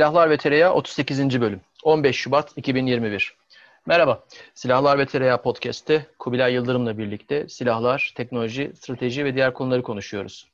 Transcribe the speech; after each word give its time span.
Silahlar 0.00 0.30
ve 0.30 0.36
Tereyağı 0.36 0.72
38. 0.72 1.40
bölüm. 1.40 1.60
15 1.84 2.16
Şubat 2.16 2.52
2021. 2.56 3.36
Merhaba. 3.86 4.24
Silahlar 4.54 4.98
ve 4.98 5.06
Tereyağı 5.06 5.42
podcast'te 5.42 6.06
Kubilay 6.18 6.54
Yıldırım'la 6.54 6.98
birlikte 6.98 7.48
silahlar, 7.48 8.12
teknoloji, 8.16 8.72
strateji 8.74 9.24
ve 9.24 9.34
diğer 9.34 9.54
konuları 9.54 9.82
konuşuyoruz. 9.82 10.48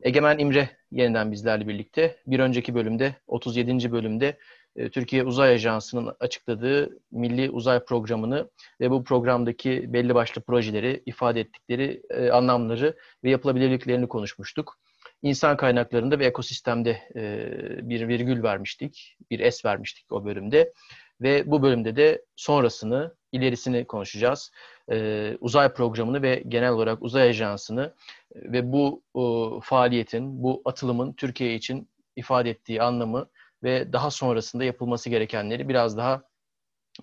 Egemen 0.00 0.38
İmre 0.38 0.70
yeniden 0.92 1.32
bizlerle 1.32 1.68
birlikte. 1.68 2.16
Bir 2.26 2.40
önceki 2.40 2.74
bölümde, 2.74 3.14
37. 3.26 3.92
bölümde 3.92 4.38
e, 4.76 4.90
Türkiye 4.90 5.24
Uzay 5.24 5.54
Ajansı'nın 5.54 6.12
açıkladığı 6.20 6.98
Milli 7.10 7.50
Uzay 7.50 7.84
Programı'nı 7.84 8.50
ve 8.80 8.90
bu 8.90 9.04
programdaki 9.04 9.92
belli 9.92 10.14
başlı 10.14 10.40
projeleri, 10.40 11.02
ifade 11.06 11.40
ettikleri 11.40 12.02
e, 12.10 12.30
anlamları 12.30 12.96
ve 13.24 13.30
yapılabilirliklerini 13.30 14.08
konuşmuştuk 14.08 14.78
insan 15.26 15.56
kaynaklarında 15.56 16.18
ve 16.18 16.26
ekosistemde 16.26 16.90
e, 17.16 17.88
bir 17.88 18.08
virgül 18.08 18.42
vermiştik, 18.42 19.16
bir 19.30 19.40
es 19.40 19.64
vermiştik 19.64 20.12
o 20.12 20.24
bölümde. 20.24 20.72
Ve 21.20 21.50
bu 21.50 21.62
bölümde 21.62 21.96
de 21.96 22.24
sonrasını, 22.36 23.14
ilerisini 23.32 23.84
konuşacağız. 23.86 24.50
E, 24.92 25.36
uzay 25.40 25.72
programını 25.72 26.22
ve 26.22 26.42
genel 26.48 26.70
olarak 26.70 27.02
uzay 27.02 27.28
ajansını 27.28 27.94
ve 28.34 28.72
bu 28.72 29.02
o, 29.14 29.60
faaliyetin, 29.62 30.42
bu 30.42 30.62
atılımın 30.64 31.12
Türkiye 31.12 31.54
için 31.54 31.88
ifade 32.16 32.50
ettiği 32.50 32.82
anlamı 32.82 33.28
ve 33.62 33.92
daha 33.92 34.10
sonrasında 34.10 34.64
yapılması 34.64 35.10
gerekenleri 35.10 35.68
biraz 35.68 35.96
daha 35.96 36.22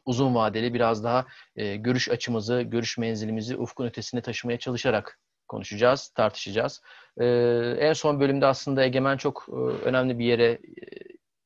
uzun 0.06 0.36
vadeli, 0.36 0.74
biraz 0.74 1.04
daha 1.04 1.26
e, 1.56 1.76
görüş 1.76 2.10
açımızı, 2.10 2.62
görüş 2.62 2.98
menzilimizi 2.98 3.58
ufkun 3.58 3.86
ötesine 3.86 4.22
taşımaya 4.22 4.60
çalışarak 4.60 5.20
konuşacağız, 5.54 6.10
tartışacağız. 6.10 6.82
Ee, 7.18 7.26
en 7.80 7.94
son 7.94 8.20
bölümde 8.20 8.46
aslında 8.46 8.84
Egemen 8.84 9.18
çok 9.18 9.46
e, 9.50 9.56
önemli 9.90 10.20
bir 10.20 10.26
yere 10.26 10.52
e, 10.52 10.60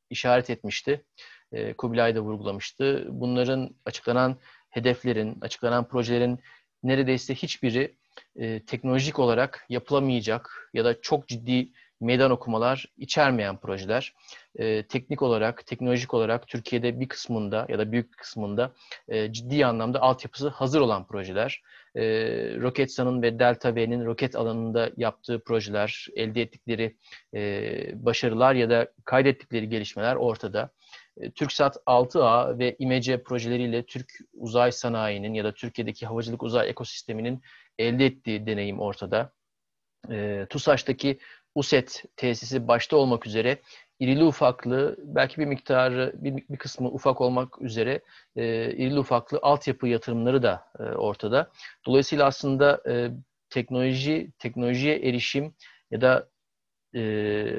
işaret 0.10 0.50
etmişti. 0.50 1.06
E, 1.52 1.74
Kubilay 1.74 2.16
da 2.16 2.20
vurgulamıştı. 2.20 3.08
Bunların 3.10 3.76
açıklanan 3.86 4.38
hedeflerin, 4.70 5.38
açıklanan 5.42 5.88
projelerin 5.88 6.40
neredeyse 6.84 7.36
hiçbiri 7.36 7.98
e, 8.36 8.66
teknolojik 8.66 9.20
olarak 9.20 9.66
yapılamayacak 9.70 10.70
ya 10.74 10.86
da 10.86 11.02
çok 11.02 11.28
ciddi 11.28 11.72
meydan 12.00 12.32
okumalar 12.32 12.86
içermeyen 12.98 13.58
projeler. 13.58 14.14
E, 14.56 14.88
teknik 14.88 15.22
olarak, 15.22 15.66
teknolojik 15.66 16.14
olarak 16.14 16.48
Türkiye'de 16.48 17.00
bir 17.00 17.08
kısmında 17.08 17.66
ya 17.70 17.80
da 17.80 17.92
büyük 17.92 18.18
kısmında 18.18 18.72
e, 19.08 19.34
ciddi 19.34 19.66
anlamda 19.66 20.02
altyapısı 20.02 20.48
hazır 20.48 20.82
olan 20.82 21.08
projeler. 21.08 21.62
E, 21.96 22.04
Roketsan'ın 22.62 23.22
ve 23.22 23.40
Delta 23.40 23.76
V'nin 23.76 24.06
roket 24.06 24.36
alanında 24.36 24.92
yaptığı 24.98 25.44
projeler, 25.44 26.08
elde 26.16 26.42
ettikleri 26.42 26.96
e, 27.34 28.06
başarılar 28.06 28.56
ya 28.56 28.70
da 28.70 28.88
kaydettikleri 29.06 29.70
gelişmeler 29.70 30.16
ortada. 30.16 30.70
E, 31.22 31.32
TürkSat 31.32 31.78
6A 31.86 32.60
ve 32.60 32.76
İMECE 32.80 33.24
projeleriyle 33.24 33.86
Türk 33.86 34.12
uzay 34.34 34.72
sanayinin 34.72 35.34
ya 35.34 35.44
da 35.44 35.54
Türkiye'deki 35.54 36.06
havacılık 36.06 36.44
uzay 36.44 36.70
ekosisteminin 36.70 37.42
elde 37.80 38.06
ettiği 38.06 38.46
deneyim 38.46 38.80
ortada. 38.80 39.32
E, 40.12 40.46
TUSAŞ'taki 40.50 41.20
USET 41.58 42.04
tesisi 42.16 42.68
başta 42.68 42.98
olmak 42.98 43.28
üzere 43.28 43.58
irili 44.00 44.24
ufaklı, 44.24 44.96
belki 45.04 45.42
bir 45.42 45.46
miktarı, 45.46 46.14
bir, 46.16 46.44
bir 46.50 46.58
kısmı 46.58 46.88
ufak 46.88 47.22
olmak 47.22 47.62
üzere 47.62 48.02
e, 48.36 48.72
irili 48.72 49.00
ufaklı 49.00 49.40
altyapı 49.42 49.88
yatırımları 49.88 50.44
da 50.44 50.66
e, 50.80 50.84
ortada. 50.84 51.52
Dolayısıyla 51.86 52.26
aslında 52.26 52.82
e, 52.90 53.12
teknoloji, 53.50 54.32
teknolojiye 54.40 54.96
erişim 55.10 55.56
ya 55.92 56.02
da 56.02 56.30
e, 56.94 57.02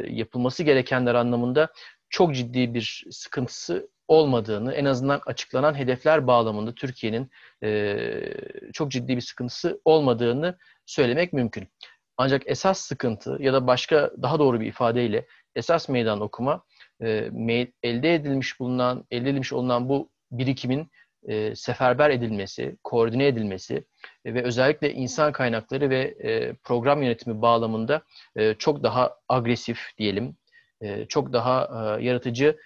yapılması 0.08 0.62
gerekenler 0.62 1.14
anlamında 1.14 1.68
çok 2.10 2.34
ciddi 2.34 2.74
bir 2.74 3.06
sıkıntısı 3.10 3.88
olmadığını, 4.08 4.74
en 4.74 4.84
azından 4.84 5.20
açıklanan 5.26 5.74
hedefler 5.74 6.26
bağlamında 6.26 6.74
Türkiye'nin 6.74 7.30
e, 7.62 8.00
çok 8.72 8.90
ciddi 8.90 9.16
bir 9.16 9.20
sıkıntısı 9.20 9.80
olmadığını 9.84 10.58
söylemek 10.86 11.32
mümkün. 11.32 11.68
Ancak 12.18 12.42
esas 12.46 12.80
sıkıntı 12.80 13.36
ya 13.40 13.52
da 13.52 13.66
başka 13.66 14.10
daha 14.22 14.38
doğru 14.38 14.60
bir 14.60 14.66
ifadeyle 14.66 15.26
esas 15.54 15.88
meydan 15.88 16.20
okuma 16.20 16.62
e, 17.02 17.30
elde 17.82 18.14
edilmiş 18.14 18.60
bulunan 18.60 19.04
elde 19.10 19.30
edilmiş 19.30 19.52
olunan 19.52 19.88
bu 19.88 20.10
birikimin 20.30 20.90
e, 21.28 21.54
seferber 21.54 22.10
edilmesi, 22.10 22.76
koordine 22.84 23.26
edilmesi 23.26 23.84
e, 24.24 24.34
ve 24.34 24.42
özellikle 24.42 24.92
insan 24.92 25.32
kaynakları 25.32 25.90
ve 25.90 26.14
program 26.64 27.02
yönetimi 27.02 27.42
bağlamında 27.42 28.02
çok 28.58 28.82
daha 28.82 29.16
agresif 29.28 29.80
diyelim, 29.98 30.36
çok 31.08 31.32
daha 31.32 31.68
yaratıcı 32.00 32.56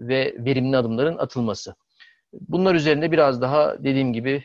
ve 0.00 0.34
verimli 0.38 0.76
adımların 0.76 1.18
atılması. 1.18 1.74
Bunlar 2.32 2.74
üzerinde 2.74 3.12
biraz 3.12 3.40
daha 3.40 3.84
dediğim 3.84 4.12
gibi 4.12 4.44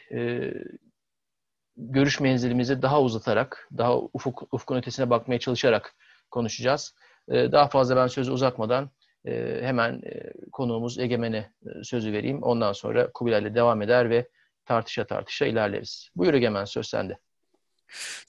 görüş 1.77 2.19
menzilimizi 2.19 2.81
daha 2.81 3.01
uzatarak, 3.01 3.69
daha 3.77 3.97
ufuk, 3.97 4.53
ufkun 4.53 4.77
ötesine 4.77 5.09
bakmaya 5.09 5.39
çalışarak 5.39 5.95
konuşacağız. 6.31 6.95
Ee, 7.29 7.51
daha 7.51 7.67
fazla 7.67 7.95
ben 7.95 8.07
sözü 8.07 8.31
uzatmadan 8.31 8.89
e, 9.25 9.59
hemen 9.61 9.93
e, 9.93 10.33
konuğumuz 10.51 10.99
Egemen'e 10.99 11.51
e, 11.65 11.83
sözü 11.83 12.13
vereyim. 12.13 12.43
Ondan 12.43 12.73
sonra 12.73 13.11
Kubilay 13.11 13.41
ile 13.41 13.55
devam 13.55 13.81
eder 13.81 14.09
ve 14.09 14.29
tartışa 14.65 15.07
tartışa 15.07 15.45
ilerleriz. 15.45 16.09
Buyur 16.15 16.33
Egemen, 16.33 16.65
söz 16.65 16.88
sende. 16.88 17.17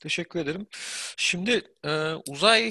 Teşekkür 0.01 0.41
ederim. 0.41 0.67
Şimdi 1.17 1.63
uzay 2.29 2.71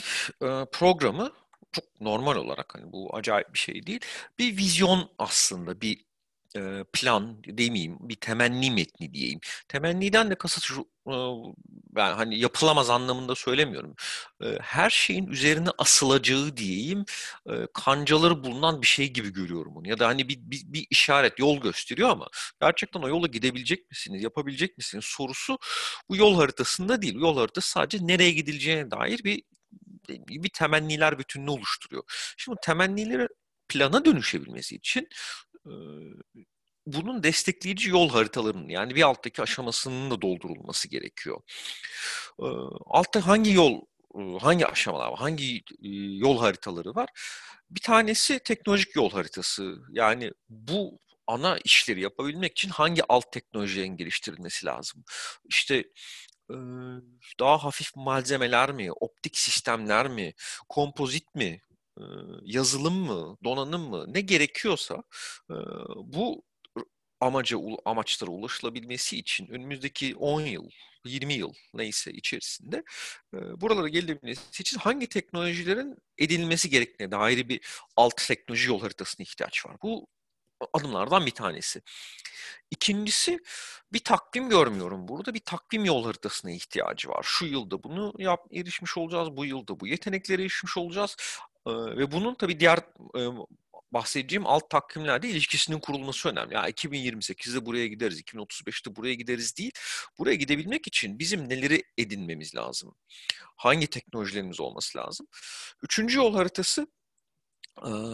programı 0.72 1.32
çok 1.72 2.02
normal 2.02 2.36
olarak 2.36 2.76
hani 2.76 2.92
bu 2.92 3.16
acayip 3.16 3.54
bir 3.54 3.60
şey 3.60 3.88
değil. 3.88 4.00
Bir 4.40 4.58
vizyon 4.58 5.10
aslında, 5.18 5.82
bir 5.82 6.07
plan 6.94 7.44
demeyeyim, 7.44 7.98
bir 8.02 8.16
temenni 8.16 8.72
metni 8.72 9.14
diyeyim. 9.14 9.40
Temenniden 9.68 10.32
de 10.32 10.36
kasıt 10.36 10.64
şu, 10.64 10.88
ben 11.96 12.14
hani 12.14 12.40
yapılamaz 12.40 12.90
anlamında 12.90 13.36
söylemiyorum. 13.36 13.96
Her 14.62 14.90
şeyin 14.90 15.28
üzerine 15.28 15.70
asılacağı 15.78 16.58
diyeyim, 16.58 17.06
kancaları 17.74 18.44
bulunan 18.44 18.82
bir 18.82 18.88
şey 18.88 19.14
gibi 19.14 19.34
görüyorum 19.34 19.78
onu. 19.78 19.90
Ya 19.90 20.00
da 20.00 20.08
hani 20.08 20.30
bir, 20.30 20.38
bir, 20.40 20.62
bir 20.66 20.88
işaret, 20.90 21.40
yol 21.40 21.62
gösteriyor 21.62 22.10
ama 22.10 22.28
gerçekten 22.62 23.02
o 23.02 23.08
yola 23.08 23.28
gidebilecek 23.28 23.90
misiniz, 23.90 24.24
yapabilecek 24.24 24.78
misiniz 24.78 25.06
sorusu 25.06 25.58
bu 26.10 26.16
yol 26.16 26.36
haritasında 26.36 27.02
değil. 27.02 27.16
Yol 27.16 27.38
haritası 27.38 27.70
sadece 27.70 27.98
nereye 28.02 28.32
gidileceğine 28.32 28.92
dair 28.92 29.24
bir 29.24 29.44
bir 30.10 30.50
temenniler 30.50 31.20
bütününü 31.20 31.50
oluşturuyor. 31.50 32.04
Şimdi 32.38 32.58
temennileri 32.64 33.28
plana 33.70 34.06
dönüşebilmesi 34.06 34.76
için 34.76 35.08
bunun 36.86 37.24
destekleyici 37.24 37.90
yol 37.90 38.10
haritalarının 38.10 38.70
yani 38.70 38.96
bir 38.96 39.02
alttaki 39.02 39.42
aşamasının 39.42 40.12
da 40.12 40.22
doldurulması 40.22 40.88
gerekiyor. 40.88 41.42
Altta 42.86 43.28
hangi 43.28 43.54
yol, 43.54 43.82
hangi 44.40 44.68
aşamalar 44.68 45.12
var, 45.12 45.20
hangi 45.20 45.62
yol 46.20 46.40
haritaları 46.40 46.96
var? 46.96 47.10
Bir 47.70 47.82
tanesi 47.82 48.40
teknolojik 48.40 48.96
yol 48.96 49.12
haritası. 49.12 49.78
Yani 49.92 50.32
bu 50.50 51.00
ana 51.28 51.58
işleri 51.64 52.02
yapabilmek 52.02 52.52
için 52.52 52.70
hangi 52.70 53.02
alt 53.10 53.32
teknolojilerin 53.32 53.98
geliştirilmesi 53.98 54.66
lazım? 54.66 55.04
İşte 55.50 55.84
daha 57.40 57.64
hafif 57.64 57.96
malzemeler 57.96 58.72
mi, 58.72 58.92
optik 58.92 59.38
sistemler 59.38 60.08
mi, 60.08 60.34
kompozit 60.70 61.36
mi, 61.36 61.62
yazılım 62.44 62.96
mı, 62.96 63.38
donanım 63.44 63.90
mı 63.90 64.06
ne 64.14 64.22
gerekiyorsa 64.22 65.04
bu 65.96 66.44
amaca 67.20 67.58
amaçlara 67.86 68.32
ulaşılabilmesi 68.32 69.18
için 69.18 69.48
önümüzdeki 69.48 70.16
10 70.16 70.42
yıl, 70.42 70.70
20 71.06 71.34
yıl 71.34 71.54
neyse 71.74 72.12
içerisinde 72.12 72.84
buralara 73.34 73.88
gelebilmesi 73.88 74.62
için 74.62 74.78
hangi 74.80 75.08
teknolojilerin 75.08 75.96
edinilmesi 76.18 76.70
gerektiğine 76.70 77.12
dair 77.12 77.50
bir 77.50 77.62
alt 77.96 78.18
teknoloji 78.28 78.68
yol 78.68 78.82
haritasına 78.82 79.24
ihtiyaç 79.24 79.66
var. 79.66 79.78
Bu 79.84 80.08
adımlardan 80.74 81.26
bir 81.26 81.32
tanesi. 81.32 81.82
İkincisi 82.72 83.40
bir 83.94 84.00
takvim 84.00 84.50
görmüyorum 84.50 85.08
burada. 85.08 85.34
Bir 85.34 85.40
takvim 85.40 85.86
yol 85.86 86.06
haritasına 86.06 86.52
ihtiyacı 86.52 87.10
var. 87.10 87.24
Şu 87.24 87.46
yılda 87.46 87.84
bunu 87.84 88.14
yap, 88.18 88.48
erişmiş 88.54 88.98
olacağız. 88.98 89.38
Bu 89.38 89.46
yılda 89.46 89.80
bu 89.80 89.88
yeteneklere 89.88 90.42
erişmiş 90.42 90.78
olacağız. 90.78 91.18
Ve 91.68 92.12
bunun 92.12 92.36
tabii 92.36 92.60
diğer 92.60 92.80
bahsedeceğim 93.92 94.48
alt 94.48 94.70
takvimlerde 94.70 95.30
ilişkisinin 95.30 95.80
kurulması 95.80 96.30
önemli. 96.30 96.54
Ya 96.54 96.70
2028'de 96.70 97.66
buraya 97.66 97.88
gideriz, 97.88 98.22
2035'te 98.22 98.96
buraya 98.96 99.14
gideriz 99.14 99.58
değil. 99.58 99.72
Buraya 100.20 100.36
gidebilmek 100.36 100.88
için 100.88 101.20
bizim 101.20 101.50
neleri 101.50 101.84
edinmemiz 101.98 102.56
lazım? 102.56 102.96
Hangi 103.56 103.88
teknolojilerimiz 103.88 104.60
olması 104.60 104.98
lazım? 104.98 105.28
Üçüncü 105.84 106.18
yol 106.18 106.36
haritası 106.36 106.88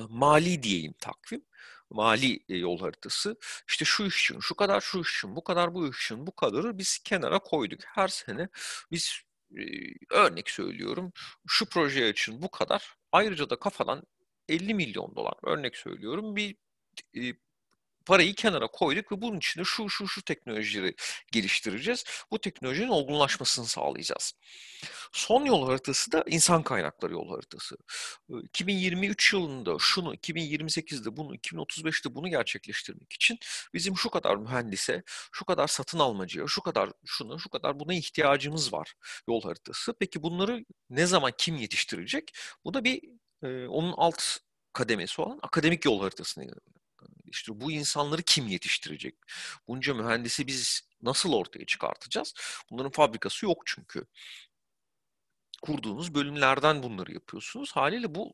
mali 0.10 0.64
diyeyim 0.64 0.94
takvim 1.00 1.46
mali 1.90 2.40
yol 2.48 2.80
haritası. 2.80 3.38
İşte 3.70 3.86
şu 3.86 4.06
iş 4.06 4.24
için, 4.24 4.40
şu 4.40 4.56
kadar 4.56 4.82
şu 4.82 5.02
iş 5.02 5.18
için, 5.18 5.36
bu 5.36 5.44
kadar 5.44 5.74
bu 5.74 5.90
iş 5.90 6.06
için, 6.06 6.28
bu 6.28 6.36
kadarı 6.36 6.78
biz 6.78 7.00
kenara 7.00 7.40
koyduk. 7.40 7.80
Her 7.86 8.08
sene 8.08 8.50
biz 8.92 9.22
örnek 10.12 10.50
söylüyorum 10.50 11.12
şu 11.48 11.66
proje 11.66 12.10
için 12.10 12.42
bu 12.42 12.52
kadar. 12.52 12.96
Ayrıca 13.12 13.50
da 13.50 13.56
kafadan 13.56 14.04
50 14.50 14.74
milyon 14.74 15.16
dolar 15.16 15.34
örnek 15.44 15.78
söylüyorum 15.78 16.36
bir 16.36 16.56
parayı 18.06 18.36
kenara 18.36 18.68
koyduk 18.68 19.12
ve 19.12 19.22
bunun 19.22 19.38
içinde 19.38 19.66
şu 19.66 19.90
şu 19.90 20.08
şu 20.08 20.22
teknolojileri 20.22 20.96
geliştireceğiz. 21.32 22.04
Bu 22.32 22.40
teknolojinin 22.40 22.88
olgunlaşmasını 22.88 23.66
sağlayacağız. 23.66 24.34
Son 25.12 25.46
yol 25.46 25.68
haritası 25.68 26.12
da 26.12 26.24
insan 26.28 26.64
kaynakları 26.64 27.14
yol 27.14 27.30
haritası. 27.30 27.78
2023 28.44 29.34
yılında 29.34 29.76
şunu, 29.80 30.16
2028'de 30.16 31.18
bunu, 31.18 31.36
2035'te 31.36 32.16
bunu 32.16 32.30
gerçekleştirmek 32.30 33.14
için 33.14 33.40
bizim 33.74 33.98
şu 33.98 34.10
kadar 34.10 34.36
mühendise, 34.36 35.04
şu 35.32 35.46
kadar 35.46 35.68
satın 35.68 36.00
almacıya, 36.00 36.48
şu 36.48 36.62
kadar 36.62 36.90
şuna, 37.06 37.38
şu 37.38 37.50
kadar 37.50 37.80
buna 37.80 37.94
ihtiyacımız 37.94 38.74
var 38.74 38.94
yol 39.30 39.42
haritası. 39.42 39.94
Peki 40.00 40.24
bunları 40.24 40.66
ne 40.90 41.06
zaman 41.06 41.32
kim 41.38 41.56
yetiştirecek? 41.56 42.32
Bu 42.66 42.74
da 42.74 42.84
bir 42.84 43.02
onun 43.68 43.94
alt 43.98 44.24
kademesi 44.74 45.22
olan 45.22 45.40
akademik 45.44 45.86
yol 45.86 46.02
haritasını 46.02 46.46
işte 47.34 47.62
bu 47.62 47.72
insanları 47.72 48.22
kim 48.22 48.48
yetiştirecek? 48.48 49.16
Bunca 49.68 49.94
mühendisi 49.94 50.48
biz 50.48 50.82
nasıl 51.02 51.34
ortaya 51.34 51.66
çıkartacağız? 51.66 52.34
Bunların 52.72 52.92
fabrikası 52.92 53.46
yok 53.46 53.62
çünkü 53.66 54.06
kurduğunuz 55.62 56.16
bölümlerden 56.16 56.84
bunları 56.84 57.14
yapıyorsunuz. 57.14 57.72
Haliyle 57.72 58.16
bu 58.16 58.34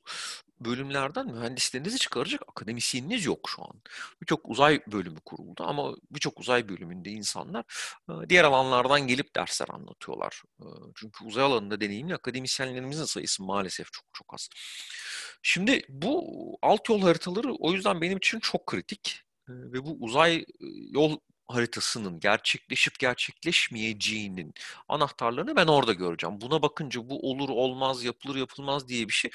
bölümlerden 0.61 1.27
mühendislerinizi 1.27 1.97
çıkaracak 1.97 2.41
akademisyeniniz 2.47 3.25
yok 3.25 3.49
şu 3.55 3.63
an. 3.63 3.81
Birçok 4.21 4.49
uzay 4.49 4.81
bölümü 4.87 5.19
kuruldu 5.25 5.63
ama 5.63 5.95
birçok 6.11 6.39
uzay 6.39 6.69
bölümünde 6.69 7.09
insanlar 7.09 7.65
diğer 8.29 8.43
alanlardan 8.43 9.01
gelip 9.01 9.35
dersler 9.35 9.67
anlatıyorlar. 9.69 10.43
Çünkü 10.95 11.25
uzay 11.25 11.43
alanında 11.43 11.81
deneyimli 11.81 12.15
akademisyenlerimizin 12.15 13.05
sayısı 13.05 13.43
maalesef 13.43 13.93
çok 13.93 14.05
çok 14.13 14.33
az. 14.33 14.49
Şimdi 15.41 15.81
bu 15.89 16.23
alt 16.61 16.89
yol 16.89 17.01
haritaları 17.01 17.53
o 17.53 17.73
yüzden 17.73 18.01
benim 18.01 18.17
için 18.17 18.39
çok 18.39 18.65
kritik 18.65 19.21
ve 19.49 19.85
bu 19.85 19.97
uzay 19.99 20.45
yol 20.91 21.19
haritasının 21.49 22.19
gerçekleşip 22.19 22.99
gerçekleşmeyeceğinin 22.99 24.53
anahtarlarını 24.87 25.55
ben 25.55 25.67
orada 25.67 25.93
göreceğim. 25.93 26.41
Buna 26.41 26.61
bakınca 26.61 27.09
bu 27.09 27.29
olur 27.31 27.49
olmaz, 27.49 28.03
yapılır 28.03 28.35
yapılmaz 28.35 28.87
diye 28.87 29.07
bir 29.07 29.13
şey 29.13 29.31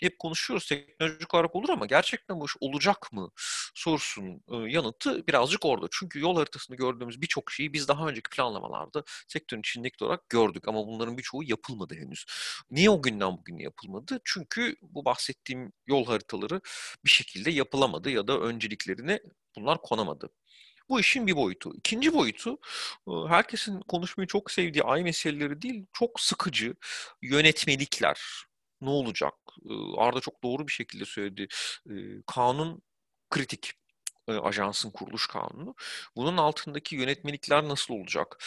hep 0.00 0.18
konuşuyoruz 0.18 0.66
teknolojik 0.68 1.34
olarak 1.34 1.56
olur 1.56 1.68
ama 1.68 1.86
gerçekten 1.86 2.40
bu 2.40 2.46
iş 2.46 2.52
olacak 2.60 3.12
mı 3.12 3.30
sorusunun 3.74 4.42
yanıtı 4.68 5.26
birazcık 5.26 5.64
orada. 5.64 5.86
Çünkü 5.90 6.20
yol 6.20 6.36
haritasında 6.36 6.76
gördüğümüz 6.76 7.20
birçok 7.22 7.50
şeyi 7.52 7.72
biz 7.72 7.88
daha 7.88 8.06
önceki 8.08 8.30
planlamalarda 8.30 9.04
sektörün 9.28 9.60
içindeki 9.60 10.04
olarak 10.04 10.28
gördük 10.28 10.68
ama 10.68 10.86
bunların 10.86 11.18
birçoğu 11.18 11.42
yapılmadı 11.44 11.94
henüz. 11.94 12.24
Niye 12.70 12.90
o 12.90 13.02
günden 13.02 13.38
bugüne 13.38 13.62
yapılmadı? 13.62 14.20
Çünkü 14.24 14.76
bu 14.82 15.04
bahsettiğim 15.04 15.72
yol 15.86 16.06
haritaları 16.06 16.60
bir 17.04 17.10
şekilde 17.10 17.50
yapılamadı 17.50 18.10
ya 18.10 18.26
da 18.28 18.40
önceliklerine 18.40 19.20
bunlar 19.56 19.82
konamadı. 19.82 20.30
Bu 20.88 21.00
işin 21.00 21.26
bir 21.26 21.36
boyutu. 21.36 21.74
İkinci 21.74 22.14
boyutu 22.14 22.58
herkesin 23.28 23.80
konuşmayı 23.80 24.26
çok 24.26 24.50
sevdiği 24.50 24.82
ay 24.82 25.02
meseleleri 25.02 25.62
değil, 25.62 25.86
çok 25.92 26.20
sıkıcı 26.20 26.74
yönetmelikler. 27.22 28.20
Ne 28.80 28.90
olacak? 28.90 29.34
Arda 29.96 30.20
çok 30.20 30.42
doğru 30.42 30.66
bir 30.66 30.72
şekilde 30.72 31.04
söyledi. 31.04 31.48
Kanun 32.26 32.82
kritik 33.30 33.72
ajansın 34.28 34.90
kuruluş 34.90 35.26
kanunu. 35.26 35.74
Bunun 36.16 36.36
altındaki 36.36 36.96
yönetmelikler 36.96 37.68
nasıl 37.68 37.94
olacak? 37.94 38.44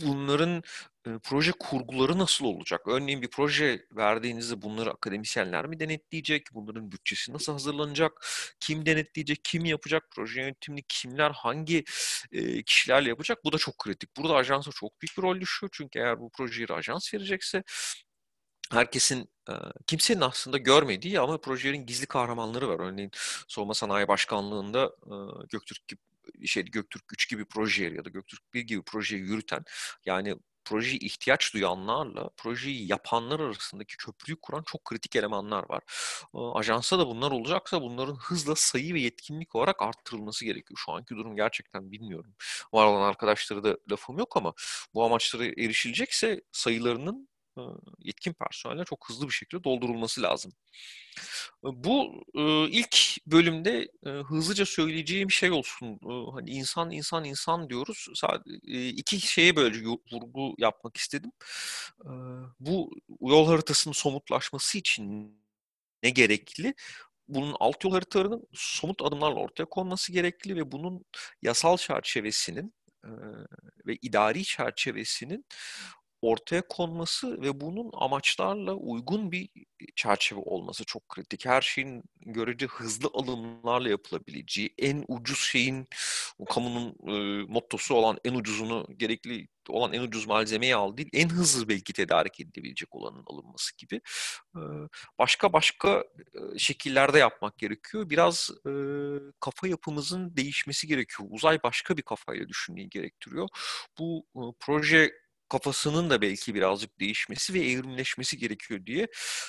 Bunların 0.00 0.62
e, 1.06 1.10
proje 1.22 1.52
kurguları 1.52 2.18
nasıl 2.18 2.44
olacak? 2.44 2.80
Örneğin 2.86 3.22
bir 3.22 3.30
proje 3.30 3.86
verdiğinizde 3.92 4.62
bunları 4.62 4.90
akademisyenler 4.90 5.66
mi 5.66 5.80
denetleyecek? 5.80 6.46
Bunların 6.54 6.92
bütçesi 6.92 7.32
nasıl 7.32 7.52
hazırlanacak? 7.52 8.26
Kim 8.60 8.86
denetleyecek? 8.86 9.44
Kim 9.44 9.64
yapacak? 9.64 10.04
Proje 10.10 10.40
yönetimini 10.40 10.82
kimler, 10.88 11.30
hangi 11.30 11.84
e, 12.32 12.62
kişilerle 12.62 13.08
yapacak? 13.08 13.44
Bu 13.44 13.52
da 13.52 13.58
çok 13.58 13.78
kritik. 13.78 14.16
Burada 14.16 14.34
ajansa 14.34 14.70
çok 14.70 15.02
büyük 15.02 15.18
bir 15.18 15.22
rol 15.22 15.40
düşüyor. 15.40 15.70
Çünkü 15.72 15.98
eğer 15.98 16.20
bu 16.20 16.30
projeyi 16.30 16.66
ajans 16.68 17.14
verecekse 17.14 17.62
herkesin 18.70 19.28
kimsenin 19.86 20.20
aslında 20.20 20.58
görmediği 20.58 21.20
ama 21.20 21.40
projelerin 21.40 21.86
gizli 21.86 22.06
kahramanları 22.06 22.68
var. 22.68 22.80
Örneğin 22.80 23.10
Savunma 23.48 23.74
Sanayi 23.74 24.08
Başkanlığı'nda 24.08 24.92
Göktürk 25.50 25.88
gibi 25.88 26.00
şey 26.46 26.64
Göktürk 26.64 27.04
3 27.12 27.28
gibi 27.28 27.44
projeyi 27.44 27.96
ya 27.96 28.04
da 28.04 28.08
Göktürk 28.08 28.54
1 28.54 28.60
gibi 28.60 28.82
projeyi 28.82 29.22
yürüten 29.22 29.64
yani 30.06 30.36
projeyi 30.64 30.98
ihtiyaç 30.98 31.54
duyanlarla 31.54 32.30
projeyi 32.36 32.90
yapanlar 32.90 33.40
arasındaki 33.40 33.96
köprüyü 33.96 34.36
kuran 34.42 34.62
çok 34.66 34.84
kritik 34.84 35.16
elemanlar 35.16 35.64
var. 35.68 35.82
Ajansa 36.54 36.98
da 36.98 37.06
bunlar 37.06 37.30
olacaksa 37.30 37.82
bunların 37.82 38.14
hızla 38.14 38.54
sayı 38.56 38.94
ve 38.94 39.00
yetkinlik 39.00 39.54
olarak 39.54 39.82
arttırılması 39.82 40.44
gerekiyor. 40.44 40.78
Şu 40.84 40.92
anki 40.92 41.14
durum 41.14 41.36
gerçekten 41.36 41.90
bilmiyorum. 41.92 42.34
Var 42.72 42.86
olan 42.86 43.08
arkadaşları 43.08 43.64
da 43.64 43.78
lafım 43.90 44.18
yok 44.18 44.36
ama 44.36 44.54
bu 44.94 45.04
amaçlara 45.04 45.44
erişilecekse 45.44 46.42
sayılarının 46.52 47.28
yetkin 47.98 48.32
personelle 48.32 48.84
çok 48.84 49.08
hızlı 49.08 49.26
bir 49.26 49.32
şekilde 49.32 49.64
doldurulması 49.64 50.22
lazım. 50.22 50.52
Bu 51.62 52.24
ilk 52.68 52.96
bölümde 53.26 53.88
hızlıca 54.04 54.66
söyleyeceğim 54.66 55.30
şey 55.30 55.50
olsun. 55.50 56.00
Hani 56.32 56.50
insan 56.50 56.90
insan 56.90 57.24
insan 57.24 57.68
diyoruz. 57.68 58.06
İki 58.66 59.20
şeye 59.20 59.56
böyle 59.56 59.84
vurgu 59.84 60.54
yapmak 60.58 60.96
istedim. 60.96 61.32
Bu 62.60 62.94
yol 63.20 63.46
haritasının 63.46 63.92
somutlaşması 63.92 64.78
için 64.78 65.36
ne 66.02 66.10
gerekli? 66.10 66.74
Bunun 67.28 67.56
alt 67.60 67.84
yol 67.84 67.92
haritalarının 67.92 68.46
somut 68.52 69.02
adımlarla 69.02 69.36
ortaya 69.36 69.64
konması 69.64 70.12
gerekli 70.12 70.56
ve 70.56 70.72
bunun 70.72 71.04
yasal 71.42 71.76
çerçevesinin 71.76 72.74
ve 73.86 73.96
idari 74.02 74.44
çerçevesinin 74.44 75.44
ortaya 76.22 76.62
konması 76.68 77.42
ve 77.42 77.60
bunun 77.60 77.90
amaçlarla 77.94 78.74
uygun 78.74 79.32
bir 79.32 79.48
çerçeve 79.96 80.40
olması 80.40 80.84
çok 80.84 81.08
kritik. 81.08 81.46
Her 81.46 81.60
şeyin 81.62 82.02
görece 82.20 82.66
hızlı 82.66 83.10
alımlarla 83.14 83.88
yapılabileceği, 83.88 84.74
en 84.78 85.04
ucuz 85.08 85.38
şeyin 85.38 85.86
kamunun 86.50 86.94
e, 87.08 87.44
mottosu 87.52 87.94
olan 87.94 88.18
en 88.24 88.34
ucuzunu 88.34 88.86
gerekli 88.96 89.48
olan 89.68 89.92
en 89.92 90.00
ucuz 90.02 90.26
malzemeyi 90.26 90.76
al 90.76 90.96
değil, 90.96 91.08
en 91.12 91.28
hızlı 91.28 91.68
belki 91.68 91.92
tedarik 91.92 92.40
edilebilecek 92.40 92.94
olanın 92.94 93.24
alınması 93.26 93.76
gibi 93.76 94.00
e, 94.56 94.60
başka 95.18 95.52
başka 95.52 96.04
e, 96.54 96.58
şekillerde 96.58 97.18
yapmak 97.18 97.58
gerekiyor. 97.58 98.10
Biraz 98.10 98.50
e, 98.66 98.72
kafa 99.40 99.68
yapımızın 99.68 100.36
değişmesi 100.36 100.86
gerekiyor. 100.86 101.28
Uzay 101.32 101.62
başka 101.62 101.96
bir 101.96 102.02
kafayla 102.02 102.48
düşünmeyi 102.48 102.88
gerektiriyor. 102.88 103.48
Bu 103.98 104.26
e, 104.36 104.42
proje 104.60 105.12
kafasının 105.52 106.10
da 106.10 106.20
belki 106.20 106.54
birazcık 106.54 107.00
değişmesi 107.00 107.54
ve 107.54 107.58
evrimleşmesi 107.58 108.38
gerekiyor 108.38 108.86
diye 108.86 109.08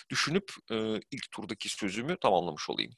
düşünüp 0.09 0.51
e, 0.71 0.75
ilk 1.11 1.31
turdaki 1.31 1.69
sözümü 1.69 2.17
tamamlamış 2.19 2.69
olayım. 2.69 2.91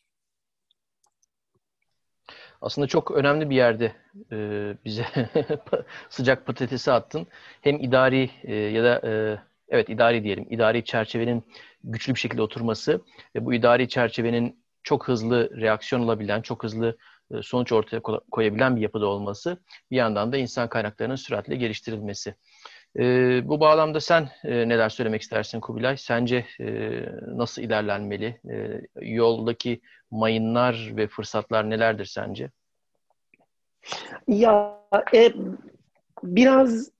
Aslında 2.61 2.87
çok 2.87 3.11
önemli 3.11 3.49
bir 3.49 3.55
yerde 3.55 3.95
e, 4.31 4.37
bize 4.85 5.05
sıcak 6.09 6.45
patatesi 6.45 6.91
attın. 6.91 7.27
Hem 7.61 7.75
idari 7.75 8.29
e, 8.43 8.55
ya 8.55 8.83
da 8.83 9.01
e, 9.09 9.39
evet 9.69 9.89
idari 9.89 10.23
diyelim, 10.23 10.47
idari 10.49 10.85
çerçevenin 10.85 11.43
güçlü 11.83 12.15
bir 12.15 12.19
şekilde 12.19 12.41
oturması 12.41 13.01
ve 13.35 13.45
bu 13.45 13.53
idari 13.53 13.89
çerçevenin 13.89 14.63
çok 14.83 15.07
hızlı 15.07 15.61
reaksiyon 15.61 16.01
alabilen, 16.01 16.41
çok 16.41 16.63
hızlı 16.63 16.97
sonuç 17.41 17.71
ortaya 17.71 18.01
koyabilen 18.31 18.75
bir 18.75 18.81
yapıda 18.81 19.05
olması, 19.07 19.63
bir 19.91 19.95
yandan 19.95 20.31
da 20.31 20.37
insan 20.37 20.69
kaynaklarının 20.69 21.15
süratle 21.15 21.55
geliştirilmesi. 21.55 22.35
E, 22.99 23.03
bu 23.47 23.59
bağlamda 23.59 23.99
sen 23.99 24.29
e, 24.43 24.69
neler 24.69 24.89
söylemek 24.89 25.21
istersin 25.21 25.59
Kubilay? 25.59 25.97
Sence 25.97 26.45
e, 26.59 26.65
nasıl 27.27 27.61
ilerlenmeli? 27.61 28.39
E, 28.49 28.81
yoldaki 29.01 29.81
mayınlar 30.11 30.91
ve 30.95 31.07
fırsatlar 31.07 31.69
nelerdir 31.69 32.05
sence? 32.05 32.49
Ya 34.27 34.79
e, 35.13 35.33
biraz 36.23 36.91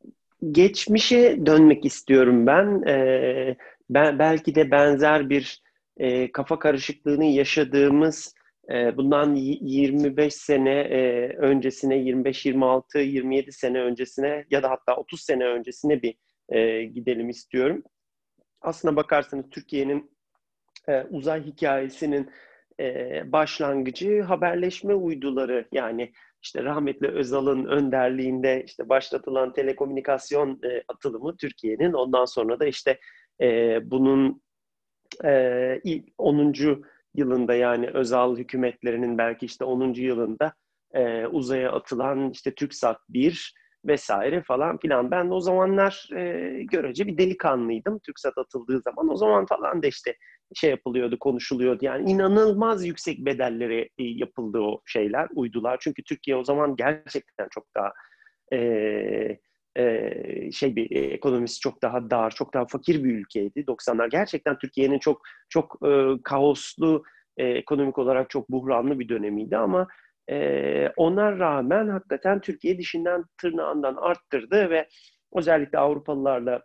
geçmişe 0.52 1.46
dönmek 1.46 1.86
istiyorum 1.86 2.48
ben. 2.48 2.84
E, 2.88 3.56
ben 3.90 4.20
belki 4.20 4.56
de 4.56 4.72
benzer 4.72 5.30
bir 5.30 5.62
e, 5.98 6.32
kafa 6.32 6.60
karışıklığını 6.60 7.26
yaşadığımız 7.26 8.36
bundan 8.70 9.36
25 9.36 10.34
sene 10.34 10.80
e, 10.80 11.28
öncesine, 11.38 11.98
25, 11.98 12.46
26, 12.46 13.00
27 13.00 13.52
sene 13.52 13.82
öncesine 13.82 14.46
ya 14.50 14.64
da 14.64 14.70
hatta 14.70 14.96
30 14.96 15.22
sene 15.22 15.46
öncesine 15.46 16.02
bir 16.02 16.16
e, 16.50 16.84
gidelim 16.84 17.30
istiyorum. 17.30 17.84
Aslına 18.62 18.96
bakarsanız 18.96 19.50
Türkiye'nin 19.52 20.16
uzay 21.10 21.44
hikayesinin 21.44 22.30
başlangıcı 23.32 24.22
haberleşme 24.22 24.94
uyduları 24.94 25.68
yani 25.72 26.12
işte 26.42 26.64
rahmetli 26.64 27.08
Özal'ın 27.08 27.66
önderliğinde 27.66 28.64
işte 28.66 28.90
başlatılan 28.90 29.54
telekomünikasyon 29.54 30.62
atılımı 30.88 31.38
Türkiye'nin 31.38 31.94
ondan 31.94 32.26
sonra 32.26 32.60
da 32.60 32.66
işte 32.66 33.00
bunun 33.84 34.42
e, 35.26 35.82
10. 36.18 36.54
yılında 37.18 37.56
yani 37.56 37.88
Özal 37.88 38.38
hükümetlerinin 38.38 39.18
belki 39.18 39.46
işte 39.46 39.66
10. 39.66 39.94
yılında 39.94 40.54
e, 40.94 41.26
uzaya 41.26 41.72
atılan 41.72 42.30
işte 42.30 42.56
TürkSat 42.56 42.98
1 43.10 43.54
vesaire 43.86 44.44
falan 44.44 44.78
filan. 44.78 45.12
Ben 45.12 45.30
o 45.30 45.40
zamanlar 45.40 46.10
e, 46.16 46.50
görece 46.64 47.08
bir 47.08 47.18
delikanlıydım. 47.18 48.00
TürkSat 48.00 48.38
atıldığı 48.38 48.82
zaman 48.82 49.10
o 49.10 49.16
zaman 49.16 49.46
falan 49.46 49.84
da 49.84 49.88
işte 49.88 50.16
şey 50.56 50.70
yapılıyordu, 50.70 51.20
konuşuluyordu. 51.20 51.86
Yani 51.86 52.12
inanılmaz 52.12 52.86
yüksek 52.86 53.26
bedellere 53.26 53.82
e, 53.82 53.90
yapıldı 54.04 54.60
o 54.60 54.82
şeyler, 54.86 55.28
uydular. 55.36 55.78
Çünkü 55.80 56.04
Türkiye 56.04 56.38
o 56.38 56.44
zaman 56.44 56.76
gerçekten 56.76 57.48
çok 57.52 57.66
daha 57.76 57.92
e, 58.54 59.40
şey 60.52 60.76
bir 60.76 61.12
ekonomisi 61.12 61.60
çok 61.60 61.82
daha 61.82 62.10
dar, 62.10 62.32
çok 62.32 62.54
daha 62.54 62.66
fakir 62.66 63.04
bir 63.04 63.16
ülkeydi 63.16 63.60
90'lar. 63.60 64.10
Gerçekten 64.10 64.58
Türkiye'nin 64.58 65.00
çok 65.00 65.22
çok 65.50 65.80
e, 65.88 66.08
kaoslu, 66.24 67.04
e, 67.38 67.46
ekonomik 67.48 67.98
olarak 67.98 68.30
çok 68.30 68.52
buhranlı 68.52 69.00
bir 69.00 69.10
dönemiydi 69.10 69.58
ama 69.58 69.88
e, 70.30 70.90
ona 70.98 71.40
rağmen 71.40 71.88
hakikaten 71.88 72.42
Türkiye 72.42 72.78
dişinden 72.78 73.24
tırnağından 73.42 73.96
arttırdı 73.96 74.70
ve 74.70 74.88
özellikle 75.36 75.78
Avrupalılarla 75.78 76.62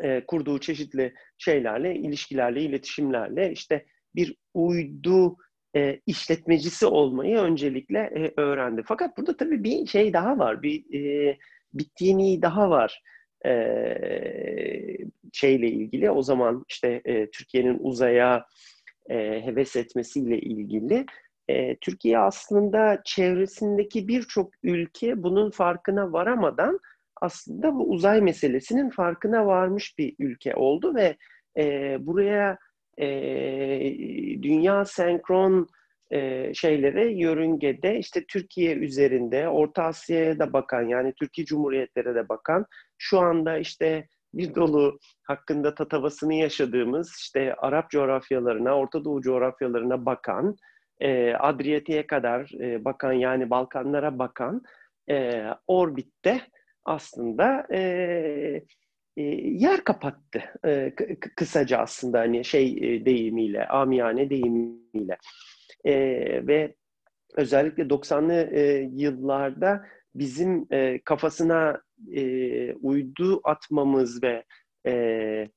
e, 0.00 0.24
kurduğu 0.26 0.58
çeşitli 0.58 1.14
şeylerle, 1.38 1.94
ilişkilerle, 1.94 2.62
iletişimlerle 2.62 3.52
işte 3.52 3.86
bir 4.14 4.36
uydu 4.54 5.36
e, 5.76 6.00
işletmecisi 6.06 6.86
olmayı 6.86 7.38
öncelikle 7.38 7.98
e, 7.98 8.40
öğrendi. 8.40 8.82
Fakat 8.86 9.16
burada 9.18 9.36
tabii 9.36 9.64
bir 9.64 9.86
şey 9.86 10.12
daha 10.12 10.38
var, 10.38 10.62
bir 10.62 10.94
e, 10.94 11.38
bittiğini 11.74 12.42
daha 12.42 12.70
var 12.70 13.02
e, 13.46 13.52
şeyle 15.32 15.66
ilgili. 15.66 16.10
O 16.10 16.22
zaman 16.22 16.64
işte 16.68 17.02
e, 17.04 17.30
Türkiye'nin 17.30 17.78
uzaya 17.80 18.46
e, 19.10 19.16
heves 19.44 19.76
etmesiyle 19.76 20.38
ilgili. 20.38 21.06
E, 21.48 21.76
Türkiye 21.76 22.18
aslında 22.18 23.02
çevresindeki 23.04 24.08
birçok 24.08 24.52
ülke 24.62 25.22
bunun 25.22 25.50
farkına 25.50 26.12
varamadan 26.12 26.80
aslında 27.20 27.74
bu 27.74 27.90
uzay 27.90 28.20
meselesinin 28.20 28.90
farkına 28.90 29.46
varmış 29.46 29.98
bir 29.98 30.14
ülke 30.18 30.54
oldu 30.54 30.94
ve 30.94 31.16
e, 31.56 31.96
buraya 32.06 32.58
e, 32.98 33.08
dünya 34.42 34.84
senkron 34.84 35.68
e, 36.10 36.54
şeylere 36.54 37.12
yörüngede 37.12 37.98
işte 37.98 38.24
Türkiye 38.28 38.74
üzerinde 38.74 39.48
Orta 39.48 39.84
Asya'ya 39.84 40.38
da 40.38 40.52
bakan 40.52 40.82
yani 40.82 41.12
Türkiye 41.12 41.44
Cumhuriyetlere 41.44 42.14
de 42.14 42.28
bakan 42.28 42.66
şu 42.98 43.18
anda 43.20 43.58
işte 43.58 44.08
bir 44.34 44.54
dolu 44.54 44.98
hakkında 45.22 45.74
tatavasını 45.74 46.34
yaşadığımız 46.34 47.16
işte 47.18 47.54
Arap 47.54 47.90
coğrafyalarına, 47.90 48.78
Orta 48.78 49.04
Doğu 49.04 49.22
coğrafyalarına 49.22 50.06
bakan, 50.06 50.56
e, 51.00 51.32
Adriyatik'e 51.34 52.06
kadar 52.06 52.50
e, 52.60 52.84
bakan 52.84 53.12
yani 53.12 53.50
Balkanlara 53.50 54.18
bakan 54.18 54.62
e, 55.10 55.44
orbitte 55.66 56.40
aslında 56.84 57.66
e, 57.72 57.80
e, 59.16 59.22
yer 59.44 59.84
kapattı 59.84 60.42
e, 60.66 60.94
kısaca 61.36 61.78
aslında 61.78 62.18
hani 62.18 62.44
şey 62.44 62.66
e, 62.66 63.04
deyimiyle, 63.04 63.68
amiyane 63.68 64.30
deyimiyle 64.30 65.18
e, 65.84 65.94
ve 66.46 66.74
özellikle 67.36 67.82
90'lı 67.82 68.56
e, 68.56 68.90
yıllarda 68.92 69.84
bizim 70.14 70.66
e, 70.70 71.00
kafasına 71.04 71.82
e, 72.14 72.74
uydu 72.74 73.40
atmamız 73.44 74.22
ve 74.22 74.44
e, 74.86 75.48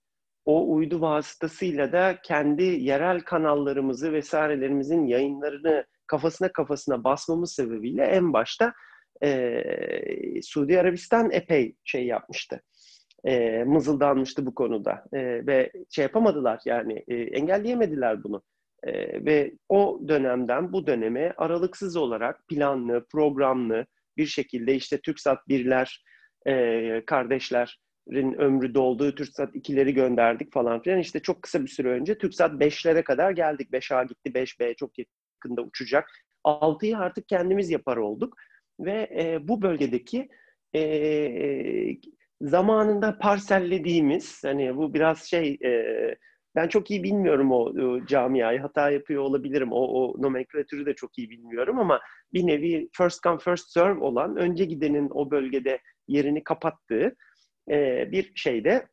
o 0.46 0.74
uydu 0.74 1.02
vasıtasıyla 1.02 1.92
da 1.92 2.18
kendi 2.24 2.64
yerel 2.64 3.22
kanallarımızı 3.22 4.14
vesairelerimizin 4.14 5.06
yayınlarını 5.06 5.86
kafasına 6.08 6.52
kafasına 6.52 7.04
basmamız 7.04 7.54
sebebiyle 7.54 8.04
en 8.04 8.34
başta 8.34 8.74
e, 9.24 9.64
Suudi 10.42 10.80
Arabistan 10.80 11.32
epey 11.32 11.76
şey 11.84 12.06
yapmıştı. 12.06 12.62
E, 13.26 13.64
mızıldanmıştı 13.64 14.46
bu 14.46 14.56
konuda 14.56 15.06
e, 15.14 15.48
ve 15.48 15.72
şey 15.90 16.04
yapamadılar 16.04 16.60
yani 16.66 17.04
e, 17.08 17.16
engelleyemediler 17.16 18.24
bunu. 18.24 18.42
E, 18.84 19.26
ve 19.26 19.52
o 19.70 20.02
dönemden 20.08 20.74
bu 20.74 20.88
döneme 20.88 21.34
aralıksız 21.38 21.96
olarak 21.96 22.48
planlı, 22.48 23.06
programlı 23.12 23.86
bir 24.18 24.26
şekilde 24.26 24.76
işte 24.76 25.02
TürkSat 25.02 25.48
birler, 25.48 26.04
e, 26.48 27.06
kardeşlerin 27.06 28.34
ömrü 28.34 28.74
dolduğu 28.74 29.16
TürkSat 29.16 29.56
2'leri 29.56 29.92
gönderdik 29.92 30.54
falan 30.54 30.82
filan. 30.82 31.00
İşte 31.00 31.20
çok 31.20 31.42
kısa 31.42 31.62
bir 31.62 31.68
süre 31.68 31.90
önce 31.90 32.18
TürkSat 32.18 32.52
5'lere 32.62 33.04
kadar 33.04 33.32
geldik. 33.32 33.72
5A 33.72 34.08
gitti, 34.08 34.32
5B 34.34 34.76
çok 34.76 34.92
yakında 34.98 35.62
uçacak. 35.62 36.10
6'yı 36.44 36.98
artık 36.98 37.28
kendimiz 37.28 37.70
yapar 37.70 37.98
olduk. 37.98 38.38
Ve 38.80 39.10
e, 39.20 39.48
bu 39.48 39.62
bölgedeki 39.62 40.30
e, 40.76 40.82
zamanında 42.42 43.18
parsellediğimiz, 43.18 44.44
hani 44.44 44.76
bu 44.78 44.94
biraz 44.94 45.24
şey, 45.24 45.58
e, 45.66 46.16
ben 46.56 46.68
çok 46.68 46.92
iyi 46.92 47.04
bilmiyorum 47.04 47.52
o, 47.52 47.58
o 47.58 48.06
camiayı, 48.06 48.60
hata 48.60 48.92
yapıyor 48.92 49.24
olabilirim, 49.24 49.72
o, 49.72 49.80
o 49.80 50.22
nomenklatürü 50.22 50.86
de 50.86 50.94
çok 50.94 51.18
iyi 51.18 51.30
bilmiyorum 51.30 51.80
ama 51.80 52.00
bir 52.34 52.48
nevi 52.48 52.90
first 52.98 53.24
come 53.24 53.40
first 53.40 53.70
serve 53.70 54.00
olan, 54.00 54.36
önce 54.36 54.66
gidenin 54.66 55.10
o 55.14 55.32
bölgede 55.32 55.80
yerini 56.08 56.44
kapattığı 56.44 57.16
e, 57.70 58.12
bir 58.12 58.32
şeyde, 58.36 58.88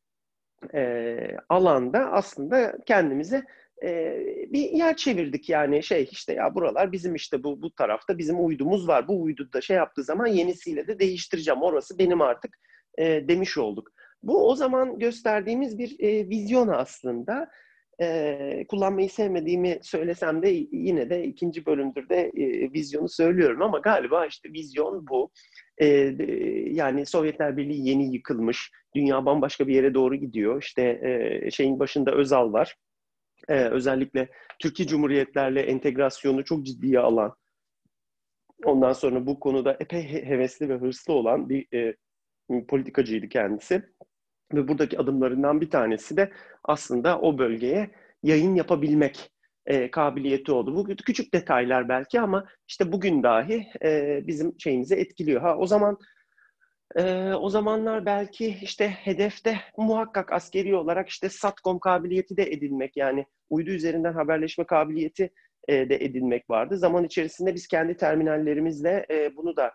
e, 0.75 1.19
alanda 1.49 2.13
aslında 2.13 2.79
kendimize 2.87 3.45
e, 3.85 4.19
bir 4.53 4.71
yer 4.71 4.97
çevirdik 4.97 5.49
yani 5.49 5.83
şey 5.83 6.09
işte 6.13 6.33
ya 6.33 6.55
buralar 6.55 6.93
bizim 6.93 7.15
işte 7.15 7.45
bu 7.45 7.63
bu 7.63 7.75
tarafta 7.75 8.19
bizim 8.19 8.47
uydumuz 8.47 8.89
var. 8.89 9.09
Bu 9.09 9.23
uydu 9.23 9.53
da 9.53 9.61
şey 9.61 9.77
yaptığı 9.77 10.05
zaman 10.05 10.27
yenisiyle 10.27 10.87
de 10.87 10.99
değiştireceğim. 10.99 11.63
Orası 11.63 11.99
benim 11.99 12.21
artık 12.21 12.59
e, 12.99 13.29
demiş 13.29 13.59
olduk. 13.59 13.91
Bu 14.23 14.49
o 14.49 14.55
zaman 14.55 14.99
gösterdiğimiz 14.99 15.79
bir 15.79 15.97
e, 16.01 16.29
vizyon 16.29 16.69
aslında. 16.69 17.51
E, 18.01 18.65
kullanmayı 18.69 19.11
sevmediğimi 19.11 19.79
söylesem 19.83 20.43
de 20.43 20.49
yine 20.73 21.11
de 21.11 21.25
ikinci 21.25 21.67
bölümdür 21.67 22.09
de 22.09 22.33
e, 22.37 22.73
vizyonu 22.73 23.09
söylüyorum 23.09 23.63
ama 23.63 23.79
galiba 23.79 24.27
işte 24.27 24.53
vizyon 24.53 25.07
bu. 25.09 25.31
E, 25.79 25.87
yani 26.71 27.07
Sovyetler 27.07 27.57
Birliği 27.57 27.89
yeni 27.89 28.15
yıkılmış, 28.15 28.71
dünya 28.95 29.27
bambaşka 29.27 29.67
bir 29.67 29.75
yere 29.75 29.95
doğru 29.95 30.15
gidiyor. 30.15 30.63
İşte 30.63 30.83
e, 30.83 31.51
şeyin 31.51 31.79
başında 31.79 32.13
Özal 32.13 32.53
var 32.53 32.77
e, 33.49 33.55
özellikle 33.55 34.29
Türkiye 34.59 34.89
Cumhuriyetlerle 34.89 35.61
entegrasyonu 35.61 36.45
çok 36.45 36.67
ciddiye 36.67 36.99
alan, 36.99 37.37
ondan 38.65 38.93
sonra 38.93 39.27
bu 39.27 39.41
konuda 39.41 39.77
epey 39.81 40.03
hevesli 40.09 40.69
ve 40.69 40.75
hırslı 40.75 41.13
olan 41.13 41.49
bir 41.49 41.67
e, 41.75 41.95
politikacıydı 42.69 43.29
kendisi. 43.29 43.83
Ve 44.55 44.69
buradaki 44.69 44.99
adımlarından 44.99 45.61
bir 45.61 45.71
tanesi 45.71 46.17
de 46.17 46.33
aslında 46.65 47.21
o 47.21 47.39
bölgeye 47.39 47.91
yayın 48.23 48.55
yapabilmek 48.55 49.31
e, 49.67 49.91
kabiliyeti 49.91 50.53
oldu. 50.53 50.77
Bu 50.77 50.85
küçük 50.85 51.35
detaylar 51.35 51.89
belki 51.89 52.21
ama 52.21 52.45
işte 52.69 52.93
bugün 52.93 53.23
dahi 53.23 53.67
e, 53.85 54.21
bizim 54.27 54.61
şeyimizi 54.61 54.95
etkiliyor. 54.95 55.41
Ha 55.41 55.57
o 55.57 55.67
zaman 55.67 55.99
ee, 56.97 57.33
o 57.35 57.49
zamanlar 57.49 58.07
belki 58.07 58.59
işte 58.63 58.89
hedefte 58.89 59.61
muhakkak 59.77 60.33
askeri 60.33 60.77
olarak 60.77 61.09
işte 61.09 61.29
SATCOM 61.29 61.79
kabiliyeti 61.79 62.37
de 62.37 62.43
edinmek 62.53 62.97
yani 62.97 63.27
uydu 63.51 63.71
üzerinden 63.71 64.13
haberleşme 64.13 64.65
kabiliyeti 64.65 65.31
e, 65.69 65.89
de 65.89 65.97
edinmek 65.97 66.51
vardı. 66.51 66.79
Zaman 66.79 67.05
içerisinde 67.05 67.55
biz 67.55 67.67
kendi 67.69 67.97
terminallerimizle 67.97 69.07
e, 69.11 69.37
bunu 69.37 69.57
da 69.57 69.73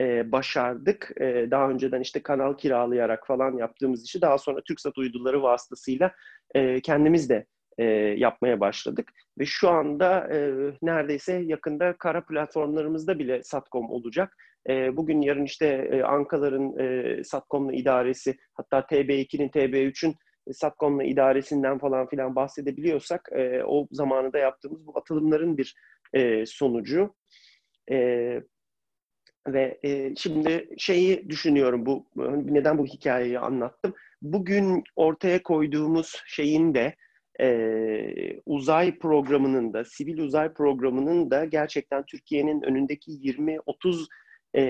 e, 0.00 0.32
başardık. 0.32 1.12
E, 1.20 1.50
daha 1.50 1.70
önceden 1.70 2.00
işte 2.00 2.22
kanal 2.22 2.56
kiralayarak 2.56 3.26
falan 3.26 3.56
yaptığımız 3.56 4.04
işi 4.04 4.20
daha 4.20 4.38
sonra 4.38 4.60
TürkSat 4.64 4.98
uyduları 4.98 5.42
vasıtasıyla 5.42 6.12
e, 6.54 6.80
kendimiz 6.80 7.30
de 7.30 7.46
e, 7.78 7.84
yapmaya 8.18 8.60
başladık. 8.60 9.12
Ve 9.38 9.44
şu 9.46 9.68
anda 9.68 10.28
e, 10.34 10.52
neredeyse 10.82 11.32
yakında 11.32 11.96
kara 11.98 12.24
platformlarımızda 12.26 13.18
bile 13.18 13.42
SATCOM 13.42 13.90
olacak. 13.90 14.36
E, 14.68 14.96
bugün 14.96 15.20
yarın 15.20 15.44
işte 15.44 15.66
e, 15.66 16.02
Ankaların 16.02 16.78
e, 16.78 17.24
SATCOM'la 17.24 17.72
idaresi 17.72 18.36
hatta 18.54 18.78
TB2'nin 18.78 19.48
TB3'ün 19.48 20.14
SATCOM'la 20.52 21.04
idaresinden 21.04 21.78
falan 21.78 22.08
filan 22.08 22.36
bahsedebiliyorsak 22.36 23.28
e, 23.32 23.64
o 23.64 23.88
zamanında 23.90 24.38
yaptığımız 24.38 24.86
bu 24.86 24.98
atılımların 24.98 25.58
bir 25.58 25.74
e, 26.12 26.46
sonucu. 26.46 27.14
E, 27.90 27.96
ve 29.46 29.78
e, 29.84 30.16
şimdi 30.16 30.68
şeyi 30.78 31.30
düşünüyorum 31.30 31.86
bu 31.86 32.06
neden 32.44 32.78
bu 32.78 32.86
hikayeyi 32.86 33.38
anlattım. 33.38 33.94
Bugün 34.22 34.84
ortaya 34.96 35.42
koyduğumuz 35.42 36.22
şeyin 36.26 36.74
de 36.74 36.94
e, 37.40 38.40
uzay 38.46 38.98
programının 38.98 39.72
da 39.72 39.84
sivil 39.84 40.18
uzay 40.18 40.52
programının 40.52 41.30
da 41.30 41.44
gerçekten 41.44 42.04
Türkiye'nin 42.06 42.62
önündeki 42.62 43.10
20-30 43.10 44.06
e, 44.54 44.62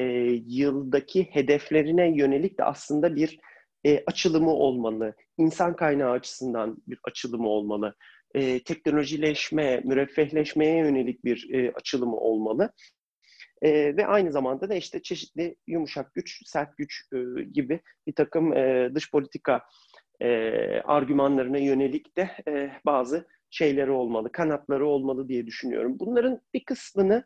yıldaki 0.46 1.24
hedeflerine 1.30 2.16
yönelik 2.16 2.58
de 2.58 2.64
aslında 2.64 3.16
bir 3.16 3.38
e, 3.84 4.04
açılımı 4.06 4.50
olmalı. 4.50 5.14
İnsan 5.38 5.76
kaynağı 5.76 6.10
açısından 6.10 6.76
bir 6.86 6.98
açılımı 7.04 7.48
olmalı. 7.48 7.94
E, 8.34 8.62
teknolojileşme, 8.62 9.80
müreffehleşmeye 9.84 10.78
yönelik 10.78 11.24
bir 11.24 11.50
e, 11.54 11.72
açılımı 11.72 12.16
olmalı. 12.16 12.72
E, 13.62 13.96
ve 13.96 14.06
aynı 14.06 14.32
zamanda 14.32 14.68
da 14.68 14.74
işte 14.74 15.02
çeşitli 15.02 15.56
yumuşak 15.66 16.14
güç, 16.14 16.48
sert 16.48 16.76
güç 16.76 17.04
e, 17.12 17.42
gibi 17.42 17.80
bir 18.06 18.14
takım 18.14 18.52
e, 18.52 18.90
dış 18.94 19.10
politika 19.10 19.62
e, 20.20 20.28
argümanlarına 20.80 21.58
yönelik 21.58 22.16
de 22.16 22.30
e, 22.48 22.70
bazı 22.86 23.26
şeyleri 23.50 23.90
olmalı, 23.90 24.32
kanatları 24.32 24.86
olmalı 24.86 25.28
diye 25.28 25.46
düşünüyorum. 25.46 25.96
Bunların 25.98 26.40
bir 26.54 26.64
kısmını 26.64 27.24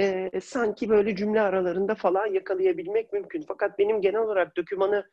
e, 0.00 0.30
sanki 0.40 0.88
böyle 0.88 1.16
cümle 1.16 1.40
aralarında 1.40 1.94
falan 1.94 2.26
yakalayabilmek 2.26 3.12
mümkün. 3.12 3.44
Fakat 3.48 3.78
benim 3.78 4.00
genel 4.00 4.20
olarak 4.20 4.56
dokümanı 4.56 5.04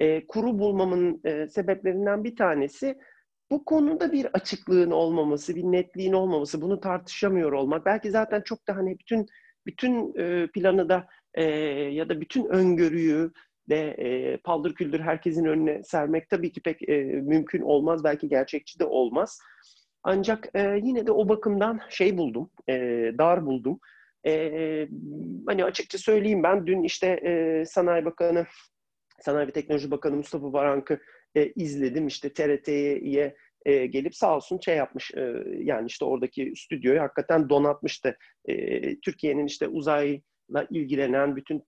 e, 0.00 0.26
kuru 0.26 0.58
bulmamın 0.58 1.20
e, 1.24 1.48
sebeplerinden 1.48 2.24
bir 2.24 2.36
tanesi 2.36 2.98
bu 3.50 3.64
konuda 3.64 4.12
bir 4.12 4.26
açıklığın 4.32 4.90
olmaması, 4.90 5.56
bir 5.56 5.62
netliğin 5.62 6.12
olmaması, 6.12 6.60
bunu 6.60 6.80
tartışamıyor 6.80 7.52
olmak. 7.52 7.86
Belki 7.86 8.10
zaten 8.10 8.40
çok 8.40 8.68
da 8.68 8.76
hani 8.76 8.98
bütün 8.98 9.26
bütün 9.66 10.14
e, 10.18 10.46
planı 10.46 10.88
da 10.88 11.06
e, 11.34 11.44
ya 11.92 12.08
da 12.08 12.20
bütün 12.20 12.44
öngörüyü 12.44 13.32
de 13.68 13.90
e, 13.90 14.36
paldır 14.36 14.74
küldür 14.74 15.00
herkesin 15.00 15.44
önüne 15.44 15.82
sermek 15.82 16.30
tabii 16.30 16.52
ki 16.52 16.60
pek 16.60 16.88
e, 16.88 17.02
mümkün 17.02 17.62
olmaz. 17.62 18.04
Belki 18.04 18.28
gerçekçi 18.28 18.78
de 18.78 18.84
olmaz. 18.84 19.38
Ancak 20.04 20.48
yine 20.82 21.06
de 21.06 21.12
o 21.12 21.28
bakımdan 21.28 21.80
şey 21.88 22.18
buldum, 22.18 22.50
dar 23.18 23.46
buldum. 23.46 23.80
Hani 25.46 25.64
açıkça 25.64 25.98
söyleyeyim 25.98 26.42
ben 26.42 26.66
dün 26.66 26.82
işte 26.82 27.64
Sanayi 27.68 28.04
Bakanı, 28.04 28.46
Sanayi 29.20 29.46
ve 29.46 29.52
Teknoloji 29.52 29.90
Bakanı 29.90 30.16
Mustafa 30.16 30.52
Varank'ı 30.52 30.98
e, 31.34 31.52
izledim. 31.52 32.06
İşte 32.06 32.32
TRT'ye 32.32 33.36
e, 33.64 33.86
gelip 33.86 34.14
sağ 34.14 34.36
olsun 34.36 34.60
şey 34.64 34.76
yapmış 34.76 35.10
e, 35.14 35.44
yani 35.58 35.86
işte 35.86 36.04
oradaki 36.04 36.52
stüdyoyu 36.56 37.00
hakikaten 37.00 37.48
donatmıştı. 37.48 38.16
E, 38.44 39.00
Türkiye'nin 39.00 39.46
işte 39.46 39.68
uzayla 39.68 40.66
ilgilenen 40.70 41.36
bütün 41.36 41.58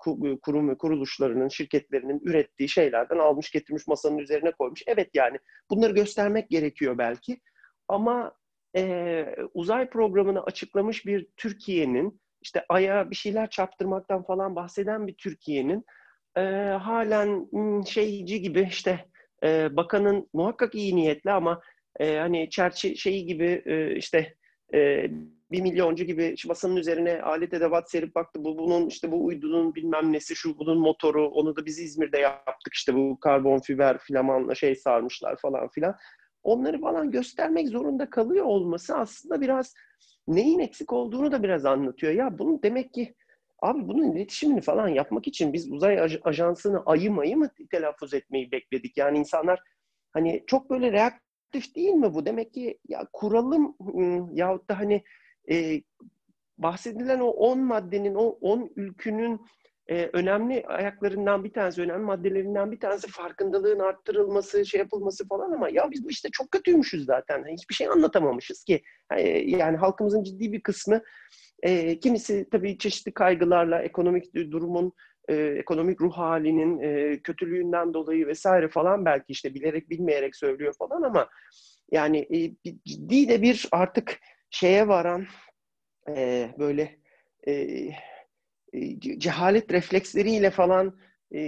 kurum 0.43 0.69
ve 0.69 0.79
kuruluşlarının, 0.79 1.49
şirketlerinin 1.49 2.21
ürettiği 2.25 2.69
şeylerden 2.69 3.19
almış 3.19 3.51
getirmiş 3.51 3.87
masanın 3.87 4.19
üzerine 4.19 4.53
koymuş. 4.53 4.83
Evet 4.87 5.11
yani 5.15 5.39
bunları 5.71 5.93
göstermek 5.93 6.51
gerekiyor 6.51 6.99
belki 6.99 7.41
ama 7.89 8.35
e, 8.77 9.27
uzay 9.55 9.91
programını 9.91 10.43
açıklamış 10.43 11.07
bir 11.07 11.29
Türkiye'nin 11.37 12.21
işte 12.43 12.65
Ay'a 12.69 13.11
bir 13.11 13.17
şeyler 13.17 13.51
çarptırmaktan 13.51 14.23
falan 14.23 14.57
bahseden 14.57 15.07
bir 15.07 15.15
Türkiye'nin 15.15 15.85
e, 16.37 16.41
halen 16.81 17.49
şeyci 17.85 18.41
gibi 18.41 18.63
işte 18.63 19.07
e, 19.45 19.77
bakanın 19.77 20.29
muhakkak 20.33 20.75
iyi 20.75 20.97
niyetli 20.97 21.31
ama 21.31 21.61
e, 22.01 22.17
hani 22.17 22.51
çerçe 22.51 22.95
şeyi 22.95 23.27
gibi 23.27 23.63
e, 23.67 23.97
işte 23.97 24.35
e, 24.75 25.11
bir 25.51 25.61
milyoncu 25.61 26.05
gibi 26.05 26.35
masanın 26.47 26.77
üzerine 26.77 27.23
alet 27.23 27.55
edevat 27.55 27.91
serip 27.91 28.15
baktı. 28.15 28.45
Bu 28.45 28.59
bunun 28.59 28.87
işte 28.87 29.13
bu 29.13 29.25
uydunun 29.25 29.75
bilmem 29.75 30.13
nesi 30.13 30.37
şu 30.37 30.59
bunun 30.59 30.79
motoru 30.79 31.29
onu 31.29 31.57
da 31.57 31.67
biz 31.67 31.79
İzmir'de 31.79 32.19
yaptık 32.19 32.75
işte 32.75 32.95
bu 32.95 33.21
karbon 33.21 33.59
fiber 33.59 33.99
filamanla 33.99 34.55
şey 34.55 34.75
sarmışlar 34.75 35.37
falan 35.37 35.69
filan. 35.69 35.97
Onları 36.43 36.81
falan 36.81 37.11
göstermek 37.11 37.69
zorunda 37.69 38.11
kalıyor 38.11 38.45
olması 38.45 38.97
aslında 38.97 39.41
biraz 39.41 39.75
neyin 40.29 40.59
eksik 40.59 40.93
olduğunu 40.93 41.33
da 41.33 41.43
biraz 41.43 41.67
anlatıyor. 41.67 42.13
Ya 42.13 42.39
bunu 42.39 42.63
demek 42.63 42.95
ki 42.95 43.15
abi 43.63 43.89
bunun 43.89 44.13
iletişimini 44.13 44.61
falan 44.61 44.89
yapmak 44.89 45.27
için 45.27 45.53
biz 45.53 45.73
uzay 45.73 46.19
ajansını 46.25 46.83
ayı 46.87 47.11
mayı 47.11 47.37
mı 47.37 47.51
telaffuz 47.71 48.15
etmeyi 48.15 48.53
bekledik? 48.53 48.97
Yani 48.97 49.19
insanlar 49.19 49.61
hani 50.13 50.45
çok 50.47 50.71
böyle 50.71 50.93
reaktif 51.55 51.75
değil 51.75 51.95
mi 51.95 52.15
bu? 52.15 52.27
Demek 52.27 52.55
ki 52.55 52.79
ya 52.89 53.09
kuralım 53.13 53.77
yahut 54.37 54.71
da 54.71 54.79
hani 54.79 55.05
e, 55.51 55.83
bahsedilen 56.59 57.21
o 57.21 57.27
10 57.27 57.59
maddenin, 57.59 58.15
o 58.15 58.39
10 58.41 58.71
ülkünün 58.77 59.41
e, 59.89 60.11
önemli 60.13 60.67
ayaklarından 60.67 61.45
bir 61.45 61.53
tanesi, 61.53 61.83
önemli 61.83 62.05
maddelerinden 62.05 62.73
bir 62.73 62.81
tanesi 62.81 63.09
farkındalığın 63.09 63.79
arttırılması, 63.79 64.67
şey 64.67 64.79
yapılması 64.79 65.29
falan 65.29 65.53
ama 65.53 65.69
ya 65.69 65.91
biz 65.91 66.05
bu 66.05 66.11
işte 66.11 66.29
çok 66.33 66.51
kötüymüşüz 66.51 67.05
zaten. 67.05 67.45
Hiçbir 67.53 67.75
şey 67.75 67.89
anlatamamışız 67.89 68.65
ki. 68.65 68.83
Yani 69.47 69.77
halkımızın 69.77 70.23
ciddi 70.23 70.53
bir 70.53 70.61
kısmı 70.63 71.03
e, 71.63 72.01
kimisi 72.01 72.49
tabii 72.51 72.79
çeşitli 72.79 73.13
kaygılarla 73.13 73.83
ekonomik 73.83 74.35
durumun 74.35 74.93
e, 75.29 75.35
ekonomik 75.35 76.01
ruh 76.01 76.13
halinin 76.13 76.79
e, 76.79 77.21
kötülüğünden 77.23 77.95
dolayı 77.95 78.27
vesaire 78.27 78.69
falan 78.69 79.05
belki 79.05 79.25
işte 79.29 79.55
bilerek 79.55 79.91
bilmeyerek 79.91 80.37
söylüyor 80.37 80.75
falan 80.79 81.03
ama 81.03 81.29
yani 81.91 82.19
e, 82.19 82.71
ciddi 82.85 83.29
de 83.29 83.43
bir 83.43 83.69
artık 83.73 84.19
şeye 84.51 84.89
varan 84.89 85.27
e, 86.09 86.49
böyle 86.59 86.99
e, 87.47 87.53
e, 88.73 89.01
cehalet 89.01 89.73
refleksleriyle 89.73 90.51
falan 90.51 90.99
e, 91.35 91.39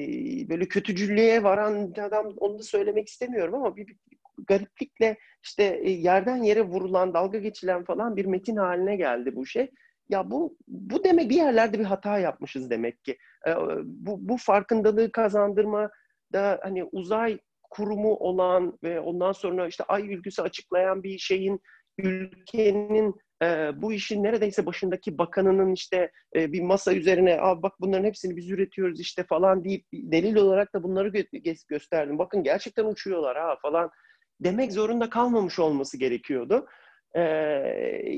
böyle 0.48 0.68
kötücüllüğe 0.68 1.42
varan 1.42 1.92
adam 2.00 2.34
onu 2.36 2.58
da 2.58 2.62
söylemek 2.62 3.08
istemiyorum 3.08 3.54
ama 3.54 3.76
bir, 3.76 3.86
bir 3.86 3.96
gariplikle 4.46 5.16
işte 5.42 5.80
e, 5.82 5.90
yerden 5.90 6.42
yere 6.42 6.62
vurulan, 6.62 7.14
dalga 7.14 7.38
geçilen 7.38 7.84
falan 7.84 8.16
bir 8.16 8.24
metin 8.24 8.56
haline 8.56 8.96
geldi 8.96 9.36
bu 9.36 9.46
şey. 9.46 9.70
Ya 10.09 10.31
bu 10.31 10.57
bu 10.69 11.05
demek 11.05 11.31
bir 11.31 11.37
yerlerde 11.37 11.79
bir 11.79 11.85
hata 11.85 12.19
yapmışız 12.19 12.71
demek 12.71 13.05
ki. 13.05 13.16
Bu, 13.85 14.29
bu 14.29 14.37
farkındalığı 14.37 15.12
kazandırma 15.12 15.90
da 16.33 16.61
hani 16.62 16.85
uzay 16.85 17.38
kurumu 17.71 18.14
olan 18.14 18.79
ve 18.83 19.01
ondan 19.01 19.33
sonra 19.33 19.66
işte 19.69 19.85
ay 19.85 20.14
ülküsü 20.14 20.42
açıklayan 20.42 21.03
bir 21.03 21.19
şeyin 21.19 21.61
ülkenin 21.99 23.14
e, 23.42 23.71
bu 23.83 23.92
işin 23.92 24.23
neredeyse 24.23 24.66
başındaki 24.66 25.19
bakanının 25.19 25.73
işte 25.73 26.11
e, 26.37 26.53
bir 26.53 26.62
masa 26.62 26.95
üzerine 26.95 27.40
Aa, 27.40 27.62
bak 27.62 27.73
bunların 27.81 28.05
hepsini 28.05 28.37
biz 28.37 28.51
üretiyoruz 28.51 29.01
işte 29.01 29.25
falan 29.25 29.64
deyip 29.64 29.85
delil 29.92 30.37
olarak 30.37 30.75
da 30.75 30.83
bunları 30.83 31.09
gö- 31.09 31.66
gösterdim. 31.69 32.19
Bakın 32.19 32.42
gerçekten 32.42 32.85
uçuyorlar 32.85 33.37
ha 33.37 33.57
falan 33.62 33.90
demek 34.40 34.73
zorunda 34.73 35.11
kalmamış 35.11 35.59
olması 35.59 35.99
gerekiyordu. 35.99 36.66
Ee, 37.16 38.14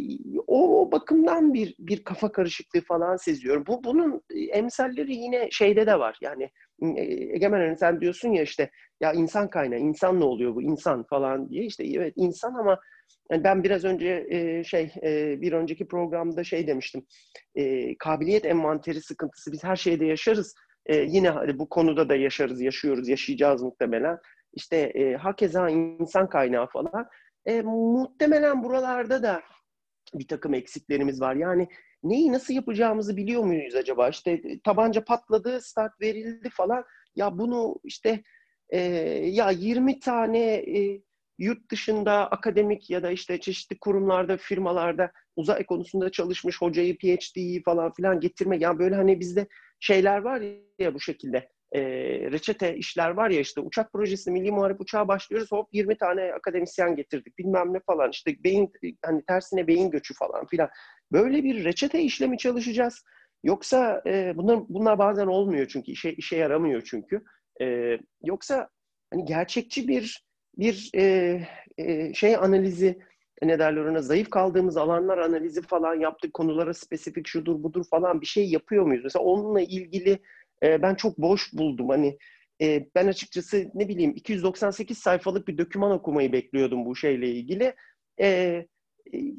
o, 0.46 0.80
o 0.80 0.92
bakımdan 0.92 1.54
bir 1.54 1.74
bir 1.78 2.04
kafa 2.04 2.32
karışıklığı 2.32 2.80
falan 2.80 3.16
seziyorum. 3.16 3.64
Bu 3.66 3.84
bunun 3.84 4.22
emsalleri 4.52 5.14
yine 5.14 5.48
şeyde 5.50 5.86
de 5.86 5.98
var. 5.98 6.18
Yani 6.20 6.50
Egemen 7.34 7.60
hani 7.60 7.76
sen 7.76 8.00
diyorsun 8.00 8.32
ya 8.32 8.42
işte 8.42 8.70
ya 9.00 9.12
insan 9.12 9.50
kaynağı, 9.50 9.78
insan 9.78 10.20
ne 10.20 10.24
oluyor 10.24 10.54
bu 10.54 10.62
insan 10.62 11.02
falan 11.02 11.48
diye 11.48 11.64
işte 11.64 11.84
evet 11.86 12.12
insan 12.16 12.54
ama 12.54 12.78
yani 13.30 13.44
ben 13.44 13.64
biraz 13.64 13.84
önce 13.84 14.26
e, 14.30 14.64
şey 14.64 14.92
e, 15.02 15.40
bir 15.40 15.52
önceki 15.52 15.88
programda 15.88 16.44
şey 16.44 16.66
demiştim. 16.66 17.06
E, 17.54 17.94
kabiliyet 17.98 18.44
envanteri 18.44 19.00
sıkıntısı 19.00 19.52
biz 19.52 19.64
her 19.64 19.76
şeyde 19.76 20.06
yaşarız. 20.06 20.54
E, 20.86 20.96
yine 20.96 21.30
hadi 21.30 21.58
bu 21.58 21.68
konuda 21.68 22.08
da 22.08 22.14
yaşarız, 22.16 22.60
yaşıyoruz, 22.60 23.08
yaşayacağız 23.08 23.62
muhtemelen. 23.62 24.18
İşte 24.52 24.76
e, 24.76 25.16
hakeza 25.16 25.68
insan 25.70 26.28
kaynağı 26.28 26.66
falan. 26.66 27.08
E, 27.48 27.62
muhtemelen 27.62 28.62
buralarda 28.62 29.22
da 29.22 29.42
bir 30.14 30.28
takım 30.28 30.54
eksiklerimiz 30.54 31.20
var. 31.20 31.34
Yani 31.34 31.68
neyi 32.02 32.32
nasıl 32.32 32.54
yapacağımızı 32.54 33.16
biliyor 33.16 33.44
muyuz 33.44 33.74
acaba? 33.74 34.08
İşte 34.08 34.42
tabanca 34.64 35.04
patladı, 35.04 35.60
start 35.60 36.00
verildi 36.00 36.50
falan. 36.50 36.84
Ya 37.16 37.38
bunu 37.38 37.76
işte 37.84 38.22
e, 38.70 38.80
ya 39.28 39.50
20 39.50 40.00
tane 40.00 40.54
e, 40.54 41.02
yurt 41.38 41.70
dışında 41.70 42.30
akademik 42.30 42.90
ya 42.90 43.02
da 43.02 43.10
işte 43.10 43.40
çeşitli 43.40 43.78
kurumlarda, 43.78 44.36
firmalarda 44.36 45.12
uzay 45.36 45.66
konusunda 45.66 46.10
çalışmış 46.10 46.62
hocayı, 46.62 46.98
PhD'yi 46.98 47.62
falan 47.62 47.92
filan 47.92 48.20
getirme. 48.20 48.56
Yani 48.60 48.78
böyle 48.78 48.94
hani 48.94 49.20
bizde 49.20 49.46
şeyler 49.80 50.18
var 50.18 50.42
ya 50.78 50.94
bu 50.94 51.00
şekilde 51.00 51.48
e, 51.72 51.80
reçete 52.30 52.76
işler 52.76 53.10
var 53.10 53.30
ya 53.30 53.40
işte 53.40 53.60
uçak 53.60 53.92
projesi 53.92 54.30
milli 54.30 54.52
muharip 54.52 54.80
uçağa 54.80 55.08
başlıyoruz 55.08 55.52
hop 55.52 55.68
20 55.72 55.98
tane 55.98 56.32
akademisyen 56.32 56.96
getirdik 56.96 57.38
bilmem 57.38 57.74
ne 57.74 57.80
falan 57.80 58.10
işte 58.10 58.44
beyin 58.44 58.72
hani 59.04 59.22
tersine 59.24 59.66
beyin 59.66 59.90
göçü 59.90 60.14
falan 60.14 60.46
filan. 60.46 60.68
Böyle 61.12 61.44
bir 61.44 61.64
reçete 61.64 62.00
işlemi 62.00 62.38
çalışacağız. 62.38 63.04
Yoksa 63.44 64.02
e, 64.06 64.32
bunlar 64.36 64.60
bunlar 64.68 64.98
bazen 64.98 65.26
olmuyor 65.26 65.66
çünkü 65.66 65.92
işe 65.92 66.12
işe 66.12 66.36
yaramıyor 66.36 66.82
çünkü. 66.82 67.22
E, 67.60 67.98
yoksa 68.22 68.68
hani 69.10 69.24
gerçekçi 69.24 69.88
bir 69.88 70.28
bir 70.58 70.90
e, 70.94 71.40
e, 71.78 72.14
şey 72.14 72.36
analizi 72.36 72.98
ne 73.42 73.58
derler 73.58 73.84
ona 73.84 74.02
zayıf 74.02 74.30
kaldığımız 74.30 74.76
alanlar 74.76 75.18
analizi 75.18 75.62
falan 75.62 75.94
yaptık 75.94 76.34
konulara 76.34 76.74
spesifik 76.74 77.26
şudur 77.26 77.62
budur 77.62 77.84
falan 77.90 78.20
bir 78.20 78.26
şey 78.26 78.50
yapıyor 78.50 78.84
muyuz? 78.84 79.04
Mesela 79.04 79.24
onunla 79.24 79.60
ilgili 79.60 80.18
e, 80.62 80.82
ben 80.82 80.94
çok 80.94 81.18
boş 81.18 81.52
buldum. 81.52 81.88
Hani 81.88 82.18
e, 82.62 82.86
ben 82.94 83.06
açıkçası 83.06 83.70
ne 83.74 83.88
bileyim 83.88 84.12
298 84.16 84.98
sayfalık 84.98 85.48
bir 85.48 85.58
doküman 85.58 85.90
okumayı 85.90 86.32
bekliyordum 86.32 86.84
bu 86.86 86.96
şeyle 86.96 87.30
ilgili. 87.30 87.74
E, 88.20 88.66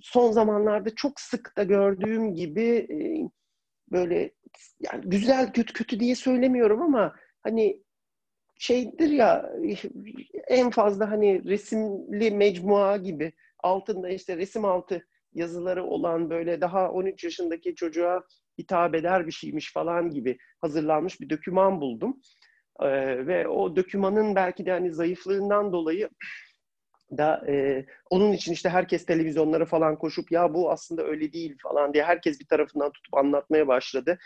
son 0.01 0.31
zamanlarda 0.31 0.95
çok 0.95 1.19
sık 1.19 1.57
da 1.57 1.63
gördüğüm 1.63 2.33
gibi 2.35 2.87
e, 2.91 2.97
böyle 3.91 4.31
yani 4.79 5.01
güzel 5.05 5.53
kötü 5.53 5.73
kötü 5.73 5.99
diye 5.99 6.15
söylemiyorum 6.15 6.81
ama 6.81 7.15
hani 7.43 7.83
şeydir 8.59 9.09
ya 9.09 9.51
en 10.47 10.69
fazla 10.69 11.11
hani 11.11 11.45
resimli 11.45 12.31
mecmua 12.31 12.97
gibi 12.97 13.33
altında 13.63 14.09
işte 14.09 14.37
resim 14.37 14.65
altı 14.65 15.07
yazıları 15.33 15.83
olan 15.83 16.29
böyle 16.29 16.61
daha 16.61 16.91
13 16.91 17.23
yaşındaki 17.23 17.75
çocuğa 17.75 18.23
hitap 18.59 18.95
eder 18.95 19.27
bir 19.27 19.31
şeymiş 19.31 19.73
falan 19.73 20.09
gibi 20.09 20.37
hazırlanmış 20.61 21.21
bir 21.21 21.29
döküman 21.29 21.81
buldum. 21.81 22.21
Ee, 22.81 23.27
ve 23.27 23.47
o 23.47 23.75
dökümanın 23.75 24.35
belki 24.35 24.65
de 24.65 24.71
hani 24.71 24.93
zayıflığından 24.93 25.73
dolayı 25.73 26.09
da 27.17 27.43
e, 27.47 27.85
onun 28.09 28.31
için 28.31 28.53
işte 28.53 28.69
herkes 28.69 29.05
televizyonlara 29.05 29.65
falan 29.65 29.99
koşup 29.99 30.31
ya 30.31 30.53
bu 30.53 30.71
aslında 30.71 31.03
öyle 31.03 31.33
değil 31.33 31.57
falan 31.63 31.93
diye 31.93 32.03
herkes 32.03 32.39
bir 32.39 32.47
tarafından 32.47 32.91
tutup 32.91 33.17
anlatmaya 33.17 33.67
başladı. 33.67 34.17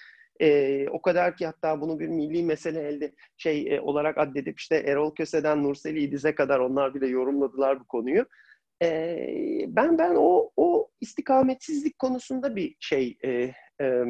E, 0.42 0.88
o 0.90 1.02
kadar 1.02 1.38
ki 1.38 1.46
hatta 1.46 1.82
bunu 1.82 2.00
bir 2.00 2.08
milli 2.08 2.44
mesele 2.44 2.88
elde 2.88 3.14
şey 3.38 3.76
e, 3.76 3.82
olarak 3.82 4.18
addedip 4.18 4.60
işte 4.60 4.76
Erol 4.76 5.16
Köse'den 5.16 5.64
Nurseli 5.64 6.00
İdiz'e 6.00 6.36
kadar 6.36 6.60
onlar 6.60 6.94
bile 6.94 7.08
yorumladılar 7.08 7.80
bu 7.80 7.86
konuyu. 7.88 8.26
E, 8.82 9.18
ben 9.68 9.98
ben 9.98 10.16
o 10.18 10.52
o 10.58 10.90
istikametsizlik 11.02 12.00
konusunda 12.00 12.56
bir 12.56 12.76
şey 12.80 13.18
e, 13.26 13.52
e, 13.84 14.06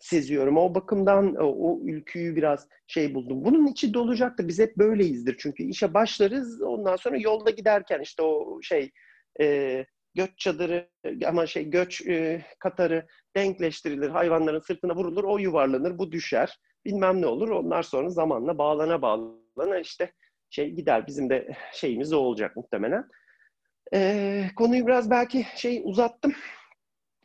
seziyorum. 0.00 0.56
O 0.56 0.74
bakımdan 0.74 1.34
o, 1.34 1.44
o 1.44 1.80
ülküyü 1.84 2.36
biraz 2.36 2.68
şey 2.86 3.14
buldum. 3.14 3.44
Bunun 3.44 3.66
içi 3.66 3.94
dolacaktır. 3.94 4.48
Biz 4.48 4.58
hep 4.58 4.76
böyleyizdir. 4.76 5.36
Çünkü 5.38 5.62
işe 5.62 5.94
başlarız. 5.94 6.62
Ondan 6.62 6.96
sonra 6.96 7.16
yolda 7.16 7.50
giderken 7.50 8.00
işte 8.00 8.22
o 8.22 8.62
şey 8.62 8.90
e, 9.40 9.86
göç 10.14 10.38
çadırı 10.38 10.88
ama 11.26 11.46
şey 11.46 11.70
göç 11.70 12.06
e, 12.06 12.44
katarı 12.58 13.06
denkleştirilir. 13.36 14.08
Hayvanların 14.08 14.60
sırtına 14.60 14.96
vurulur. 14.96 15.24
O 15.24 15.38
yuvarlanır. 15.38 15.98
Bu 15.98 16.12
düşer. 16.12 16.58
Bilmem 16.84 17.22
ne 17.22 17.26
olur. 17.26 17.48
Onlar 17.48 17.82
sonra 17.82 18.10
zamanla 18.10 18.58
bağlana 18.58 19.02
bağlana 19.02 19.78
işte 19.78 20.12
şey 20.50 20.70
gider. 20.70 21.06
Bizim 21.06 21.30
de 21.30 21.56
şeyimiz 21.72 22.12
o 22.12 22.18
olacak 22.18 22.56
muhtemelen. 22.56 23.04
E, 23.94 24.44
konuyu 24.56 24.86
biraz 24.86 25.10
belki 25.10 25.46
şey 25.56 25.82
uzattım. 25.84 26.34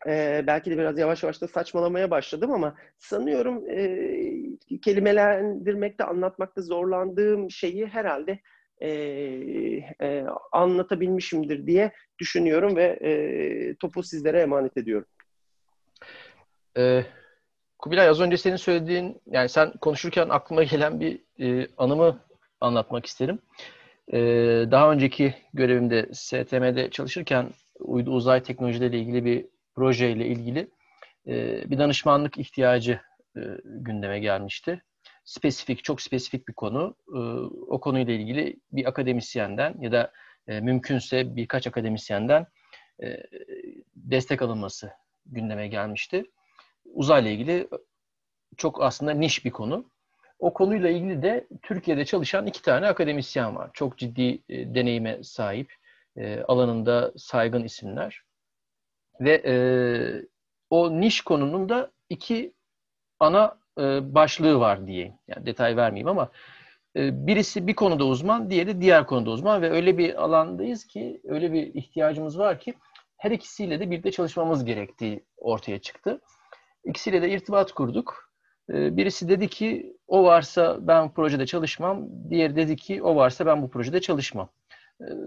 Ee, 0.07 0.43
belki 0.47 0.71
de 0.71 0.77
biraz 0.77 0.97
yavaş 0.97 1.23
yavaş 1.23 1.41
da 1.41 1.47
saçmalamaya 1.47 2.11
başladım 2.11 2.51
ama 2.51 2.75
sanıyorum 2.97 3.69
e, 3.69 4.79
kelimelendirmekte, 4.81 6.03
anlatmakta 6.03 6.61
zorlandığım 6.61 7.51
şeyi 7.51 7.85
herhalde 7.87 8.39
e, 8.81 8.89
e, 10.01 10.25
anlatabilmişimdir 10.51 11.67
diye 11.67 11.91
düşünüyorum 12.19 12.75
ve 12.75 12.83
e, 12.83 13.75
topu 13.75 14.03
sizlere 14.03 14.39
emanet 14.41 14.77
ediyorum. 14.77 15.07
Ee, 16.77 17.05
Kubilay 17.79 18.07
az 18.07 18.21
önce 18.21 18.37
senin 18.37 18.55
söylediğin, 18.55 19.21
yani 19.25 19.49
sen 19.49 19.71
konuşurken 19.81 20.29
aklıma 20.29 20.63
gelen 20.63 20.99
bir 20.99 21.21
e, 21.39 21.67
anımı 21.77 22.19
anlatmak 22.61 23.05
isterim. 23.05 23.39
Ee, 24.13 24.17
daha 24.71 24.91
önceki 24.91 25.35
görevimde 25.53 26.09
STM'de 26.13 26.89
çalışırken 26.89 27.49
uydu 27.79 28.11
uzay 28.11 28.43
teknolojileriyle 28.43 28.99
ilgili 28.99 29.25
bir 29.25 29.45
projeyle 29.77 30.27
ilgili 30.27 30.69
e, 31.27 31.33
bir 31.69 31.77
danışmanlık 31.77 32.37
ihtiyacı 32.37 33.01
e, 33.37 33.41
gündeme 33.63 34.19
gelmişti. 34.19 34.81
Spesifik, 35.23 35.83
çok 35.83 36.01
spesifik 36.01 36.47
bir 36.47 36.53
konu. 36.53 36.95
E, 37.07 37.19
o 37.67 37.79
konuyla 37.79 38.13
ilgili 38.13 38.59
bir 38.71 38.85
akademisyenden 38.85 39.75
ya 39.79 39.91
da 39.91 40.11
mümkünse 40.47 41.35
birkaç 41.35 41.67
akademisyenden 41.67 42.45
destek 43.95 44.41
alınması 44.41 44.91
gündeme 45.25 45.67
gelmişti. 45.67 46.23
Uzayla 46.85 47.31
ilgili 47.31 47.67
çok 48.57 48.83
aslında 48.83 49.11
niş 49.11 49.45
bir 49.45 49.51
konu. 49.51 49.89
O 50.39 50.53
konuyla 50.53 50.89
ilgili 50.89 51.21
de 51.21 51.47
Türkiye'de 51.61 52.05
çalışan 52.05 52.45
iki 52.45 52.61
tane 52.61 52.87
akademisyen 52.87 53.55
var. 53.55 53.69
Çok 53.73 53.97
ciddi 53.97 54.43
deneyime 54.49 55.23
sahip, 55.23 55.73
alanında 56.47 57.13
saygın 57.17 57.63
isimler. 57.63 58.26
Ve 59.21 59.41
e, 59.45 59.55
o 60.69 61.01
niş 61.01 61.21
konunun 61.21 61.69
da 61.69 61.91
iki 62.09 62.53
ana 63.19 63.57
e, 63.79 64.15
başlığı 64.15 64.59
var 64.59 64.87
diye. 64.87 65.19
Yani 65.27 65.45
detay 65.45 65.77
vermeyeyim 65.77 66.07
ama 66.07 66.31
e, 66.95 67.27
birisi 67.27 67.67
bir 67.67 67.73
konuda 67.73 68.05
uzman, 68.05 68.49
diğeri 68.49 68.81
diğer 68.81 69.05
konuda 69.05 69.29
uzman 69.29 69.61
ve 69.61 69.71
öyle 69.71 69.97
bir 69.97 70.23
alandayız 70.23 70.87
ki, 70.87 71.21
öyle 71.23 71.53
bir 71.53 71.73
ihtiyacımız 71.73 72.39
var 72.39 72.59
ki 72.59 72.73
her 73.17 73.31
ikisiyle 73.31 73.79
de 73.79 73.91
birlikte 73.91 74.11
çalışmamız 74.11 74.65
gerektiği 74.65 75.25
ortaya 75.37 75.79
çıktı. 75.79 76.21
İkisiyle 76.85 77.21
de 77.21 77.29
irtibat 77.29 77.71
kurduk. 77.71 78.31
E, 78.69 78.97
birisi 78.97 79.29
dedi 79.29 79.47
ki 79.47 79.97
o 80.07 80.23
varsa 80.23 80.77
ben 80.87 81.13
projede 81.13 81.45
çalışmam, 81.45 82.07
diğeri 82.29 82.55
dedi 82.55 82.75
ki 82.75 83.03
o 83.03 83.15
varsa 83.15 83.45
ben 83.45 83.61
bu 83.61 83.69
projede 83.69 84.01
çalışmam. 84.01 84.49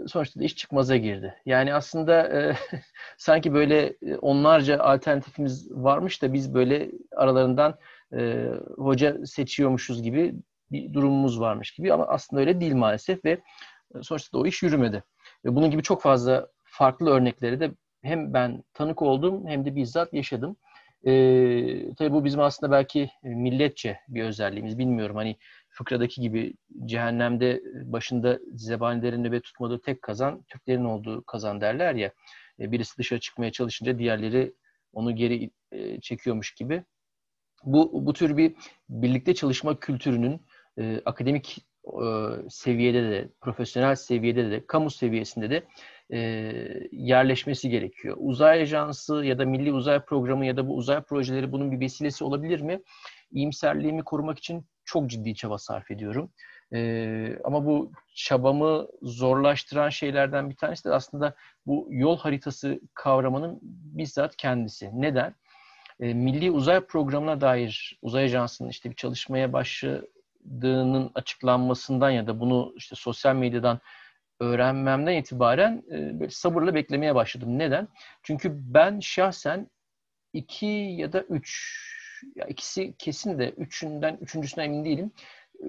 Sonuçta 0.06 0.40
da 0.40 0.44
iş 0.44 0.56
çıkmaza 0.56 0.96
girdi. 0.96 1.34
Yani 1.46 1.74
aslında 1.74 2.28
e, 2.28 2.56
sanki 3.18 3.54
böyle 3.54 3.96
onlarca 4.20 4.78
alternatifimiz 4.78 5.70
varmış 5.70 6.22
da 6.22 6.32
biz 6.32 6.54
böyle 6.54 6.90
aralarından 7.16 7.78
e, 8.12 8.46
hoca 8.76 9.26
seçiyormuşuz 9.26 10.02
gibi 10.02 10.34
bir 10.70 10.92
durumumuz 10.92 11.40
varmış 11.40 11.70
gibi 11.70 11.92
ama 11.92 12.06
aslında 12.06 12.40
öyle 12.40 12.60
değil 12.60 12.74
maalesef 12.74 13.24
ve 13.24 13.40
sonuçta 14.02 14.38
da 14.38 14.42
o 14.42 14.46
iş 14.46 14.62
yürümedi. 14.62 15.04
Ve 15.44 15.56
bunun 15.56 15.70
gibi 15.70 15.82
çok 15.82 16.02
fazla 16.02 16.48
farklı 16.64 17.10
örnekleri 17.10 17.60
de 17.60 17.70
hem 18.02 18.34
ben 18.34 18.62
tanık 18.74 19.02
oldum 19.02 19.46
hem 19.46 19.64
de 19.64 19.76
bizzat 19.76 20.14
yaşadım. 20.14 20.56
E, 21.04 21.12
tabii 21.94 22.12
bu 22.12 22.24
bizim 22.24 22.40
aslında 22.40 22.72
belki 22.72 23.10
milletçe 23.22 24.00
bir 24.08 24.24
özelliğimiz. 24.24 24.78
Bilmiyorum 24.78 25.16
hani 25.16 25.36
fıkradaki 25.70 26.20
gibi 26.20 26.54
cehennemde 26.84 27.62
başında 27.84 28.38
zebanilerin 28.54 29.24
nöbet 29.24 29.44
tutmadığı 29.44 29.80
tek 29.80 30.02
kazan 30.02 30.42
Türklerin 30.48 30.84
olduğu 30.84 31.24
kazan 31.24 31.60
derler 31.60 31.94
ya. 31.94 32.12
E, 32.60 32.72
birisi 32.72 32.98
dışarı 32.98 33.20
çıkmaya 33.20 33.52
çalışınca 33.52 33.98
diğerleri 33.98 34.54
onu 34.92 35.16
geri 35.16 35.50
e, 35.72 36.00
çekiyormuş 36.00 36.54
gibi. 36.54 36.84
Bu, 37.64 38.06
bu 38.06 38.12
tür 38.12 38.36
bir 38.36 38.54
birlikte 38.88 39.34
çalışma 39.34 39.80
kültürünün 39.80 40.46
e, 40.78 41.00
akademik 41.04 41.58
seviyede 42.48 43.10
de, 43.10 43.28
profesyonel 43.40 43.94
seviyede 43.94 44.50
de, 44.50 44.66
kamu 44.66 44.90
seviyesinde 44.90 45.50
de 45.50 45.62
yerleşmesi 46.92 47.70
gerekiyor. 47.70 48.16
Uzay 48.20 48.62
ajansı 48.62 49.24
ya 49.24 49.38
da 49.38 49.44
milli 49.44 49.72
uzay 49.72 50.04
programı 50.04 50.46
ya 50.46 50.56
da 50.56 50.68
bu 50.68 50.76
uzay 50.76 51.02
projeleri 51.02 51.52
bunun 51.52 51.72
bir 51.72 51.80
vesilesi 51.80 52.24
olabilir 52.24 52.60
mi? 52.60 52.82
İyimserliğimi 53.30 54.04
korumak 54.04 54.38
için 54.38 54.66
çok 54.90 55.10
ciddi 55.10 55.34
çaba 55.34 55.58
sarf 55.58 55.90
ediyorum. 55.90 56.30
Ee, 56.72 57.38
ama 57.44 57.66
bu 57.66 57.92
çabamı 58.14 58.86
zorlaştıran 59.02 59.88
şeylerden 59.88 60.50
bir 60.50 60.56
tanesi 60.56 60.84
de 60.84 60.94
aslında 60.94 61.34
bu 61.66 61.88
yol 61.90 62.18
haritası 62.18 62.80
kavramının 62.94 63.58
bizzat 63.62 64.36
kendisi. 64.36 64.90
Neden? 64.92 65.34
Ee, 66.00 66.14
Milli 66.14 66.50
Uzay 66.50 66.80
Programı'na 66.80 67.40
dair 67.40 67.98
Uzay 68.02 68.24
Ajansı'nın 68.24 68.68
işte 68.68 68.90
bir 68.90 68.96
çalışmaya 68.96 69.52
başladığının 69.52 71.10
açıklanmasından 71.14 72.10
ya 72.10 72.26
da 72.26 72.40
bunu 72.40 72.72
işte 72.76 72.96
sosyal 72.96 73.34
medyadan 73.34 73.80
öğrenmemden 74.40 75.12
itibaren 75.12 75.82
e, 76.22 76.30
sabırla 76.30 76.74
beklemeye 76.74 77.14
başladım. 77.14 77.58
Neden? 77.58 77.88
Çünkü 78.22 78.52
ben 78.74 79.00
şahsen 79.00 79.70
iki 80.32 80.66
ya 80.66 81.12
da 81.12 81.22
üç 81.22 81.99
ya 82.36 82.46
ikisi 82.46 82.94
kesin 82.98 83.38
de 83.38 83.50
üçünden 83.50 84.18
üçüncüsüne 84.20 84.64
emin 84.64 84.84
değilim. 84.84 85.12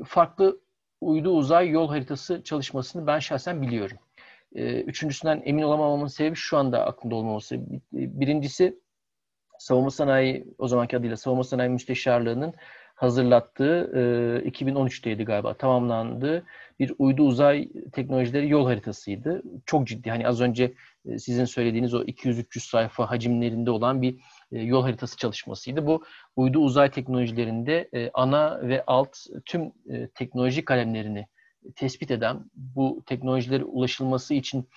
Farklı 0.05 0.59
uydu 1.01 1.29
uzay 1.29 1.69
yol 1.69 1.87
haritası 1.87 2.43
çalışmasını 2.43 3.07
ben 3.07 3.19
şahsen 3.19 3.61
biliyorum. 3.61 3.97
Ee, 4.55 4.81
üçüncüsünden 4.81 5.41
emin 5.45 5.63
olamamamın 5.63 6.07
sebebi 6.07 6.35
şu 6.35 6.57
anda 6.57 6.85
aklımda 6.85 7.15
olmaması. 7.15 7.59
Birincisi 7.91 8.79
savunma 9.59 9.91
sanayi 9.91 10.47
o 10.57 10.67
zamanki 10.67 10.97
adıyla 10.97 11.17
savunma 11.17 11.43
sanayi 11.43 11.69
müsteşarlığının 11.69 12.53
hazırlattığı 12.95 13.91
e, 14.45 14.49
2013'teydi 14.49 15.23
galiba 15.23 15.53
tamamlandığı 15.53 16.45
bir 16.79 16.93
uydu 16.99 17.23
uzay 17.23 17.69
teknolojileri 17.91 18.49
yol 18.49 18.65
haritasıydı. 18.65 19.43
Çok 19.65 19.87
ciddi 19.87 20.09
hani 20.09 20.27
az 20.27 20.41
önce 20.41 20.73
e, 21.05 21.19
sizin 21.19 21.45
söylediğiniz 21.45 21.93
o 21.93 22.03
200-300 22.03 22.69
sayfa 22.69 23.09
hacimlerinde 23.09 23.71
olan 23.71 24.01
bir 24.01 24.13
e, 24.13 24.19
yol 24.51 24.83
haritası 24.83 25.17
çalışmasıydı. 25.17 25.85
Bu 25.85 26.03
uydu 26.35 26.59
uzay 26.59 26.91
teknolojilerinde 26.91 27.89
e, 27.93 28.11
ana 28.13 28.67
ve 28.67 28.83
alt 28.87 29.17
tüm 29.45 29.61
e, 29.89 30.07
teknoloji 30.07 30.65
kalemlerini 30.65 31.27
tespit 31.75 32.11
eden, 32.11 32.45
bu 32.53 33.03
teknolojilere 33.05 33.63
ulaşılması 33.63 34.33
için 34.33 34.69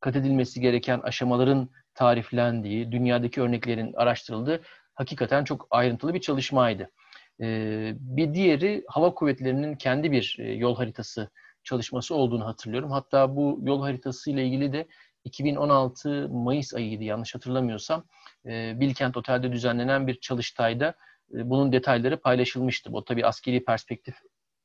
kat 0.00 0.16
edilmesi 0.16 0.60
gereken 0.60 1.00
aşamaların 1.00 1.68
tariflendiği, 1.94 2.92
dünyadaki 2.92 3.40
örneklerin 3.40 3.92
araştırıldığı 3.92 4.62
hakikaten 4.94 5.44
çok 5.44 5.66
ayrıntılı 5.70 6.14
bir 6.14 6.20
çalışmaydı. 6.20 6.90
Bir 8.00 8.34
diğeri 8.34 8.84
hava 8.88 9.14
kuvvetlerinin 9.14 9.74
kendi 9.74 10.12
bir 10.12 10.38
yol 10.38 10.76
haritası 10.76 11.30
çalışması 11.64 12.14
olduğunu 12.14 12.46
hatırlıyorum. 12.46 12.90
Hatta 12.90 13.36
bu 13.36 13.60
yol 13.62 13.82
haritası 13.82 14.30
ile 14.30 14.46
ilgili 14.46 14.72
de 14.72 14.88
2016 15.24 16.28
Mayıs 16.28 16.74
ayıydı 16.74 17.04
yanlış 17.04 17.34
hatırlamıyorsam. 17.34 18.04
E, 18.46 18.80
Bilkent 18.80 19.16
Otel'de 19.16 19.52
düzenlenen 19.52 20.06
bir 20.06 20.20
çalıştayda 20.20 20.94
e, 21.34 21.50
bunun 21.50 21.72
detayları 21.72 22.20
paylaşılmıştı. 22.20 22.92
Bu 22.92 23.04
tabii 23.04 23.26
askeri 23.26 23.64
perspektif 23.64 24.14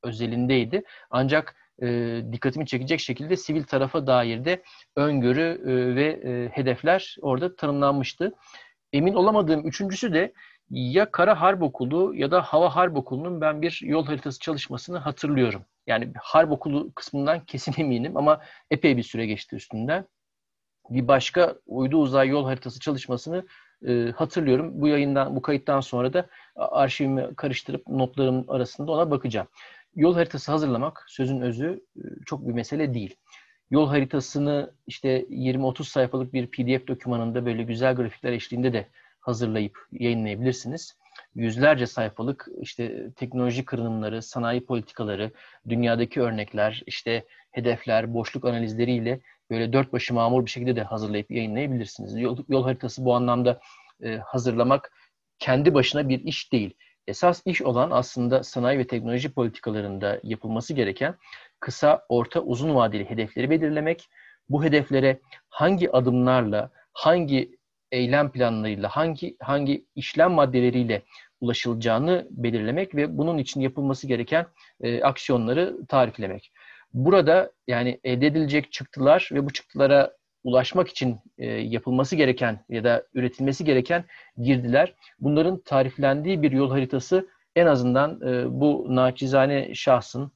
özelindeydi. 0.04 0.84
Ancak 1.10 1.56
e, 1.82 1.88
dikkatimi 2.32 2.66
çekecek 2.66 3.00
şekilde 3.00 3.38
sivil 3.38 3.64
tarafa 3.64 4.08
dair 4.08 4.46
de 4.46 4.64
öngörü 4.96 5.62
e, 5.66 5.96
ve 5.96 6.06
e, 6.06 6.50
hedefler 6.50 7.16
orada 7.22 7.56
tanımlanmıştı. 7.56 8.34
Emin 8.94 9.14
olamadığım 9.14 9.68
üçüncüsü 9.68 10.14
de 10.14 10.34
ya 10.70 11.12
Kara 11.12 11.42
Harp 11.42 11.64
Okulu 11.64 12.16
ya 12.16 12.32
da 12.32 12.42
Hava 12.42 12.76
Harp 12.76 12.98
Okulu'nun 12.98 13.42
ben 13.42 13.62
bir 13.62 13.82
yol 13.84 14.06
haritası 14.06 14.40
çalışmasını 14.40 14.98
hatırlıyorum. 14.98 15.66
Yani 15.88 16.12
Harp 16.22 16.52
Okulu 16.52 16.92
kısmından 16.94 17.46
kesin 17.46 17.74
eminim 17.78 18.18
ama 18.18 18.42
epey 18.72 18.98
bir 18.98 19.04
süre 19.04 19.26
geçti 19.26 19.56
üstünden. 19.56 20.06
Bir 20.90 21.08
başka 21.08 21.56
uydu 21.66 21.98
uzay 21.98 22.28
yol 22.28 22.46
haritası 22.46 22.80
çalışmasını 22.80 23.46
e, 23.88 24.12
hatırlıyorum. 24.16 24.72
Bu 24.82 24.88
yayından, 24.88 25.36
bu 25.36 25.42
kayıttan 25.42 25.80
sonra 25.80 26.14
da 26.14 26.28
arşivimi 26.56 27.36
karıştırıp 27.36 27.88
notlarım 27.88 28.46
arasında 28.48 28.92
ona 28.92 29.12
bakacağım. 29.12 29.48
Yol 29.96 30.14
haritası 30.14 30.52
hazırlamak 30.52 31.06
sözün 31.08 31.42
özü 31.42 31.84
e, 31.98 32.02
çok 32.26 32.48
bir 32.48 32.54
mesele 32.54 32.94
değil. 32.94 33.16
Yol 33.72 33.88
haritasını 33.88 34.74
işte 34.88 35.22
20-30 35.22 35.84
sayfalık 35.84 36.34
bir 36.34 36.48
PDF 36.48 36.88
dokümanında 36.88 37.46
böyle 37.46 37.64
güzel 37.64 37.96
grafikler 37.96 38.32
eşliğinde 38.32 38.74
de 38.74 38.88
hazırlayıp 39.20 39.88
yayınlayabilirsiniz. 39.92 40.98
Yüzlerce 41.36 41.88
sayfalık 41.88 42.48
işte 42.62 43.12
teknoloji 43.16 43.66
kırılımları, 43.66 44.22
sanayi 44.22 44.66
politikaları, 44.66 45.32
dünyadaki 45.70 46.22
örnekler, 46.22 46.84
işte 46.86 47.26
hedefler, 47.52 48.14
boşluk 48.14 48.46
analizleriyle 48.46 49.20
böyle 49.50 49.74
dört 49.74 49.94
başı 49.94 50.14
mamur 50.14 50.46
bir 50.46 50.50
şekilde 50.50 50.76
de 50.76 50.84
hazırlayıp 50.84 51.32
yayınlayabilirsiniz. 51.32 52.20
Yol, 52.20 52.38
yol 52.50 52.64
haritası 52.64 53.06
bu 53.06 53.16
anlamda 53.16 53.60
e, 54.04 54.18
hazırlamak 54.18 54.92
kendi 55.40 55.74
başına 55.74 56.10
bir 56.10 56.24
iş 56.24 56.52
değil. 56.54 56.74
Esas 57.08 57.42
iş 57.46 57.62
olan 57.62 57.92
aslında 57.92 58.44
sanayi 58.44 58.80
ve 58.80 58.88
teknoloji 58.88 59.34
politikalarında 59.34 60.20
yapılması 60.24 60.74
gereken 60.74 61.16
kısa, 61.60 62.06
orta, 62.10 62.42
uzun 62.42 62.76
vadeli 62.76 63.10
hedefleri 63.10 63.50
belirlemek, 63.50 64.10
bu 64.50 64.64
hedeflere 64.64 65.20
hangi 65.50 65.92
adımlarla, 65.92 66.72
hangi 66.94 67.60
eylem 67.92 68.32
planlarıyla, 68.32 68.90
hangi 68.90 69.38
hangi 69.42 69.86
işlem 69.96 70.32
maddeleriyle 70.32 71.02
ulaşılacağını 71.42 72.28
belirlemek 72.32 72.96
ve 72.96 73.18
bunun 73.18 73.38
için 73.38 73.62
yapılması 73.62 74.08
gereken 74.08 74.46
e, 74.82 75.04
aksiyonları 75.04 75.86
tariflemek. 75.88 76.52
Burada 76.94 77.52
yani 77.68 78.00
elde 78.04 78.28
edilecek 78.28 78.72
çıktılar 78.72 79.30
ve 79.32 79.46
bu 79.46 79.54
çıktılara 79.54 80.14
ulaşmak 80.44 80.88
için 80.88 81.20
e, 81.38 81.46
yapılması 81.48 82.16
gereken 82.16 82.66
ya 82.70 82.84
da 82.84 83.04
üretilmesi 83.14 83.66
gereken 83.66 84.06
girdiler. 84.38 84.96
Bunların 85.20 85.62
tariflendiği 85.62 86.42
bir 86.42 86.52
yol 86.52 86.72
haritası 86.72 87.30
en 87.56 87.66
azından 87.66 88.22
e, 88.22 88.60
bu 88.60 88.86
naçizane 88.90 89.76
şahsın 89.76 90.32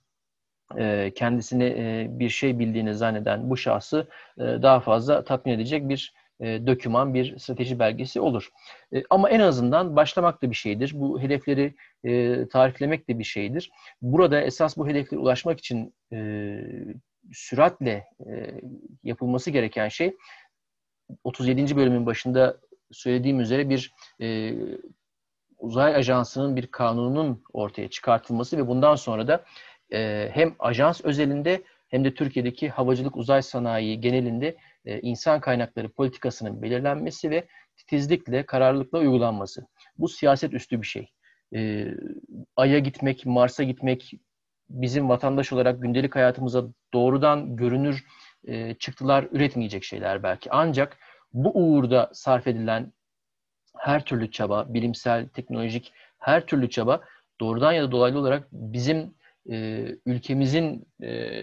e, 0.78 1.12
kendisini 1.16 1.64
e, 1.64 2.08
bir 2.10 2.30
şey 2.30 2.60
bildiğini 2.60 2.96
zanneden 2.96 3.50
bu 3.50 3.58
şahsı 3.58 4.08
e, 4.38 4.42
daha 4.42 4.80
fazla 4.80 5.24
tatmin 5.24 5.54
edecek 5.54 5.90
bir 5.90 6.14
e, 6.40 6.68
döküman, 6.68 7.14
bir 7.14 7.40
strateji 7.40 7.80
belgesi 7.80 8.20
olur. 8.20 8.50
E, 8.96 9.04
ama 9.10 9.30
en 9.30 9.40
azından 9.40 9.96
başlamak 9.96 10.44
da 10.44 10.50
bir 10.50 10.56
şeydir. 10.56 10.92
Bu 10.96 11.22
hedefleri 11.22 11.74
e, 12.04 12.48
tariflemek 12.48 13.10
de 13.10 13.20
bir 13.20 13.24
şeydir. 13.24 13.72
Burada 14.02 14.42
esas 14.42 14.78
bu 14.78 14.88
hedeflere 14.88 15.22
ulaşmak 15.22 15.60
için 15.60 15.94
e, 16.14 16.18
süratle 17.32 18.06
e, 18.20 18.52
yapılması 19.04 19.52
gereken 19.52 19.88
şey 19.88 20.16
37. 21.24 21.76
bölümün 21.76 22.06
başında 22.06 22.58
söylediğim 22.92 23.40
üzere 23.40 23.70
bir 23.70 23.94
e, 24.22 24.54
uzay 25.58 25.96
ajansının 25.96 26.56
bir 26.56 26.68
kanunun 26.68 27.44
ortaya 27.54 27.90
çıkartılması 27.90 28.58
ve 28.58 28.68
bundan 28.68 28.96
sonra 28.96 29.28
da 29.28 29.44
e, 29.94 30.30
hem 30.34 30.56
ajans 30.60 31.02
özelinde 31.04 31.64
hem 31.90 32.06
de 32.06 32.14
Türkiye'deki 32.14 32.70
havacılık 32.70 33.18
uzay 33.18 33.42
sanayi 33.42 34.02
genelinde 34.02 34.56
e, 34.86 35.00
insan 35.02 35.42
kaynakları 35.42 35.90
politikasının 35.90 36.62
belirlenmesi 36.62 37.30
ve 37.30 37.48
titizlikle, 37.78 38.46
kararlılıkla 38.46 39.00
uygulanması. 39.00 39.68
Bu 39.98 40.10
siyaset 40.10 40.54
üstü 40.54 40.82
bir 40.82 40.88
şey. 40.88 41.10
E, 41.56 41.88
Ay'a 42.56 42.80
gitmek, 42.80 43.26
Mars'a 43.26 43.64
gitmek 43.64 44.14
bizim 44.70 45.10
vatandaş 45.10 45.54
olarak 45.54 45.82
gündelik 45.82 46.16
hayatımıza 46.16 46.64
doğrudan 46.94 47.56
görünür 47.56 48.06
e, 48.48 48.74
çıktılar 48.76 49.28
üretmeyecek 49.32 49.84
şeyler 49.84 50.24
belki. 50.24 50.52
Ancak 50.52 50.98
bu 51.34 51.52
uğurda 51.54 52.10
sarf 52.14 52.48
edilen 52.48 52.94
her 53.78 54.06
türlü 54.06 54.32
çaba, 54.32 54.74
bilimsel, 54.74 55.28
teknolojik 55.28 55.94
her 56.20 56.46
türlü 56.46 56.70
çaba 56.70 57.02
doğrudan 57.42 57.72
ya 57.72 57.84
da 57.84 57.92
dolaylı 57.92 58.20
olarak 58.20 58.48
bizim 58.52 59.16
e, 59.50 59.88
ülkemizin 60.06 60.88
e, 61.04 61.42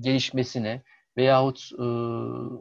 gelişmesine 0.00 0.82
veyahut 1.16 1.70
e, 1.78 1.84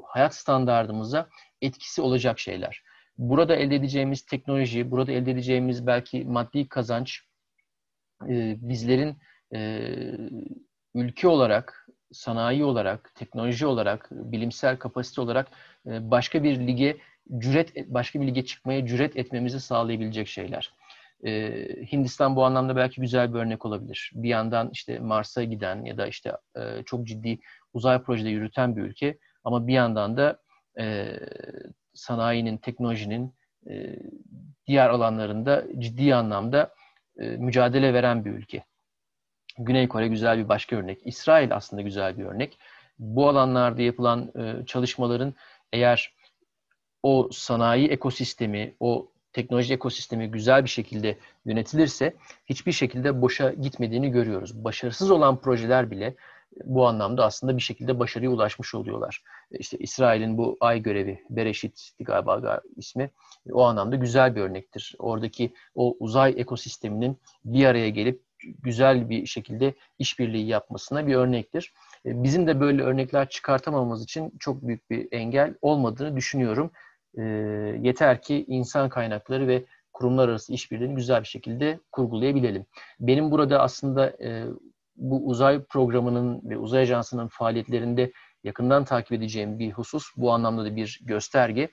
hayat 0.08 0.36
standartımıza 0.36 1.30
etkisi 1.62 2.02
olacak 2.02 2.40
şeyler. 2.40 2.84
Burada 3.18 3.56
elde 3.56 3.76
edeceğimiz 3.76 4.26
teknoloji, 4.26 4.92
burada 4.92 5.12
elde 5.12 5.32
edeceğimiz 5.32 5.88
belki 5.88 6.26
maddi 6.26 6.70
kazanç 6.70 7.22
e, 8.30 8.58
bizlerin 8.62 9.18
e, 9.56 9.92
ülke 10.96 11.28
olarak, 11.28 11.88
sanayi 12.12 12.64
olarak, 12.64 13.16
teknoloji 13.16 13.66
olarak, 13.66 14.08
bilimsel 14.12 14.78
kapasite 14.78 15.22
olarak 15.22 15.48
e, 15.88 16.12
başka 16.12 16.44
bir 16.44 16.68
lige 16.68 16.98
cüret, 17.38 17.88
başka 17.88 18.22
bir 18.22 18.28
lige 18.28 18.46
çıkmaya 18.46 18.86
cüret 18.86 19.18
etmemizi 19.18 19.60
sağlayabilecek 19.60 20.28
şeyler. 20.28 20.74
E, 21.26 21.52
Hindistan 21.92 22.36
bu 22.36 22.46
anlamda 22.46 22.76
belki 22.76 23.02
güzel 23.02 23.34
bir 23.34 23.40
örnek 23.40 23.66
olabilir. 23.66 24.12
Bir 24.14 24.30
yandan 24.30 24.70
işte 24.74 25.00
Mars'a 25.00 25.44
giden 25.44 25.86
ya 25.86 25.98
da 25.98 26.08
işte 26.08 26.34
e, 26.56 26.84
çok 26.86 27.08
ciddi 27.08 27.40
uzay 27.74 28.04
projede 28.04 28.30
yürüten 28.30 28.76
bir 28.76 28.82
ülke 28.82 29.18
ama 29.44 29.68
bir 29.68 29.74
yandan 29.74 30.18
da 30.18 30.40
e, 30.80 31.20
sanayinin, 31.94 32.58
teknolojinin 32.58 33.34
e, 33.70 33.96
diğer 34.68 34.90
alanlarında 34.90 35.66
ciddi 35.80 36.16
anlamda 36.16 36.74
e, 37.20 37.28
mücadele 37.28 37.94
veren 37.94 38.26
bir 38.26 38.32
ülke. 38.32 38.64
Güney 39.58 39.88
Kore 39.88 40.08
güzel 40.08 40.38
bir 40.38 40.50
başka 40.50 40.76
örnek. 40.76 41.02
İsrail 41.06 41.56
aslında 41.56 41.82
güzel 41.82 42.18
bir 42.18 42.26
örnek. 42.26 42.58
Bu 43.00 43.30
alanlarda 43.30 43.82
yapılan 43.82 44.32
e, 44.36 44.66
çalışmaların 44.66 45.34
eğer 45.74 46.14
o 47.04 47.30
sanayi 47.32 47.88
ekosistemi, 47.88 48.76
o 48.80 49.12
teknoloji 49.34 49.74
ekosistemi 49.74 50.32
güzel 50.32 50.64
bir 50.64 50.70
şekilde 50.70 51.18
yönetilirse 51.46 52.16
hiçbir 52.46 52.72
şekilde 52.72 53.22
boşa 53.22 53.54
gitmediğini 53.54 54.12
görüyoruz. 54.12 54.64
Başarısız 54.64 55.12
olan 55.12 55.42
projeler 55.42 55.92
bile 55.92 56.16
bu 56.64 56.88
anlamda 56.88 57.26
aslında 57.26 57.58
bir 57.58 57.62
şekilde 57.62 58.00
başarıya 58.00 58.32
ulaşmış 58.32 58.76
oluyorlar. 58.76 59.24
İşte 59.52 59.78
İsrail'in 59.78 60.38
bu 60.38 60.58
ay 60.60 60.82
görevi, 60.82 61.24
Bereşit 61.30 61.92
galiba 62.00 62.62
ismi, 62.76 63.10
o 63.52 63.64
anlamda 63.64 63.96
güzel 63.96 64.36
bir 64.36 64.42
örnektir. 64.42 64.96
Oradaki 65.00 65.54
o 65.76 65.98
uzay 66.00 66.34
ekosisteminin 66.38 67.18
bir 67.46 67.66
araya 67.66 67.90
gelip 67.90 68.24
güzel 68.44 69.10
bir 69.10 69.26
şekilde 69.26 69.74
işbirliği 70.00 70.48
yapmasına 70.48 71.08
bir 71.08 71.16
örnektir. 71.16 71.74
Bizim 72.06 72.48
de 72.48 72.60
böyle 72.60 72.84
örnekler 72.84 73.30
çıkartamamamız 73.30 74.04
için 74.04 74.34
çok 74.40 74.68
büyük 74.68 74.90
bir 74.90 75.08
engel 75.12 75.56
olmadığını 75.62 76.16
düşünüyorum. 76.16 76.72
E, 77.18 77.24
yeter 77.82 78.22
ki 78.22 78.46
insan 78.48 78.90
kaynakları 78.90 79.48
ve 79.48 79.66
kurumlar 79.94 80.30
arası 80.30 80.54
işbirliğini 80.54 80.96
güzel 80.96 81.22
bir 81.22 81.28
şekilde 81.28 81.80
kurgulayabilelim. 81.92 82.66
Benim 83.00 83.32
burada 83.32 83.62
aslında 83.62 84.24
e, 84.24 84.46
bu 85.00 85.28
uzay 85.28 85.64
programının 85.64 86.42
ve 86.44 86.58
uzay 86.58 86.82
ajansının 86.82 87.28
faaliyetlerinde 87.28 88.12
yakından 88.44 88.86
takip 88.86 89.12
edeceğim 89.12 89.60
bir 89.60 89.72
husus, 89.72 90.12
bu 90.18 90.32
anlamda 90.32 90.66
da 90.66 90.76
bir 90.76 91.00
gösterge, 91.04 91.70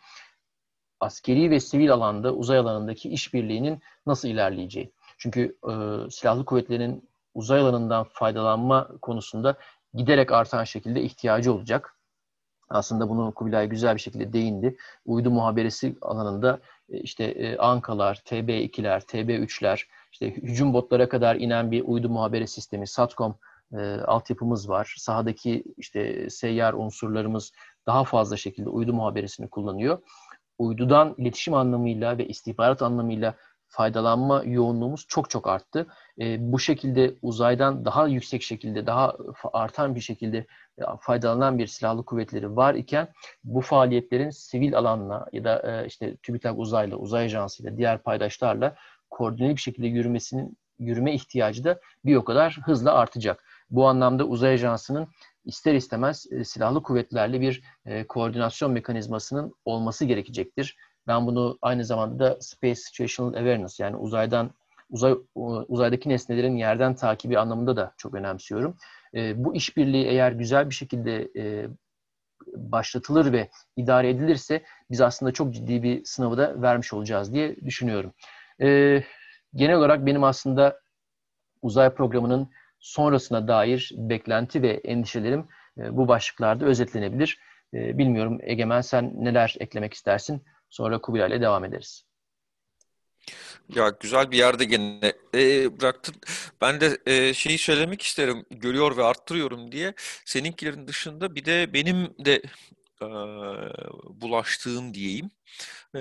askeri 1.00 1.50
ve 1.50 1.60
sivil 1.60 1.92
alanda, 1.92 2.34
uzay 2.34 2.58
alanındaki 2.58 3.08
işbirliğinin 3.08 3.80
nasıl 4.06 4.28
ilerleyeceği. 4.28 4.92
Çünkü 5.18 5.56
e, 5.64 5.72
silahlı 6.10 6.44
kuvvetlerin 6.44 7.08
uzay 7.34 7.60
alanından 7.60 8.06
faydalanma 8.12 8.88
konusunda 9.02 9.56
giderek 9.94 10.32
artan 10.32 10.64
şekilde 10.64 11.02
ihtiyacı 11.02 11.52
olacak. 11.52 11.96
Aslında 12.68 13.08
bunu 13.08 13.34
Kubilay 13.34 13.68
güzel 13.68 13.94
bir 13.94 14.00
şekilde 14.00 14.32
değindi. 14.32 14.76
Uydu 15.04 15.30
muhaberesi 15.30 15.96
alanında 16.02 16.60
e, 16.88 16.98
işte 17.00 17.24
e, 17.24 17.56
Ankalar, 17.56 18.14
TB2'ler, 18.16 19.00
TB3'ler, 19.00 19.86
işte 20.20 20.42
hücum 20.42 20.72
botlara 20.72 21.08
kadar 21.08 21.36
inen 21.36 21.70
bir 21.70 21.82
uydu 21.84 22.08
muhabere 22.08 22.46
sistemi, 22.46 22.86
SATCOM 22.86 23.38
e, 23.72 23.78
altyapımız 24.00 24.68
var. 24.68 24.94
Sahadaki 24.98 25.64
işte 25.76 26.30
seyyar 26.30 26.74
unsurlarımız 26.74 27.52
daha 27.86 28.04
fazla 28.04 28.36
şekilde 28.36 28.68
uydu 28.68 28.92
muhaberesini 28.92 29.48
kullanıyor. 29.48 29.98
Uydudan 30.58 31.14
iletişim 31.18 31.54
anlamıyla 31.54 32.18
ve 32.18 32.28
istihbarat 32.28 32.82
anlamıyla 32.82 33.34
faydalanma 33.68 34.42
yoğunluğumuz 34.44 35.06
çok 35.08 35.30
çok 35.30 35.46
arttı. 35.46 35.86
E, 36.20 36.52
bu 36.52 36.58
şekilde 36.58 37.14
uzaydan 37.22 37.84
daha 37.84 38.06
yüksek 38.06 38.42
şekilde, 38.42 38.86
daha 38.86 39.16
artan 39.52 39.94
bir 39.94 40.00
şekilde 40.00 40.38
e, 40.78 40.82
faydalanan 41.00 41.58
bir 41.58 41.66
silahlı 41.66 42.04
kuvvetleri 42.04 42.56
var 42.56 42.74
iken 42.74 43.08
bu 43.44 43.60
faaliyetlerin 43.60 44.30
sivil 44.30 44.78
alanla 44.78 45.26
ya 45.32 45.44
da 45.44 45.82
e, 45.82 45.86
işte 45.86 46.16
TÜBİTAK 46.16 46.58
uzayla, 46.58 46.96
uzay 46.96 47.24
ajansıyla, 47.24 47.76
diğer 47.76 47.98
paydaşlarla 47.98 48.74
koordineli 49.16 49.56
bir 49.56 49.60
şekilde 49.60 49.86
yürümesinin 49.86 50.56
yürüme 50.78 51.14
ihtiyacı 51.14 51.64
da 51.64 51.80
bir 52.04 52.16
o 52.16 52.24
kadar 52.24 52.58
hızla 52.64 52.94
artacak. 52.94 53.44
Bu 53.70 53.88
anlamda 53.88 54.24
uzay 54.24 54.54
ajansının 54.54 55.08
ister 55.44 55.74
istemez 55.74 56.26
e, 56.30 56.44
silahlı 56.44 56.82
kuvvetlerle 56.82 57.40
bir 57.40 57.62
e, 57.86 58.06
koordinasyon 58.06 58.72
mekanizmasının 58.72 59.54
olması 59.64 60.04
gerekecektir. 60.04 60.76
Ben 61.06 61.26
bunu 61.26 61.58
aynı 61.62 61.84
zamanda 61.84 62.18
da 62.18 62.40
Space 62.40 62.74
Situational 62.74 63.34
Awareness 63.34 63.80
yani 63.80 63.96
uzaydan 63.96 64.50
uzay 64.90 65.14
uzaydaki 65.68 66.08
nesnelerin 66.08 66.56
yerden 66.56 66.94
takibi 66.94 67.38
anlamında 67.38 67.76
da 67.76 67.92
çok 67.96 68.14
önemsiyorum. 68.14 68.76
E, 69.14 69.44
bu 69.44 69.54
işbirliği 69.54 70.06
eğer 70.06 70.32
güzel 70.32 70.70
bir 70.70 70.74
şekilde 70.74 71.28
başlatılır 72.56 73.32
ve 73.32 73.48
idare 73.76 74.10
edilirse 74.10 74.62
biz 74.90 75.00
aslında 75.00 75.32
çok 75.32 75.54
ciddi 75.54 75.82
bir 75.82 76.04
sınavı 76.04 76.38
da 76.38 76.62
vermiş 76.62 76.92
olacağız 76.92 77.32
diye 77.32 77.56
düşünüyorum. 77.56 78.12
E, 78.62 79.02
genel 79.54 79.76
olarak 79.76 80.06
benim 80.06 80.24
aslında 80.24 80.80
uzay 81.62 81.94
programının 81.94 82.50
sonrasına 82.80 83.48
dair 83.48 83.92
beklenti 83.96 84.62
ve 84.62 84.70
endişelerim 84.84 85.48
e, 85.78 85.96
bu 85.96 86.08
başlıklarda 86.08 86.64
özetlenebilir. 86.64 87.38
E, 87.74 87.98
bilmiyorum 87.98 88.38
Egemen 88.42 88.80
sen 88.80 89.24
neler 89.24 89.56
eklemek 89.60 89.94
istersin? 89.94 90.42
Sonra 90.70 91.00
Kubilay 91.00 91.28
ile 91.28 91.40
devam 91.40 91.64
ederiz. 91.64 92.06
Ya 93.74 93.92
güzel 94.00 94.30
bir 94.30 94.38
yerde 94.38 94.64
gene 94.64 95.12
e, 95.34 95.80
bıraktın. 95.80 96.14
Ben 96.60 96.80
de 96.80 96.98
e, 97.06 97.34
şeyi 97.34 97.58
söylemek 97.58 98.02
isterim. 98.02 98.44
Görüyor 98.50 98.96
ve 98.96 99.04
arttırıyorum 99.04 99.72
diye. 99.72 99.94
Seninkilerin 100.24 100.88
dışında 100.88 101.34
bir 101.34 101.44
de 101.44 101.72
benim 101.72 102.14
de 102.24 102.42
e, 103.02 103.06
bulaştığım 104.20 104.94
diyeyim. 104.94 105.30
E, 105.96 106.00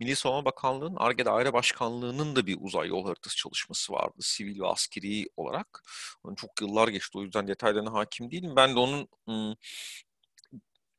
Milli 0.00 0.16
Savunma 0.16 0.44
Bakanlığı'nın 0.44 0.96
ARGE 0.96 1.24
Daire 1.24 1.52
Başkanlığı'nın 1.52 2.36
da 2.36 2.46
bir 2.46 2.58
uzay 2.60 2.88
yol 2.88 3.06
haritası 3.06 3.36
çalışması 3.36 3.92
vardı. 3.92 4.16
Sivil 4.20 4.60
ve 4.60 4.66
askeri 4.66 5.28
olarak. 5.36 5.82
Yani 6.26 6.36
çok 6.36 6.60
yıllar 6.60 6.88
geçti 6.88 7.18
o 7.18 7.22
yüzden 7.22 7.48
detaylarına 7.48 7.92
hakim 7.92 8.30
değilim. 8.30 8.56
Ben 8.56 8.74
de 8.74 8.78
onun 8.78 9.08
ım, 9.28 9.56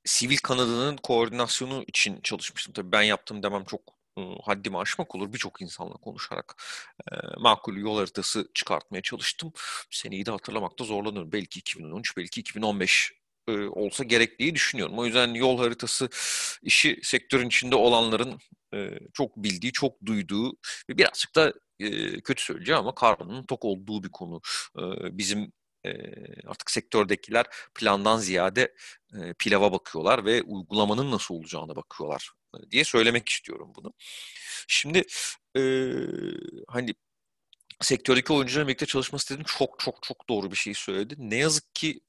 sivil 0.06 0.38
kanadının 0.38 0.98
koordinasyonu 0.98 1.84
için 1.88 2.22
çalışmıştım. 2.22 2.74
Tabii 2.74 2.92
ben 2.92 3.02
yaptım 3.04 3.44
demem 3.44 3.66
çok 3.66 3.82
haddimi 4.44 4.78
aşmak 4.78 5.16
olur. 5.16 5.34
Birçok 5.34 5.62
insanla 5.62 5.94
konuşarak 5.94 6.64
e, 7.12 7.16
makul 7.40 7.78
yol 7.78 7.98
haritası 7.98 8.50
çıkartmaya 8.54 9.02
çalıştım. 9.02 9.54
Seneyi 9.92 10.26
de 10.26 10.32
hatırlamakta 10.32 10.84
zorlanıyorum. 10.84 11.32
Belki 11.32 11.60
2013, 11.60 12.18
belki 12.18 12.40
2015 12.40 13.14
e, 13.48 13.52
olsa 13.52 14.04
gerek 14.04 14.40
diye 14.40 14.56
düşünüyorum. 14.56 15.00
O 15.00 15.06
yüzden 15.06 15.34
yol 15.34 15.58
haritası 15.58 16.10
işi 16.62 17.00
sektörün 17.04 17.48
içinde 17.48 17.76
olanların 17.76 18.40
e, 18.74 19.00
çok 19.14 19.38
bildiği, 19.38 19.72
çok 19.72 20.06
duyduğu 20.06 20.52
ve 20.90 20.98
birazcık 20.98 21.36
da 21.36 21.54
e, 21.80 22.22
kötü 22.22 22.44
söyleyeceğim 22.44 22.80
ama 22.80 22.96
karnının 22.96 23.44
tok 23.44 23.66
olduğu 23.66 24.04
bir 24.04 24.10
konu. 24.10 24.42
E, 24.80 24.82
bizim 25.18 25.52
e, 25.86 25.92
artık 26.48 26.72
sektördekiler 26.72 27.46
plandan 27.76 28.18
ziyade 28.18 28.74
e, 29.14 29.34
pilava 29.40 29.72
bakıyorlar 29.72 30.26
ve 30.26 30.42
uygulamanın 30.44 31.12
nasıl 31.12 31.36
olacağına 31.36 31.76
bakıyorlar 31.76 32.32
e, 32.56 32.72
diye 32.72 32.84
söylemek 32.84 33.30
istiyorum 33.30 33.74
bunu. 33.76 33.94
Şimdi 34.68 35.04
e, 35.58 35.62
hani 36.68 36.96
sektördeki 37.82 38.34
oyuncuların 38.34 38.68
birlikte 38.68 38.86
çalışması 38.86 39.34
dedim 39.34 39.46
çok 39.48 39.80
çok 39.80 40.04
çok 40.04 40.30
doğru 40.30 40.52
bir 40.52 40.58
şey 40.58 40.74
söyledi. 40.74 41.16
Ne 41.18 41.36
yazık 41.36 41.76
ki 41.76 42.02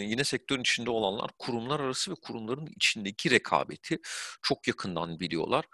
yine 0.00 0.24
sektörün 0.24 0.60
içinde 0.60 0.90
olanlar 0.90 1.30
kurumlar 1.38 1.80
arası 1.80 2.10
ve 2.10 2.14
kurumların 2.14 2.66
içindeki 2.66 3.30
rekabeti 3.30 3.98
çok 4.42 4.68
yakından 4.68 5.20
biliyorlar. 5.20 5.64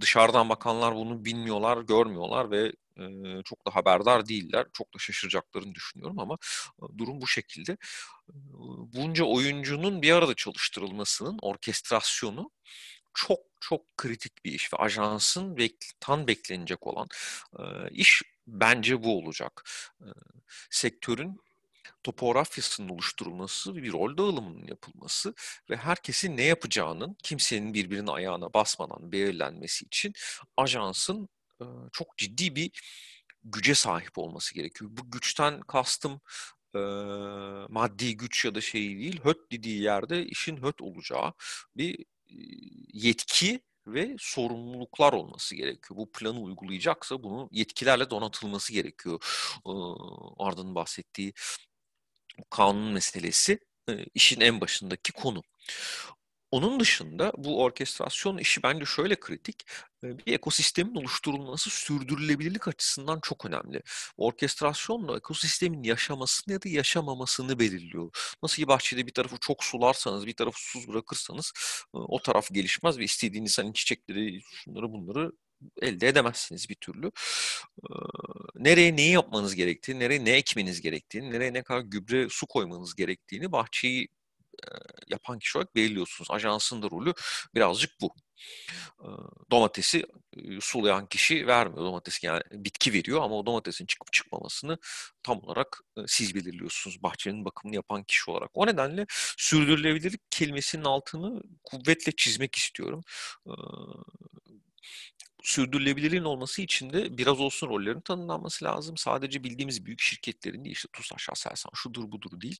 Dışarıdan 0.00 0.48
bakanlar 0.48 0.94
bunu 0.94 1.24
bilmiyorlar, 1.24 1.78
görmüyorlar 1.78 2.50
ve 2.50 2.72
çok 3.44 3.66
da 3.66 3.74
haberdar 3.74 4.28
değiller. 4.28 4.66
Çok 4.72 4.94
da 4.94 4.98
şaşıracaklarını 4.98 5.74
düşünüyorum 5.74 6.18
ama 6.18 6.38
durum 6.98 7.20
bu 7.20 7.26
şekilde. 7.26 7.76
Bunca 8.94 9.24
oyuncunun 9.24 10.02
bir 10.02 10.12
arada 10.12 10.34
çalıştırılmasının 10.34 11.38
orkestrasyonu 11.42 12.50
çok 13.14 13.40
çok 13.60 13.96
kritik 13.96 14.44
bir 14.44 14.52
iş 14.52 14.72
ve 14.72 14.76
ajansın 14.76 15.58
tan 16.00 16.26
beklenecek 16.26 16.86
olan 16.86 17.08
iş 17.90 18.22
bence 18.46 19.02
bu 19.02 19.18
olacak. 19.18 19.64
Sektörün 20.70 21.40
topografyasının 22.02 22.88
oluşturulması, 22.88 23.76
bir 23.76 23.92
rol 23.92 24.16
dağılımının 24.16 24.66
yapılması 24.66 25.34
ve 25.70 25.76
herkesin 25.76 26.36
ne 26.36 26.42
yapacağının 26.42 27.16
kimsenin 27.22 27.74
birbirinin 27.74 28.06
ayağına 28.06 28.54
basmadan 28.54 29.12
belirlenmesi 29.12 29.84
için 29.84 30.12
ajansın 30.56 31.28
çok 31.92 32.18
ciddi 32.18 32.56
bir 32.56 32.70
güce 33.44 33.74
sahip 33.74 34.18
olması 34.18 34.54
gerekiyor. 34.54 34.90
Bu 34.94 35.10
güçten 35.10 35.60
kastım 35.60 36.20
maddi 37.68 38.16
güç 38.16 38.44
ya 38.44 38.54
da 38.54 38.60
şey 38.60 38.82
değil, 38.82 39.20
höt 39.24 39.52
dediği 39.52 39.82
yerde 39.82 40.26
işin 40.26 40.62
höt 40.62 40.82
olacağı 40.82 41.32
bir 41.76 42.04
yetki 42.92 43.60
ve 43.86 44.16
sorumluluklar 44.18 45.12
olması 45.12 45.54
gerekiyor. 45.54 45.98
Bu 45.98 46.12
planı 46.12 46.40
uygulayacaksa 46.40 47.22
bunu 47.22 47.48
yetkilerle 47.52 48.10
donatılması 48.10 48.72
gerekiyor. 48.72 49.20
Arda'nın 50.38 50.74
bahsettiği 50.74 51.32
kanun 52.50 52.92
meselesi 52.92 53.58
e, 53.88 54.04
işin 54.14 54.40
en 54.40 54.60
başındaki 54.60 55.12
konu. 55.12 55.42
Onun 56.54 56.80
dışında 56.80 57.32
bu 57.38 57.62
orkestrasyon 57.62 58.38
işi 58.38 58.62
bence 58.62 58.84
şöyle 58.84 59.20
kritik. 59.20 59.64
Bir 60.02 60.32
ekosistemin 60.32 60.94
oluşturulması 60.94 61.70
sürdürülebilirlik 61.70 62.68
açısından 62.68 63.20
çok 63.22 63.46
önemli. 63.46 63.82
Orkestrasyonla 64.16 65.16
ekosistemin 65.16 65.82
yaşamasını 65.82 66.52
ya 66.54 66.62
da 66.62 66.68
yaşamamasını 66.68 67.58
belirliyor. 67.58 68.36
Nasıl 68.42 68.56
ki 68.56 68.68
bahçede 68.68 69.06
bir 69.06 69.12
tarafı 69.12 69.36
çok 69.40 69.64
sularsanız, 69.64 70.26
bir 70.26 70.34
tarafı 70.34 70.60
susuz 70.60 70.88
bırakırsanız 70.88 71.52
o 71.92 72.22
taraf 72.22 72.48
gelişmez 72.52 72.98
ve 72.98 73.04
istediğiniz 73.04 73.58
hani 73.58 73.74
çiçekleri, 73.74 74.40
şunları 74.42 74.92
bunları 74.92 75.32
elde 75.82 76.08
edemezsiniz 76.08 76.68
bir 76.68 76.74
türlü. 76.74 77.12
Nereye 78.54 78.96
neyi 78.96 79.12
yapmanız 79.12 79.54
gerektiğini, 79.54 80.00
nereye 80.00 80.24
ne 80.24 80.30
ekmeniz 80.30 80.80
gerektiğini, 80.80 81.30
nereye 81.30 81.52
ne 81.52 81.62
kadar 81.62 81.80
gübre, 81.80 82.28
su 82.30 82.46
koymanız 82.46 82.94
gerektiğini 82.94 83.52
bahçeyi 83.52 84.08
yapan 85.08 85.38
kişi 85.38 85.58
olarak 85.58 85.74
belirliyorsunuz. 85.76 86.30
Ajansın 86.30 86.82
da 86.82 86.90
rolü 86.90 87.14
birazcık 87.54 87.90
bu. 88.00 88.14
Domatesi 89.50 90.06
sulayan 90.60 91.06
kişi 91.06 91.46
vermiyor. 91.46 91.84
Domates 91.84 92.22
yani 92.22 92.42
bitki 92.52 92.92
veriyor 92.92 93.22
ama 93.22 93.34
o 93.34 93.46
domatesin 93.46 93.86
çıkıp 93.86 94.12
çıkmamasını 94.12 94.78
tam 95.22 95.38
olarak 95.38 95.80
siz 96.06 96.34
belirliyorsunuz 96.34 97.02
bahçenin 97.02 97.44
bakımını 97.44 97.76
yapan 97.76 98.04
kişi 98.04 98.30
olarak. 98.30 98.50
O 98.54 98.66
nedenle 98.66 99.06
sürdürülebilirlik 99.36 100.20
kelimesinin 100.30 100.84
altını 100.84 101.42
kuvvetle 101.64 102.12
çizmek 102.16 102.54
istiyorum 102.54 103.02
sürdürülebilirliğin 105.44 106.24
olması 106.24 106.62
için 106.62 106.92
de 106.92 107.18
biraz 107.18 107.40
olsun 107.40 107.68
rollerin 107.68 108.00
tanımlanması 108.00 108.64
lazım. 108.64 108.96
Sadece 108.96 109.44
bildiğimiz 109.44 109.86
büyük 109.86 110.00
şirketlerin 110.00 110.64
değil 110.64 110.76
işte 110.76 110.88
TUSAŞ, 110.92 111.28
Aselsan 111.30 111.70
şudur 111.74 112.10
budur 112.12 112.40
değil. 112.40 112.58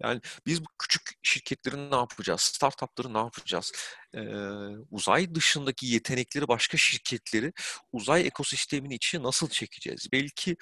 Yani 0.00 0.20
biz 0.46 0.60
bu 0.64 0.66
küçük 0.78 1.02
şirketlerin 1.22 1.90
ne 1.90 1.96
yapacağız? 1.96 2.40
Startupları 2.40 3.14
ne 3.14 3.18
yapacağız? 3.18 3.72
Ee, 4.14 4.20
uzay 4.90 5.34
dışındaki 5.34 5.86
yetenekleri 5.86 6.48
başka 6.48 6.76
şirketleri 6.76 7.52
uzay 7.92 8.26
ekosistemini 8.26 8.94
içine 8.94 9.22
nasıl 9.22 9.48
çekeceğiz? 9.48 10.08
Belki 10.12 10.56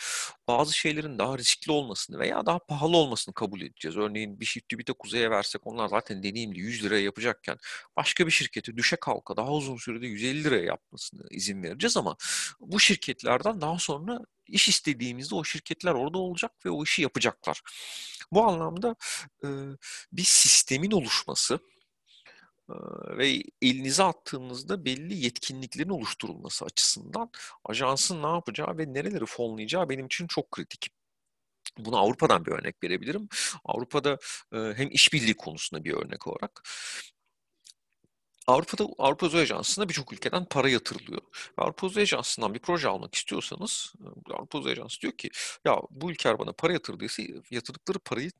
bazı 0.48 0.72
şeylerin 0.72 1.18
daha 1.18 1.38
riskli 1.38 1.72
olmasını 1.72 2.18
veya 2.18 2.46
daha 2.46 2.58
pahalı 2.58 2.96
olmasını 2.96 3.34
kabul 3.34 3.60
edeceğiz. 3.60 3.96
Örneğin 3.96 4.40
bir 4.40 4.44
shift 4.44 4.72
bir 4.72 4.86
de 4.86 4.92
kuzeye 4.92 5.30
versek 5.30 5.66
onlar 5.66 5.88
zaten 5.88 6.22
deneyimli 6.22 6.60
100 6.60 6.84
liraya 6.84 7.02
yapacakken 7.02 7.56
başka 7.96 8.26
bir 8.26 8.32
şirketi 8.32 8.76
düşe 8.76 8.96
kalka 8.96 9.36
daha 9.36 9.52
uzun 9.52 9.76
sürede 9.76 10.06
150 10.06 10.44
liraya 10.44 10.64
yapmasını 10.64 11.22
izin 11.30 11.63
vereceğiz 11.64 11.96
ama 11.96 12.16
bu 12.60 12.80
şirketlerden 12.80 13.60
daha 13.60 13.78
sonra 13.78 14.20
iş 14.48 14.68
istediğimizde 14.68 15.34
o 15.34 15.44
şirketler 15.44 15.92
orada 15.92 16.18
olacak 16.18 16.52
ve 16.66 16.70
o 16.70 16.84
işi 16.84 17.02
yapacaklar. 17.02 17.62
Bu 18.32 18.44
anlamda 18.44 18.96
e, 19.44 19.48
bir 20.12 20.22
sistemin 20.22 20.90
oluşması 20.90 21.58
e, 22.68 22.74
ve 23.18 23.42
elinize 23.62 24.02
attığınızda 24.02 24.84
belli 24.84 25.14
yetkinliklerin 25.14 25.88
oluşturulması 25.88 26.64
açısından 26.64 27.30
ajansın 27.64 28.22
ne 28.22 28.26
yapacağı 28.26 28.78
ve 28.78 28.94
nereleri 28.94 29.26
fonlayacağı 29.26 29.88
benim 29.88 30.06
için 30.06 30.26
çok 30.26 30.50
kritik. 30.50 30.88
Buna 31.78 31.98
Avrupa'dan 31.98 32.46
bir 32.46 32.52
örnek 32.52 32.84
verebilirim. 32.84 33.28
Avrupa'da 33.64 34.18
hem 34.52 34.90
işbirliği 34.90 35.34
konusunda 35.34 35.84
bir 35.84 35.92
örnek 35.92 36.26
olarak 36.26 36.62
Avrupa'da 38.46 38.88
Avrupa 38.98 39.26
Uzay 39.26 39.42
Ajansı'na 39.42 39.88
birçok 39.88 40.12
ülkeden 40.12 40.44
para 40.44 40.68
yatırılıyor. 40.68 41.20
Avrupa 41.56 41.86
Uzay 41.86 42.02
Ajansı'ndan 42.02 42.54
bir 42.54 42.58
proje 42.58 42.88
almak 42.88 43.14
istiyorsanız 43.14 43.92
Avrupa 44.30 44.58
Uzay 44.58 44.72
Ajansı 44.72 45.00
diyor 45.00 45.12
ki 45.12 45.30
ya 45.64 45.80
bu 45.90 46.10
ülkeler 46.10 46.38
bana 46.38 46.52
para 46.52 46.72
yatırdıysa 46.72 47.22
yatırdıkları 47.50 47.98
parayı 47.98 48.30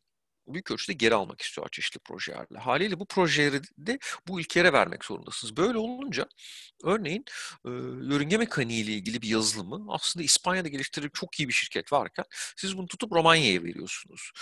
büyük 0.49 0.71
ölçüde 0.71 0.93
geri 0.93 1.15
almak 1.15 1.41
istiyor 1.41 1.69
çeşitli 1.69 1.99
projelerle. 1.99 2.59
Haliyle 2.59 3.01
bu 3.01 3.07
projeleri 3.07 3.61
de 3.79 3.99
bu 4.29 4.41
ülkelere 4.41 4.73
vermek 4.73 5.05
zorundasınız. 5.05 5.57
Böyle 5.57 5.79
olunca 5.79 6.29
örneğin 6.85 7.25
e, 7.67 7.71
yörünge 8.13 8.37
mekaniği 8.37 8.85
ile 8.85 8.93
ilgili 8.93 9.23
bir 9.23 9.29
yazılımı 9.29 9.95
aslında 9.95 10.25
İspanya'da 10.25 10.69
geliştirip 10.69 11.15
çok 11.15 11.41
iyi 11.41 11.49
bir 11.49 11.53
şirket 11.53 11.93
varken 11.93 12.25
siz 12.57 12.79
bunu 12.79 12.87
tutup 12.87 13.13
Romanya'ya 13.13 13.63
veriyorsunuz 13.63 14.33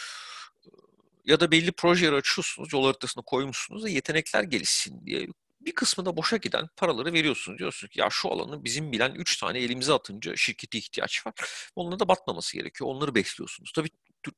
ya 1.25 1.41
da 1.41 1.51
belli 1.51 1.73
projeleri 1.73 2.15
açıyorsunuz, 2.17 2.73
yol 2.73 2.85
haritasına 2.85 3.23
koymuşsunuz 3.25 3.85
ve 3.85 3.91
yetenekler 3.91 4.43
gelişsin 4.43 5.07
diye 5.07 5.27
bir 5.67 5.75
kısmı 5.75 6.07
da 6.07 6.17
boşa 6.17 6.37
giden 6.37 6.69
paraları 6.77 7.13
veriyorsunuz. 7.13 7.59
Diyorsunuz 7.59 7.91
ki 7.91 8.01
ya 8.01 8.09
şu 8.11 8.29
alanı 8.29 8.65
bizim 8.65 8.93
bilen 8.93 9.15
3 9.15 9.37
tane 9.41 9.59
elimize 9.59 9.93
atınca 9.93 10.37
şirkete 10.37 10.79
ihtiyaç 10.79 11.27
var. 11.27 11.35
Onlara 11.77 11.99
da 12.01 12.09
batmaması 12.09 12.57
gerekiyor. 12.57 12.91
Onları 12.91 13.15
besliyorsunuz. 13.15 13.73
Tabii 13.75 13.91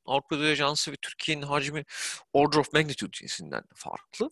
Avrupa 0.07 0.37
Ajansı 0.37 0.93
ve 0.93 0.97
Türkiye'nin 1.03 1.43
hacmi 1.43 1.85
order 2.33 2.59
of 2.59 2.73
magnitude 2.73 3.11
cinsinden 3.13 3.63
de 3.63 3.75
farklı. 3.75 4.31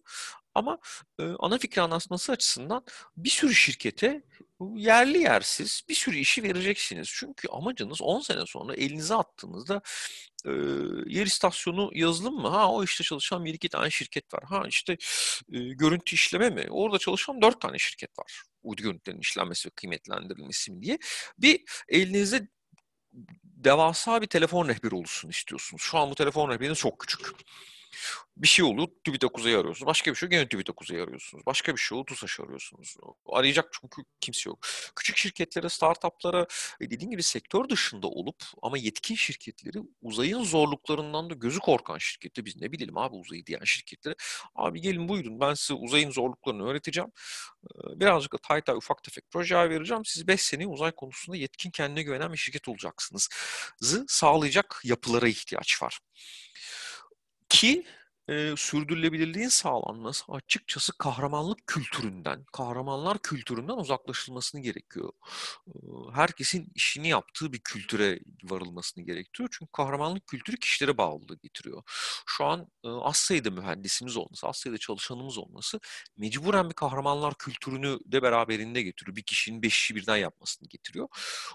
Ama 0.54 0.78
e, 1.18 1.22
ana 1.38 1.58
fikri 1.58 1.82
anlatması 1.82 2.32
açısından 2.32 2.84
bir 3.16 3.30
sürü 3.30 3.54
şirkete 3.54 4.22
yerli 4.74 5.18
yersiz 5.18 5.82
bir 5.88 5.94
sürü 5.94 6.16
işi 6.16 6.42
vereceksiniz. 6.42 7.08
Çünkü 7.14 7.48
amacınız 7.48 8.02
10 8.02 8.20
sene 8.20 8.46
sonra 8.46 8.74
elinize 8.74 9.14
attığınızda 9.14 9.82
e, 10.46 10.50
yer 11.06 11.26
istasyonu 11.26 11.90
yazılım 11.94 12.34
mı? 12.34 12.48
Ha 12.48 12.72
o 12.72 12.84
işte 12.84 13.04
çalışan 13.04 13.44
bir 13.44 13.54
iki 13.54 13.68
tane 13.68 13.90
şirket 13.90 14.34
var. 14.34 14.44
Ha 14.44 14.64
işte 14.68 14.92
e, 15.52 15.58
görüntü 15.58 16.14
işleme 16.14 16.50
mi? 16.50 16.66
Orada 16.70 16.98
çalışan 16.98 17.42
dört 17.42 17.60
tane 17.60 17.78
şirket 17.78 18.18
var. 18.18 18.42
Uydu 18.62 18.82
görüntülerinin 18.82 19.20
işlenmesi 19.20 19.68
ve 19.68 19.70
kıymetlendirilmesi 19.70 20.72
mi 20.72 20.82
diye. 20.82 20.98
Bir 21.38 21.64
elinizde 21.88 22.48
devasa 23.44 24.22
bir 24.22 24.26
telefon 24.26 24.68
rehberi 24.68 24.94
olsun 24.94 25.28
istiyorsunuz. 25.28 25.82
Şu 25.82 25.98
an 25.98 26.10
bu 26.10 26.14
telefon 26.14 26.50
rehberiniz 26.50 26.78
çok 26.78 26.98
küçük. 26.98 27.26
Bir 28.36 28.48
şey 28.48 28.64
oluyor, 28.64 28.88
TÜBİTAK 29.04 29.38
arıyorsunuz. 29.38 29.86
Başka 29.86 30.10
bir 30.10 30.16
şey 30.16 30.26
yok, 30.26 30.30
gene 30.30 30.48
TÜBİTAK 30.48 30.90
arıyorsunuz. 30.90 31.46
Başka 31.46 31.72
bir 31.72 31.80
şey 31.80 31.98
oldu, 31.98 32.04
TUSAŞ'ı 32.04 32.42
arıyorsunuz. 32.42 32.96
Arayacak 33.26 33.68
çünkü 33.80 34.02
kimse 34.20 34.50
yok. 34.50 34.58
Küçük 34.96 35.16
şirketlere, 35.16 35.68
startuplara, 35.68 36.46
e, 36.80 36.90
dediğim 36.90 37.10
gibi 37.10 37.22
sektör 37.22 37.68
dışında 37.68 38.06
olup 38.06 38.42
ama 38.62 38.78
yetkin 38.78 39.14
şirketleri 39.14 39.78
uzayın 40.02 40.42
zorluklarından 40.42 41.30
da 41.30 41.34
gözü 41.34 41.58
korkan 41.58 41.98
şirketleri, 41.98 42.46
biz 42.46 42.56
ne 42.56 42.72
bilelim 42.72 42.98
abi 42.98 43.14
uzayı 43.16 43.46
diyen 43.46 43.64
şirketleri, 43.64 44.14
abi 44.54 44.80
gelin 44.80 45.08
buyurun 45.08 45.40
ben 45.40 45.54
size 45.54 45.74
uzayın 45.74 46.10
zorluklarını 46.10 46.66
öğreteceğim. 46.68 47.10
Birazcık 47.74 48.32
da 48.32 48.38
tay 48.38 48.62
tay 48.62 48.76
ufak 48.76 49.02
tefek 49.02 49.30
projeler 49.30 49.70
vereceğim. 49.70 50.04
Siz 50.04 50.26
5 50.26 50.40
sene 50.40 50.66
uzay 50.66 50.92
konusunda 50.92 51.36
yetkin 51.36 51.70
kendine 51.70 52.02
güvenen 52.02 52.32
bir 52.32 52.38
şirket 52.38 52.68
olacaksınız. 52.68 53.28
Zı 53.80 54.04
sağlayacak 54.08 54.80
yapılara 54.84 55.28
ihtiyaç 55.28 55.82
var. 55.82 55.98
Ki 57.52 57.84
e, 58.28 58.54
sürdürülebilirliğin 58.56 59.48
sağlanması 59.48 60.24
açıkçası 60.32 60.98
kahramanlık 60.98 61.66
kültüründen, 61.66 62.44
kahramanlar 62.52 63.18
kültüründen 63.18 63.76
uzaklaşılmasını 63.76 64.60
gerekiyor. 64.60 65.12
E, 65.68 65.72
herkesin 66.14 66.72
işini 66.74 67.08
yaptığı 67.08 67.52
bir 67.52 67.60
kültüre 67.60 68.20
varılmasını 68.44 69.04
gerekiyor. 69.04 69.48
Çünkü 69.52 69.72
kahramanlık 69.72 70.26
kültürü 70.26 70.56
kişilere 70.56 70.98
bağlılığı 70.98 71.38
getiriyor. 71.42 71.82
Şu 72.26 72.44
an 72.44 72.68
e, 72.84 72.88
az 72.88 73.16
sayıda 73.16 73.50
mühendisimiz 73.50 74.16
olması, 74.16 74.46
az 74.48 74.56
sayıda 74.56 74.78
çalışanımız 74.78 75.38
olması 75.38 75.80
mecburen 76.16 76.70
bir 76.70 76.74
kahramanlar 76.74 77.34
kültürünü 77.38 77.98
de 78.06 78.22
beraberinde 78.22 78.82
getiriyor. 78.82 79.16
Bir 79.16 79.22
kişinin 79.22 79.62
beş 79.62 79.76
işi 79.76 79.96
birden 79.96 80.16
yapmasını 80.16 80.68
getiriyor. 80.68 81.08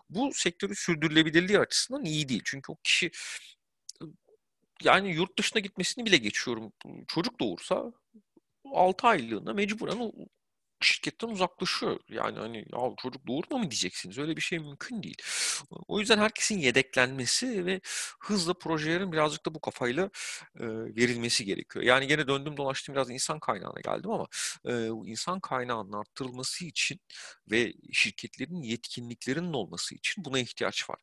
Bu 0.10 0.32
sektörü 0.34 0.76
sürdürülebilirliği 0.76 1.60
açısından 1.60 2.06
iyi 2.06 2.30
değil. 2.30 2.42
Çünkü 2.46 2.72
o 2.72 2.76
kişi 2.84 3.12
yani 4.84 5.12
yurt 5.12 5.40
dışına 5.40 5.60
gitmesini 5.60 6.06
bile 6.06 6.18
geçiyorum. 6.18 6.74
Çocuk 7.08 7.40
doğursa 7.40 7.94
6 8.74 9.08
aylığında 9.08 9.54
mecburen 9.54 10.12
şirketten 10.82 11.28
uzaklaşıyor. 11.28 12.00
Yani 12.10 12.40
hani 12.40 12.58
ya 12.58 12.80
çocuk 12.98 13.28
doğurma 13.28 13.58
mı 13.58 13.72
diyeceksiniz? 13.72 14.18
Öyle 14.18 14.36
bir 14.36 14.42
şey 14.42 14.60
mümkün 14.60 15.04
değil. 15.04 15.18
O 15.88 16.00
yüzden 16.00 16.18
herkesin 16.18 16.60
yedeklenmesi 16.60 17.66
ve 17.66 17.82
hızla 18.20 18.54
projelerin 18.54 19.12
birazcık 19.12 19.46
da 19.46 19.54
bu 19.54 19.62
kafayla 19.62 20.04
e, 20.60 20.66
verilmesi 20.96 21.46
gerekiyor. 21.46 21.86
Yani 21.86 22.08
gene 22.08 22.28
döndüm 22.28 22.58
dolaştım 22.58 22.96
biraz 22.96 23.10
insan 23.10 23.40
kaynağına 23.40 23.80
geldim 23.86 24.12
ama 24.12 24.28
e, 24.66 24.88
insan 24.88 25.40
kaynağının 25.40 25.94
arttırılması 25.94 26.66
için 26.66 27.00
ve 27.52 27.74
şirketlerin 27.94 28.62
yetkinliklerinin 28.62 29.54
olması 29.54 29.96
için 29.96 30.26
buna 30.26 30.40
ihtiyaç 30.40 30.90
var. 30.90 30.98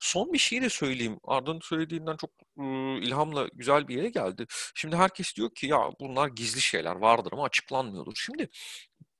Son 0.00 0.32
bir 0.32 0.38
şey 0.38 0.62
de 0.62 0.68
söyleyeyim. 0.68 1.18
Arda'nın 1.24 1.60
söylediğinden 1.60 2.16
çok 2.16 2.30
e, 2.58 2.62
ilhamla 3.06 3.48
güzel 3.54 3.88
bir 3.88 3.96
yere 3.96 4.08
geldi. 4.08 4.46
Şimdi 4.74 4.96
herkes 4.96 5.36
diyor 5.36 5.54
ki 5.54 5.66
ya 5.66 5.78
bunlar 6.00 6.28
gizli 6.28 6.60
şeyler 6.60 6.96
vardır 6.96 7.32
ama 7.32 7.44
açıklanmıyordur. 7.44 8.12
Şimdi 8.16 8.48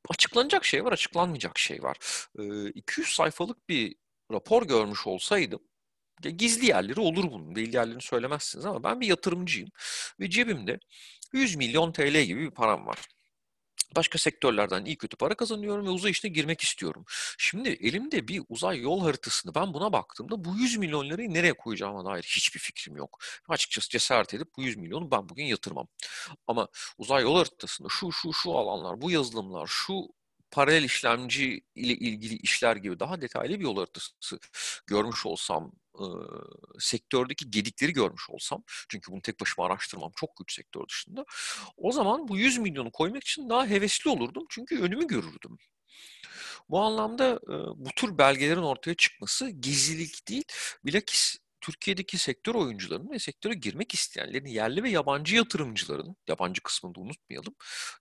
açıklanacak 0.09 0.65
şey 0.65 0.85
var, 0.85 0.93
açıklanmayacak 0.93 1.59
şey 1.59 1.83
var. 1.83 1.97
E, 2.39 2.71
200 2.71 3.09
sayfalık 3.09 3.69
bir 3.69 3.95
rapor 4.33 4.63
görmüş 4.69 5.07
olsaydım 5.07 5.61
gizli 6.23 6.67
yerleri 6.67 7.01
olur 7.01 7.25
bunun. 7.33 7.57
Belli 7.57 7.77
yerlerini 7.77 8.03
söylemezsiniz 8.03 8.67
ama 8.67 8.85
ben 8.85 9.01
bir 9.01 9.07
yatırımcıyım 9.07 9.71
ve 10.21 10.31
cebimde 10.31 10.81
100 11.33 11.57
milyon 11.57 11.93
TL 11.93 12.23
gibi 12.23 12.41
bir 12.41 12.51
param 12.51 12.87
var 12.87 12.99
başka 13.97 14.19
sektörlerden 14.19 14.85
iyi 14.85 14.97
kötü 14.99 15.17
para 15.17 15.35
kazanıyorum 15.35 15.87
ve 15.87 15.91
uzay 15.91 16.11
işine 16.11 16.31
girmek 16.31 16.61
istiyorum. 16.61 17.05
Şimdi 17.39 17.69
elimde 17.69 18.29
bir 18.29 18.43
uzay 18.49 18.81
yol 18.81 19.01
haritasını 19.01 19.55
ben 19.55 19.75
buna 19.75 19.93
baktığımda 19.93 20.45
bu 20.45 20.57
100 20.57 20.77
milyon 20.77 21.11
lirayı 21.11 21.35
nereye 21.35 21.53
koyacağıma 21.53 22.05
dair 22.05 22.23
hiçbir 22.23 22.61
fikrim 22.61 22.97
yok. 22.97 23.19
Açıkçası 23.49 23.89
cesaret 23.89 24.35
edip 24.35 24.49
bu 24.57 24.63
100 24.63 24.77
milyonu 24.77 25.11
ben 25.11 25.29
bugün 25.29 25.45
yatırmam. 25.45 25.89
Ama 26.47 26.69
uzay 26.99 27.23
yol 27.23 27.37
haritasında 27.37 27.89
şu 27.91 28.13
şu 28.13 28.33
şu 28.33 28.53
alanlar, 28.53 29.01
bu 29.01 29.11
yazılımlar, 29.11 29.67
şu 29.67 30.09
paralel 30.51 30.83
işlemci 30.83 31.61
ile 31.75 31.93
ilgili 31.93 32.37
işler 32.37 32.77
gibi 32.77 33.01
daha 33.01 33.21
detaylı 33.21 33.59
bir 33.59 33.65
yol 33.65 33.77
haritası 33.77 34.39
görmüş 34.87 35.27
olsam 35.27 35.73
e, 35.95 36.05
sektördeki 36.79 37.51
gedikleri 37.51 37.93
görmüş 37.93 38.31
olsam, 38.31 38.63
çünkü 38.89 39.13
bunu 39.13 39.23
tek 39.23 39.41
başıma 39.41 39.67
araştırmam 39.67 40.13
çok 40.17 40.37
güç 40.37 40.55
sektör 40.55 40.89
dışında, 40.89 41.25
o 41.77 41.93
zaman 41.93 42.29
bu 42.29 42.39
100 42.39 42.59
milyonu 42.59 42.93
koymak 42.93 43.23
için 43.23 43.51
daha 43.51 43.67
hevesli 43.67 44.11
olurdum 44.11 44.47
çünkü 44.51 44.83
önümü 44.83 45.07
görürdüm. 45.07 45.59
Bu 46.69 46.81
anlamda 46.81 47.41
e, 47.43 47.55
bu 47.77 47.91
tür 47.97 48.19
belgelerin 48.19 48.63
ortaya 48.63 48.95
çıkması 48.95 49.51
gizlilik 49.51 50.29
değil, 50.29 50.45
bilakis 50.85 51.37
Türkiye'deki 51.61 52.19
sektör 52.19 52.55
oyuncularının 52.55 53.11
ve 53.11 53.19
sektöre 53.19 53.55
girmek 53.55 53.95
isteyenlerin, 53.95 54.47
yerli 54.47 54.83
ve 54.83 54.91
yabancı 54.91 55.37
yatırımcıların, 55.37 56.17
yabancı 56.29 56.63
kısmını 56.63 56.95
da 56.95 57.01
unutmayalım, 57.01 57.55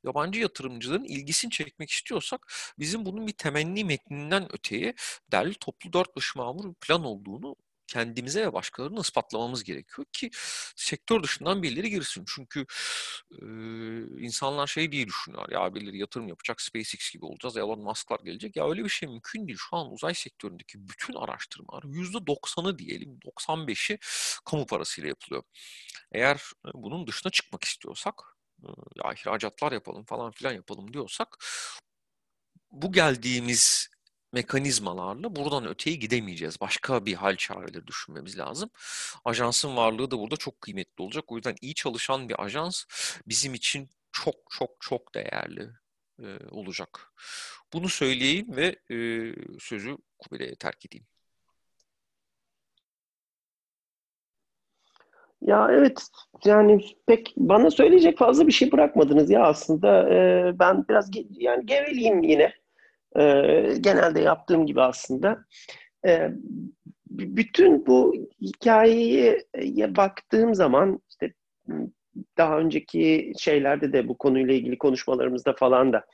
yabancı 0.03 0.39
yatırımcıların 0.39 1.03
ilgisini 1.03 1.51
çekmek 1.51 1.89
istiyorsak 1.91 2.53
bizim 2.79 3.05
bunun 3.05 3.27
bir 3.27 3.33
temenni 3.33 3.83
metninden 3.83 4.53
öteye 4.53 4.93
derli 5.31 5.53
toplu 5.53 5.93
dört 5.93 6.15
başı 6.15 6.37
mamur 6.39 6.73
plan 6.75 7.03
olduğunu 7.05 7.55
kendimize 7.88 8.41
ve 8.41 8.53
başkalarına 8.53 8.99
ispatlamamız 8.99 9.63
gerekiyor 9.63 10.05
ki 10.13 10.29
sektör 10.75 11.23
dışından 11.23 11.63
birileri 11.63 11.89
girsin. 11.89 12.25
Çünkü 12.27 12.65
e, 13.31 13.45
insanlar 14.25 14.67
şey 14.67 14.91
diye 14.91 15.07
düşünüyorlar 15.07 15.49
ya 15.49 15.75
birileri 15.75 15.97
yatırım 15.97 16.27
yapacak 16.27 16.61
SpaceX 16.61 17.11
gibi 17.13 17.25
olacağız 17.25 17.57
Elon 17.57 17.79
Musk'lar 17.83 18.19
gelecek. 18.23 18.55
Ya 18.55 18.69
öyle 18.69 18.83
bir 18.83 18.89
şey 18.89 19.09
mümkün 19.09 19.47
değil. 19.47 19.57
Şu 19.69 19.77
an 19.77 19.91
uzay 19.91 20.13
sektöründeki 20.13 20.88
bütün 20.89 21.13
araştırmalar 21.13 21.83
%90'ı 21.83 22.79
diyelim 22.79 23.19
95'i 23.25 23.99
kamu 24.45 24.65
parasıyla 24.65 25.07
yapılıyor. 25.07 25.43
Eğer 26.11 26.41
bunun 26.73 27.07
dışına 27.07 27.31
çıkmak 27.31 27.63
istiyorsak 27.63 28.38
ya 28.95 29.13
ihracatlar 29.13 29.71
yapalım 29.71 30.05
falan 30.05 30.31
filan 30.31 30.53
yapalım 30.53 30.93
diyorsak 30.93 31.38
bu 32.71 32.91
geldiğimiz 32.91 33.89
mekanizmalarla 34.34 35.36
buradan 35.36 35.67
öteye 35.67 35.95
gidemeyeceğiz. 35.95 36.61
Başka 36.61 37.05
bir 37.05 37.13
hal 37.13 37.36
çareleri 37.36 37.88
düşünmemiz 37.88 38.38
lazım. 38.39 38.69
Ajansın 39.25 39.78
varlığı 39.78 40.11
da 40.11 40.19
burada 40.19 40.38
çok 40.38 40.61
kıymetli 40.61 41.03
olacak. 41.03 41.32
O 41.32 41.36
yüzden 41.36 41.55
iyi 41.61 41.73
çalışan 41.73 42.30
bir 42.30 42.43
ajans 42.43 42.86
bizim 43.28 43.53
için 43.53 43.89
çok 44.11 44.36
çok 44.49 44.69
çok 44.80 45.15
değerli 45.15 45.69
e, 46.19 46.25
olacak. 46.51 47.13
Bunu 47.73 47.89
söyleyeyim 47.89 48.47
ve 48.55 48.75
e, 48.95 48.97
sözü 49.59 49.97
Kubilay'a 50.19 50.55
terk 50.55 50.86
edeyim. 50.86 51.05
Ya 55.41 55.67
evet 55.71 56.07
yani 56.45 56.86
pek 57.07 57.34
bana 57.38 57.71
söyleyecek 57.71 58.17
fazla 58.17 58.47
bir 58.47 58.51
şey 58.51 58.71
bırakmadınız 58.71 59.30
ya 59.30 59.43
aslında 59.43 60.09
e, 60.13 60.51
ben 60.59 60.88
biraz 60.89 61.11
ge 61.11 61.25
yani 61.30 61.65
geveleyim 61.65 62.23
yine 62.23 62.53
e, 63.18 63.24
genelde 63.80 64.22
yaptığım 64.22 64.65
gibi 64.65 64.82
aslında. 64.82 65.45
E, 66.07 66.30
bütün 67.09 67.86
bu 67.86 68.15
hikayeye 68.41 69.45
baktığım 69.97 70.55
zaman 70.55 70.99
işte 71.09 71.34
daha 72.38 72.59
önceki 72.59 73.34
şeylerde 73.38 73.93
de 73.93 74.07
bu 74.07 74.18
konuyla 74.18 74.53
ilgili 74.53 74.78
konuşmalarımızda 74.78 75.53
falan 75.53 75.93
da 75.93 76.05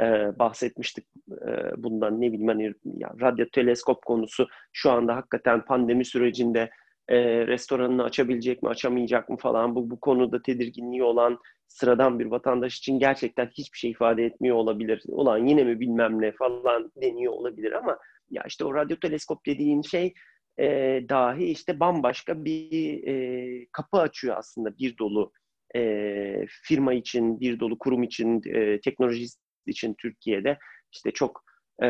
e, 0.00 0.04
bahsetmiştik 0.38 1.06
e, 1.30 1.82
bundan 1.82 2.20
ne 2.20 2.32
bileyim 2.32 2.48
hani 2.48 2.74
ya 2.84 3.12
radyo 3.20 3.46
teleskop 3.52 4.04
konusu 4.04 4.48
şu 4.72 4.90
anda 4.90 5.16
hakikaten 5.16 5.64
pandemi 5.64 6.04
sürecinde 6.04 6.70
e, 7.10 7.46
restoranını 7.46 8.04
açabilecek 8.04 8.62
mi, 8.62 8.68
açamayacak 8.68 9.28
mı 9.28 9.36
falan 9.36 9.74
bu, 9.74 9.90
bu 9.90 10.00
konuda 10.00 10.42
tedirginliği 10.42 11.02
olan 11.02 11.38
sıradan 11.68 12.18
bir 12.18 12.26
vatandaş 12.26 12.78
için 12.78 12.98
gerçekten 12.98 13.46
hiçbir 13.46 13.78
şey 13.78 13.90
ifade 13.90 14.24
etmiyor 14.24 14.56
olabilir. 14.56 15.02
Ulan 15.08 15.46
yine 15.46 15.64
mi 15.64 15.80
bilmem 15.80 16.20
ne 16.20 16.32
falan 16.32 16.92
deniyor 17.02 17.32
olabilir 17.32 17.72
ama 17.72 17.98
ya 18.30 18.42
işte 18.46 18.64
o 18.64 18.74
radyo 18.74 18.96
teleskop 18.96 19.46
dediğin 19.46 19.82
şey 19.82 20.14
e, 20.58 20.66
dahi 21.08 21.44
işte 21.44 21.80
bambaşka 21.80 22.44
bir 22.44 23.02
e, 23.06 23.66
kapı 23.72 23.98
açıyor 23.98 24.36
aslında 24.38 24.78
bir 24.78 24.98
dolu 24.98 25.32
e, 25.76 26.46
firma 26.48 26.94
için, 26.94 27.40
bir 27.40 27.60
dolu 27.60 27.78
kurum 27.78 28.02
için, 28.02 28.42
e, 28.54 28.80
teknoloji 28.80 29.26
için 29.66 29.94
Türkiye'de 29.98 30.58
işte 30.92 31.10
çok 31.10 31.44
e, 31.82 31.88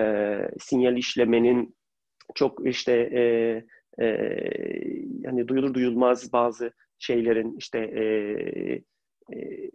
sinyal 0.59 0.97
işlemenin 0.97 1.77
çok 2.35 2.67
işte 2.67 2.93
e, 2.93 3.23
e, 4.01 4.07
hani 5.27 5.49
duyulur 5.49 5.75
duyulmaz 5.75 6.33
bazı 6.33 6.73
şeylerin 6.99 7.57
işte 7.57 7.79
e, 7.79 8.03
e, 9.37 9.71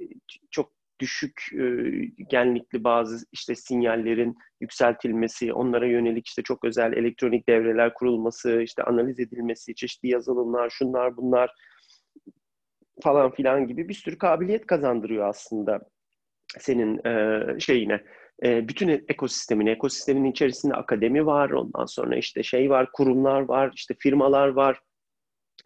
çok 0.51 0.71
düşük 0.99 1.49
e, 1.53 1.65
genlikli 2.29 2.83
bazı 2.83 3.25
işte 3.31 3.55
sinyallerin 3.55 4.37
yükseltilmesi, 4.61 5.53
onlara 5.53 5.87
yönelik 5.87 6.27
işte 6.27 6.41
çok 6.41 6.65
özel 6.65 6.93
elektronik 6.93 7.49
devreler 7.49 7.93
kurulması, 7.93 8.61
işte 8.61 8.83
analiz 8.83 9.19
edilmesi, 9.19 9.75
çeşitli 9.75 10.09
yazılımlar, 10.09 10.69
şunlar 10.69 11.17
bunlar 11.17 11.51
falan 13.03 13.31
filan 13.31 13.67
gibi 13.67 13.89
bir 13.89 13.93
sürü 13.93 14.17
kabiliyet 14.17 14.67
kazandırıyor 14.67 15.27
aslında 15.27 15.79
senin 16.59 17.05
e, 17.07 17.43
şeyine. 17.59 18.03
E, 18.43 18.67
bütün 18.67 18.87
ekosistemine, 18.87 19.71
ekosistemin 19.71 20.31
içerisinde 20.31 20.73
akademi 20.73 21.25
var, 21.25 21.49
ondan 21.49 21.85
sonra 21.85 22.17
işte 22.17 22.43
şey 22.43 22.69
var, 22.69 22.91
kurumlar 22.91 23.41
var, 23.41 23.71
işte 23.75 23.95
firmalar 23.99 24.47
var 24.47 24.79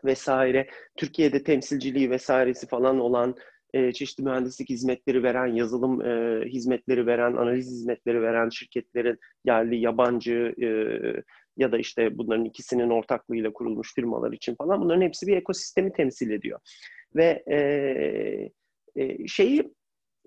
vesaire. 0.05 0.67
Türkiye'de 0.97 1.43
temsilciliği 1.43 2.09
vesairesi 2.11 2.67
falan 2.67 2.99
olan 2.99 3.35
e, 3.73 3.91
çeşitli 3.91 4.23
mühendislik 4.23 4.69
hizmetleri 4.69 5.23
veren, 5.23 5.47
yazılım 5.47 6.01
e, 6.01 6.41
hizmetleri 6.45 7.05
veren, 7.05 7.33
analiz 7.33 7.71
hizmetleri 7.71 8.21
veren 8.21 8.49
şirketlerin 8.49 9.17
yerli, 9.45 9.79
yabancı 9.79 10.53
e, 10.61 10.67
ya 11.57 11.71
da 11.71 11.77
işte 11.77 12.17
bunların 12.17 12.45
ikisinin 12.45 12.89
ortaklığıyla 12.89 13.53
kurulmuş 13.53 13.95
firmalar 13.95 14.31
için 14.31 14.55
falan 14.55 14.81
bunların 14.81 15.01
hepsi 15.01 15.27
bir 15.27 15.37
ekosistemi 15.37 15.93
temsil 15.93 16.31
ediyor. 16.31 16.59
Ve 17.15 17.43
e, 17.51 17.55
e, 18.95 19.27
şeyi 19.27 19.73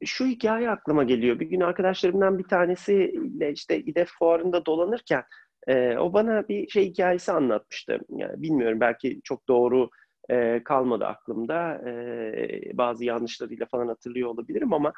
şu 0.04 0.26
hikaye 0.26 0.70
aklıma 0.70 1.04
geliyor. 1.04 1.40
Bir 1.40 1.46
gün 1.46 1.60
arkadaşlarımdan 1.60 2.38
bir 2.38 2.44
tanesiyle 2.44 3.52
işte 3.52 3.78
İDEF 3.80 4.08
fuarında 4.18 4.66
dolanırken 4.66 5.24
e, 5.66 5.96
o 5.96 6.12
bana 6.12 6.48
bir 6.48 6.68
şey 6.68 6.86
hikayesi 6.90 7.32
anlatmıştı. 7.32 7.98
Yani 8.08 8.42
bilmiyorum 8.42 8.80
belki 8.80 9.20
çok 9.24 9.48
doğru 9.48 9.90
e, 10.30 10.62
kalmadı 10.64 11.04
aklımda. 11.04 11.74
E, 11.88 12.78
bazı 12.78 13.04
yanlışlarıyla 13.04 13.66
falan 13.66 13.88
hatırlıyor 13.88 14.28
olabilirim 14.28 14.72
ama 14.72 14.92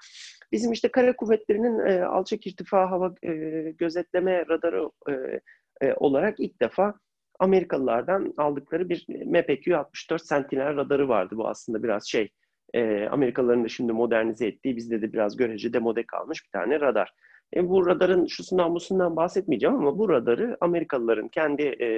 bizim 0.52 0.72
işte 0.72 0.88
kara 0.88 1.16
kuvvetlerinin 1.16 1.78
e, 1.86 2.04
alçak 2.04 2.46
irtifa 2.46 2.90
hava 2.90 3.14
e, 3.22 3.30
gözetleme 3.78 4.46
radarı 4.46 4.90
e, 5.08 5.40
e, 5.86 5.94
olarak 5.94 6.40
ilk 6.40 6.62
defa 6.62 6.94
Amerikalılardan 7.40 8.34
aldıkları 8.36 8.88
bir 8.88 9.06
MPQ-64 9.08 10.18
Sentinel 10.18 10.76
radarı 10.76 11.08
vardı. 11.08 11.36
Bu 11.36 11.48
aslında 11.48 11.82
biraz 11.82 12.08
şey, 12.08 12.28
e, 12.74 13.08
Amerikalıların 13.10 13.64
da 13.64 13.68
şimdi 13.68 13.92
modernize 13.92 14.46
ettiği, 14.46 14.76
bizde 14.76 15.02
de 15.02 15.12
biraz 15.12 15.36
görece 15.36 15.72
demode 15.72 16.06
kalmış 16.06 16.44
bir 16.44 16.50
tane 16.50 16.80
radar. 16.80 17.14
E, 17.56 17.68
bu 17.68 17.86
radarın 17.86 18.26
şusundan 18.26 18.74
busundan 18.74 19.16
bahsetmeyeceğim 19.16 19.76
ama 19.76 19.98
bu 19.98 20.08
radarı 20.08 20.56
Amerikalıların 20.60 21.28
kendi 21.28 21.62
e, 21.62 21.88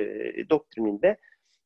doktrininde 0.50 1.16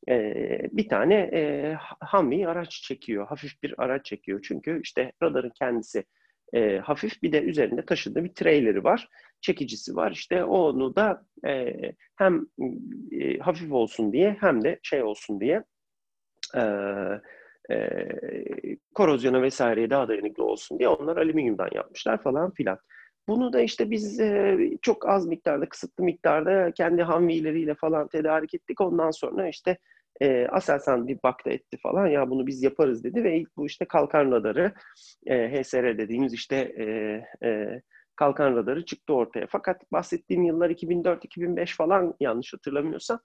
e, 0.09 0.35
bir 0.73 0.89
tane 0.89 1.15
e, 1.15 1.75
Humvee 2.13 2.47
araç 2.47 2.71
çekiyor, 2.71 3.27
hafif 3.27 3.63
bir 3.63 3.75
araç 3.83 4.05
çekiyor. 4.05 4.41
Çünkü 4.43 4.81
işte 4.83 5.13
radarın 5.23 5.53
kendisi 5.59 6.05
e, 6.53 6.79
hafif 6.79 7.23
bir 7.23 7.33
de 7.33 7.43
üzerinde 7.43 7.85
taşıdığı 7.85 8.25
bir 8.25 8.35
trailer'i 8.35 8.85
var. 8.85 9.09
Çekicisi 9.41 9.97
var. 9.97 10.11
İşte 10.11 10.45
onu 10.45 10.97
da 10.97 11.25
e, 11.47 11.75
hem 12.17 12.47
e, 13.13 13.39
hafif 13.39 13.73
olsun 13.73 14.13
diye 14.13 14.37
hem 14.41 14.65
de 14.65 14.79
şey 14.83 15.03
olsun 15.03 15.41
diye 15.41 15.65
e, 16.57 16.63
e, 17.71 18.09
korozyona 18.95 19.43
vesaireye 19.43 19.91
daha 19.91 20.09
dayanıklı 20.09 20.45
olsun 20.45 20.79
diye 20.79 20.89
onlar 20.89 21.17
alüminyumdan 21.17 21.69
yapmışlar 21.73 22.23
falan 22.23 22.51
filan. 22.51 22.79
Bunu 23.29 23.53
da 23.53 23.61
işte 23.61 23.91
biz 23.91 24.21
e, 24.21 24.59
çok 24.83 25.09
az 25.09 25.27
miktarda, 25.27 25.69
kısıtlı 25.69 26.05
miktarda 26.05 26.73
kendi 26.73 27.03
hamvileriyle 27.03 27.75
falan 27.75 28.09
tedarik 28.09 28.55
ettik. 28.55 28.81
Ondan 28.81 29.11
sonra 29.11 29.49
işte 29.49 29.79
e, 30.21 30.47
Aselsan 30.47 31.09
bir 31.09 31.19
baktı 31.23 31.51
etti 31.51 31.79
falan 31.83 32.07
ya 32.07 32.31
bunu 32.31 32.47
biz 32.47 32.63
yaparız 32.63 33.05
dedi 33.05 33.25
ve 33.25 33.37
ilk 33.37 33.57
bu 33.57 33.67
işte 33.67 33.85
kalkan 33.85 34.31
radarı 34.33 34.73
e, 35.27 35.63
HSR 35.63 35.99
dediğimiz 35.99 36.35
işte 36.35 36.57
e, 36.57 36.85
e, 37.49 37.81
kalkan 38.17 38.57
radarı 38.57 38.85
çıktı 38.85 39.15
ortaya. 39.15 39.47
Fakat 39.51 39.93
bahsettiğim 39.93 40.43
yıllar 40.43 40.71
2004-2005 40.71 41.77
falan 41.77 42.15
yanlış 42.21 42.55
hatırlamıyorsam 42.55 43.21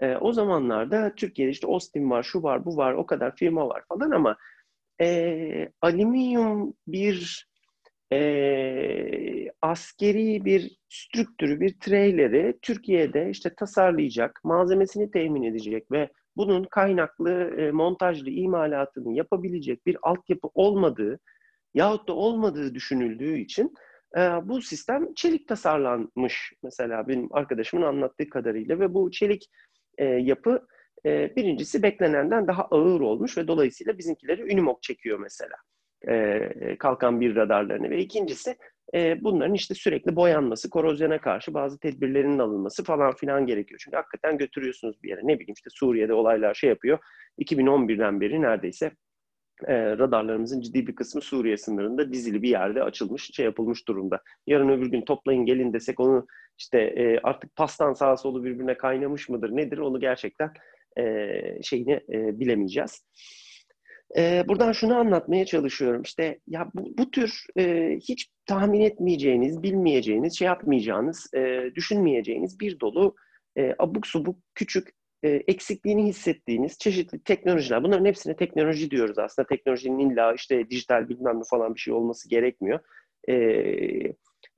e, 0.00 0.16
o 0.16 0.32
zamanlarda 0.32 1.14
Türkiye'de 1.14 1.50
işte 1.50 1.66
Austin 1.66 2.10
var, 2.10 2.22
şu 2.22 2.42
var, 2.42 2.64
bu 2.64 2.76
var, 2.76 2.92
o 2.92 3.06
kadar 3.06 3.36
firma 3.36 3.68
var 3.68 3.82
falan 3.88 4.10
ama 4.10 4.36
e, 5.00 5.68
alüminyum 5.82 6.74
bir 6.86 7.46
e, 8.12 9.50
askeri 9.62 10.44
bir 10.44 10.78
strüktürü, 10.88 11.60
bir 11.60 11.78
trailer'i 11.80 12.58
Türkiye'de 12.62 13.30
işte 13.30 13.54
tasarlayacak, 13.54 14.40
malzemesini 14.44 15.10
temin 15.10 15.42
edecek 15.42 15.90
ve 15.92 16.08
bunun 16.36 16.64
kaynaklı, 16.64 17.30
e, 17.32 17.70
montajlı 17.70 18.30
imalatını 18.30 19.16
yapabilecek 19.16 19.86
bir 19.86 19.96
altyapı 20.02 20.48
olmadığı 20.54 21.18
yahut 21.74 22.08
da 22.08 22.12
olmadığı 22.12 22.74
düşünüldüğü 22.74 23.38
için 23.38 23.74
e, 24.16 24.20
bu 24.20 24.62
sistem 24.62 25.14
çelik 25.14 25.48
tasarlanmış 25.48 26.52
mesela 26.62 27.08
benim 27.08 27.28
arkadaşımın 27.30 27.86
anlattığı 27.86 28.28
kadarıyla 28.28 28.80
ve 28.80 28.94
bu 28.94 29.10
çelik 29.10 29.50
e, 30.00 30.04
yapı 30.04 30.66
e, 31.06 31.36
birincisi 31.36 31.82
beklenenden 31.82 32.46
daha 32.46 32.62
ağır 32.62 33.00
olmuş 33.00 33.38
ve 33.38 33.48
dolayısıyla 33.48 33.98
bizimkileri 33.98 34.44
Unimog 34.44 34.82
çekiyor 34.82 35.18
mesela 35.18 35.56
e, 36.08 36.76
kalkan 36.78 37.20
bir 37.20 37.36
radarlarını 37.36 37.90
ve 37.90 37.98
ikincisi 37.98 38.56
e, 38.94 39.24
bunların 39.24 39.54
işte 39.54 39.74
sürekli 39.74 40.16
boyanması, 40.16 40.70
korozyona 40.70 41.20
karşı 41.20 41.54
bazı 41.54 41.78
tedbirlerin 41.78 42.38
alınması 42.38 42.84
falan 42.84 43.14
filan 43.14 43.46
gerekiyor. 43.46 43.80
Çünkü 43.84 43.96
hakikaten 43.96 44.38
götürüyorsunuz 44.38 45.02
bir 45.02 45.08
yere. 45.08 45.20
Ne 45.24 45.38
bileyim 45.38 45.54
işte 45.56 45.70
Suriye'de 45.70 46.14
olaylar 46.14 46.54
şey 46.54 46.70
yapıyor. 46.70 46.98
2011'den 47.38 48.20
beri 48.20 48.42
neredeyse 48.42 48.90
e, 49.66 49.98
radarlarımızın 49.98 50.60
ciddi 50.60 50.86
bir 50.86 50.94
kısmı 50.94 51.20
Suriye 51.20 51.56
sınırında 51.56 52.12
dizili 52.12 52.42
bir 52.42 52.48
yerde 52.48 52.82
açılmış, 52.82 53.30
şey 53.34 53.44
yapılmış 53.44 53.88
durumda. 53.88 54.22
Yarın 54.46 54.68
öbür 54.68 54.86
gün 54.86 55.02
toplayın 55.02 55.46
gelin 55.46 55.72
desek 55.72 56.00
onu 56.00 56.26
işte 56.58 56.80
e, 56.80 57.18
artık 57.22 57.56
pastan 57.56 57.92
sağa 57.92 58.16
solu 58.16 58.44
birbirine 58.44 58.76
kaynamış 58.76 59.28
mıdır 59.28 59.56
nedir 59.56 59.78
onu 59.78 60.00
gerçekten 60.00 60.52
e, 60.98 61.62
şeyini 61.62 61.92
e, 61.92 62.40
bilemeyeceğiz. 62.40 63.04
E, 64.16 64.44
buradan 64.48 64.72
şunu 64.72 64.96
anlatmaya 64.96 65.44
çalışıyorum. 65.44 66.02
İşte 66.02 66.38
ya 66.46 66.70
bu, 66.74 66.98
bu 66.98 67.10
tür 67.10 67.44
e, 67.58 67.96
hiç 68.08 68.28
tahmin 68.46 68.80
etmeyeceğiniz, 68.80 69.62
bilmeyeceğiniz, 69.62 70.38
şey 70.38 70.46
yapmayacağınız, 70.46 71.34
e, 71.34 71.70
düşünmeyeceğiniz 71.74 72.60
bir 72.60 72.80
dolu 72.80 73.14
e, 73.58 73.74
abuk 73.78 74.06
subuk 74.06 74.36
küçük 74.54 74.99
e, 75.22 75.28
eksikliğini 75.28 76.06
hissettiğiniz 76.06 76.78
çeşitli 76.78 77.22
teknolojiler. 77.24 77.82
Bunların 77.82 78.04
hepsine 78.04 78.36
teknoloji 78.36 78.90
diyoruz 78.90 79.18
aslında. 79.18 79.48
Teknolojinin 79.48 80.10
illa 80.10 80.34
işte 80.34 80.70
dijital 80.70 81.08
bilmem 81.08 81.38
ne 81.38 81.44
falan 81.50 81.74
bir 81.74 81.80
şey 81.80 81.94
olması 81.94 82.28
gerekmiyor. 82.28 82.80
E, 83.28 83.34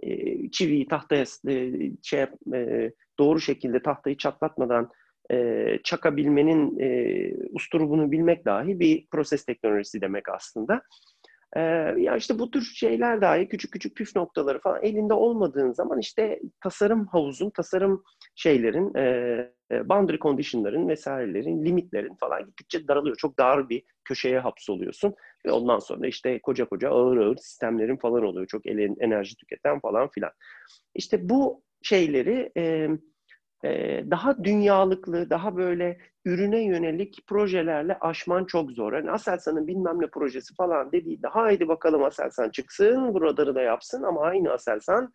e, 0.01 0.51
çiviyi 0.51 0.89
tahtaya 0.89 1.25
e, 1.49 1.73
şey 2.03 2.21
e, 2.55 2.91
doğru 3.19 3.41
şekilde 3.41 3.83
tahtayı 3.83 4.17
çatlatmadan 4.17 4.91
e, 5.33 5.67
çakabilmenin 5.85 6.79
e, 6.81 7.31
usturubunu 7.51 8.13
bilmek 8.13 8.45
dahi 8.45 8.81
bir 8.81 9.07
proses 9.11 9.45
teknolojisi 9.45 10.01
demek 10.01 10.29
aslında. 10.29 10.83
E, 11.57 11.61
ya 11.99 12.17
işte 12.17 12.39
bu 12.39 12.51
tür 12.51 12.63
şeyler 12.63 13.21
dahi 13.21 13.49
küçük 13.49 13.73
küçük 13.73 13.97
püf 13.97 14.17
noktaları 14.17 14.61
falan 14.61 14.83
elinde 14.83 15.15
olmadığın 15.15 15.73
zaman 15.73 15.99
işte 15.99 16.41
tasarım 16.61 17.07
havuzun, 17.07 17.51
tasarım 17.51 18.03
şeylerin, 18.35 18.95
e, 18.95 19.89
boundary 19.89 20.19
condition'ların 20.19 20.89
vesairelerin, 20.89 21.65
limitlerin 21.65 22.15
falan 22.15 22.47
gittikçe 22.47 22.89
daralıyor. 22.89 23.17
Çok 23.17 23.39
dar 23.39 23.69
bir 23.69 23.83
köşeye 24.05 24.39
hapsoluyorsun 24.39 25.15
ve 25.47 25.53
ondan 25.53 25.79
sonra 25.79 26.07
işte 26.07 26.41
koca 26.43 26.65
koca 26.65 26.91
ağır 26.91 27.17
ağır 27.17 27.37
sistemlerin 27.37 27.97
falan 27.97 28.25
oluyor. 28.25 28.47
Çok 28.47 28.67
enerji 28.67 29.37
tüketen 29.37 29.81
falan 29.81 30.09
filan. 30.09 30.31
İşte 30.95 31.29
bu 31.29 31.63
şeyleri 31.83 32.53
e, 32.57 32.89
daha 34.11 34.45
dünyalıklı, 34.45 35.31
daha 35.31 35.57
böyle 35.57 35.99
ürüne 36.25 36.65
yönelik 36.65 37.27
projelerle 37.27 37.99
aşman 38.01 38.45
çok 38.45 38.71
zor. 38.71 38.93
Yani 38.93 39.11
Aselsan'ın 39.11 39.67
bilmem 39.67 40.01
ne 40.01 40.07
projesi 40.07 40.55
falan 40.55 40.93
dediğinde 40.93 41.29
haydi 41.29 41.69
bakalım 41.69 42.05
Aselsan 42.05 42.51
çıksın, 42.51 43.15
bu 43.15 43.23
radarı 43.23 43.55
da 43.55 43.63
yapsın 43.63 44.03
ama 44.03 44.21
aynı 44.21 44.53
Aselsan 44.53 45.13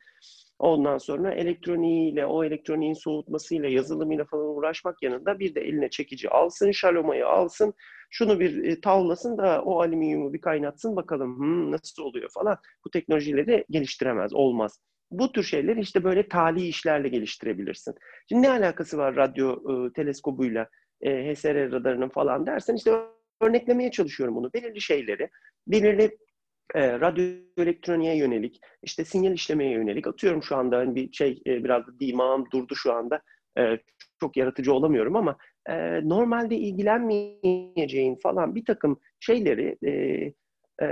ondan 0.60 0.98
sonra 0.98 1.34
elektroniğiyle, 1.34 2.26
o 2.26 2.44
elektroniğin 2.44 2.94
soğutmasıyla, 2.94 3.70
yazılımıyla 3.70 4.26
falan 4.26 4.46
uğraşmak 4.46 5.04
yanında 5.04 5.40
bir 5.40 5.56
de 5.56 5.62
eline 5.62 5.90
çekici 5.90 6.30
alsın, 6.30 6.72
şalomayı 6.72 7.28
alsın, 7.28 7.74
şunu 8.10 8.40
bir 8.40 8.64
e, 8.64 8.82
tavlasın 8.82 9.38
da 9.38 9.62
o 9.62 9.82
alüminyumu 9.82 10.34
bir 10.34 10.42
kaynatsın 10.42 10.96
bakalım 10.96 11.38
hmm, 11.38 11.72
nasıl 11.72 12.04
oluyor 12.04 12.30
falan. 12.34 12.58
Bu 12.86 12.90
teknolojileri 12.90 13.66
geliştiremez, 13.70 14.34
olmaz. 14.34 14.80
Bu 15.12 15.32
tür 15.32 15.44
şeyleri 15.44 15.80
işte 15.80 16.04
böyle 16.04 16.28
tali 16.28 16.68
işlerle 16.68 17.08
geliştirebilirsin. 17.10 17.96
Şimdi 18.30 18.42
ne 18.42 18.50
alakası 18.50 18.98
var 18.98 19.16
radyo 19.16 19.56
e, 19.88 19.94
teleskobuyla 19.94 20.70
e, 21.02 21.34
HSR 21.34 21.72
radarının 21.72 22.10
falan 22.10 22.46
dersen 22.46 22.76
işte 22.76 22.92
örneklemeye 23.42 23.92
çalışıyorum 23.92 24.36
bunu. 24.36 24.54
Belirli 24.54 24.82
şeyleri, 24.82 25.30
belirli 25.68 26.18
e, 26.76 27.00
radyo 27.00 27.24
elektroniğe 27.58 28.18
yönelik, 28.18 28.60
işte 28.84 29.06
sinyal 29.06 29.34
işlemeye 29.34 29.72
yönelik 29.72 30.08
atıyorum 30.08 30.44
şu 30.44 30.56
anda 30.56 30.78
hani 30.78 30.96
bir 30.96 31.12
şey 31.14 31.42
e, 31.48 31.64
biraz 31.64 31.88
da 31.88 32.00
dimağım 32.00 32.46
durdu 32.54 32.76
şu 32.76 32.94
anda. 32.94 33.22
E, 33.58 33.78
çok 34.20 34.38
yaratıcı 34.38 34.74
olamıyorum 34.74 35.16
ama 35.16 35.38
e, 35.70 35.74
normalde 36.10 36.56
ilgilenmeyeceğin 36.56 38.16
falan 38.16 38.56
bir 38.56 38.66
takım 38.66 39.00
şeyleri 39.20 39.78
e, 39.86 40.34
e, 40.82 40.88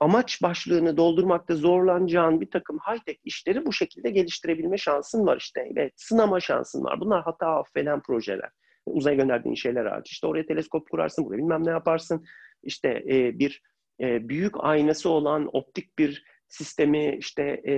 amaç 0.00 0.42
başlığını 0.42 0.96
doldurmakta 0.96 1.54
zorlanacağın 1.54 2.40
bir 2.40 2.50
takım 2.50 2.78
high-tech 2.78 3.18
işleri 3.24 3.66
bu 3.66 3.72
şekilde 3.72 4.10
geliştirebilme 4.10 4.76
şansın 4.76 5.26
var 5.26 5.36
işte. 5.36 5.68
Evet, 5.76 5.92
sınama 5.96 6.40
şansın 6.40 6.84
var. 6.84 7.00
Bunlar 7.00 7.22
hata 7.22 7.46
affeden 7.46 8.02
projeler. 8.02 8.50
Uzaya 8.86 9.16
gönderdiğin 9.16 9.54
şeyler 9.54 9.86
hariç. 9.86 10.10
İşte 10.10 10.26
oraya 10.26 10.46
teleskop 10.46 10.90
kurarsın, 10.90 11.24
buraya 11.24 11.38
bilmem 11.38 11.66
ne 11.66 11.70
yaparsın. 11.70 12.24
İşte 12.62 12.88
e, 13.08 13.38
bir 13.38 13.62
e, 14.00 14.28
büyük 14.28 14.54
aynası 14.58 15.10
olan 15.10 15.48
optik 15.52 15.98
bir 15.98 16.24
sistemi 16.48 17.16
işte 17.16 17.42
e, 17.66 17.74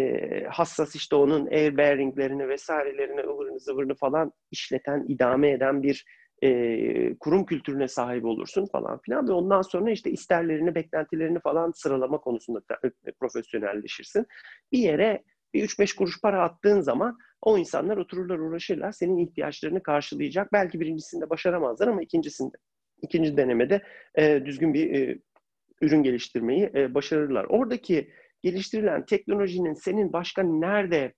e, 0.00 0.44
hassas 0.44 0.96
işte 0.96 1.16
onun 1.16 1.46
air 1.46 1.76
bearinglerini 1.76 2.48
vesairelerini 2.48 3.20
ıvırını 3.20 3.60
zıvırını 3.60 3.94
falan 3.94 4.32
işleten, 4.50 5.04
idame 5.08 5.50
eden 5.50 5.82
bir 5.82 6.04
e, 6.42 7.18
kurum 7.18 7.46
kültürüne 7.46 7.88
sahip 7.88 8.24
olursun 8.24 8.66
falan 8.66 8.98
filan 8.98 9.28
ve 9.28 9.32
ondan 9.32 9.62
sonra 9.62 9.90
işte 9.90 10.10
isterlerini, 10.10 10.74
beklentilerini 10.74 11.40
falan 11.40 11.72
sıralama 11.74 12.18
konusunda 12.18 12.60
e, 12.84 13.12
profesyonelleşirsin. 13.12 14.26
Bir 14.72 14.78
yere 14.78 15.22
bir 15.54 15.68
3-5 15.68 15.96
kuruş 15.96 16.20
para 16.20 16.42
attığın 16.42 16.80
zaman 16.80 17.18
o 17.42 17.58
insanlar 17.58 17.96
otururlar 17.96 18.38
uğraşırlar. 18.38 18.92
Senin 18.92 19.18
ihtiyaçlarını 19.18 19.82
karşılayacak. 19.82 20.52
Belki 20.52 20.80
birincisinde 20.80 21.30
başaramazlar 21.30 21.88
ama 21.88 22.02
ikincisinde, 22.02 22.56
ikinci 23.02 23.36
denemede 23.36 23.82
e, 24.14 24.44
düzgün 24.44 24.74
bir 24.74 24.94
e, 24.94 25.18
ürün 25.80 26.02
geliştirmeyi 26.02 26.70
e, 26.74 26.94
başarırlar. 26.94 27.44
Oradaki 27.44 28.10
geliştirilen 28.42 29.06
teknolojinin 29.06 29.74
senin 29.74 30.12
başka 30.12 30.42
nerede 30.42 31.12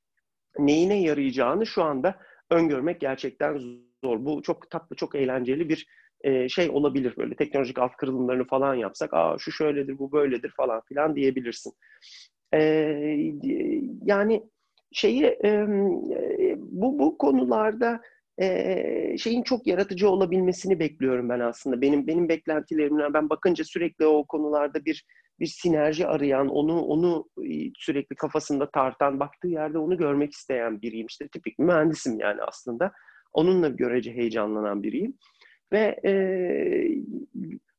neyine 0.59 1.03
yarayacağını 1.03 1.67
şu 1.67 1.83
anda 1.83 2.19
öngörmek 2.51 3.01
gerçekten 3.01 3.57
zor. 3.57 3.88
Bu 4.05 4.43
çok 4.43 4.71
tatlı, 4.71 4.97
çok 4.97 5.15
eğlenceli 5.15 5.69
bir 5.69 5.87
e, 6.21 6.49
şey 6.49 6.71
olabilir 6.71 7.15
böyle 7.17 7.37
teknolojik 7.37 7.79
alt 7.79 7.97
kırılımlarını 7.97 8.45
falan 8.45 8.75
yapsak, 8.75 9.15
aa 9.15 9.37
şu 9.39 9.53
şöyledir, 9.53 9.99
bu 9.99 10.13
böyledir 10.13 10.53
falan 10.57 10.83
filan 10.89 11.17
diyebilirsin. 11.17 11.73
E, 12.55 12.61
yani 14.05 14.43
şeyi 14.93 15.25
e, 15.25 15.67
bu 16.59 16.99
bu 16.99 17.19
konularda 17.19 18.01
e, 18.41 19.19
şeyin 19.19 19.43
çok 19.43 19.67
yaratıcı 19.67 20.11
olabilmesini 20.11 20.79
bekliyorum 20.79 21.29
ben 21.29 21.41
aslında. 21.41 21.81
Benim 21.81 22.07
benim 22.07 22.29
beklentilerimden 22.29 23.15
ben 23.15 23.31
bakınca 23.31 23.65
sürekli 23.65 24.07
o 24.07 24.25
konularda 24.27 24.85
bir 24.85 25.05
bir 25.41 25.47
sinerji 25.47 26.07
arayan, 26.07 26.49
onu 26.49 26.81
onu 26.83 27.29
sürekli 27.79 28.17
kafasında 28.17 28.71
tartan, 28.71 29.21
baktığı 29.21 29.49
yerde 29.49 29.79
onu 29.79 29.97
görmek 29.97 30.33
isteyen 30.33 30.83
biriyim. 30.83 31.07
İşte 31.07 31.29
tipik 31.29 31.59
mühendisim 31.59 32.21
yani 32.21 32.43
aslında. 32.43 32.93
Onunla 33.39 33.69
görece 33.69 34.13
heyecanlanan 34.13 34.83
biriyim. 34.83 35.15
Ve 35.73 36.01
e, 36.05 36.13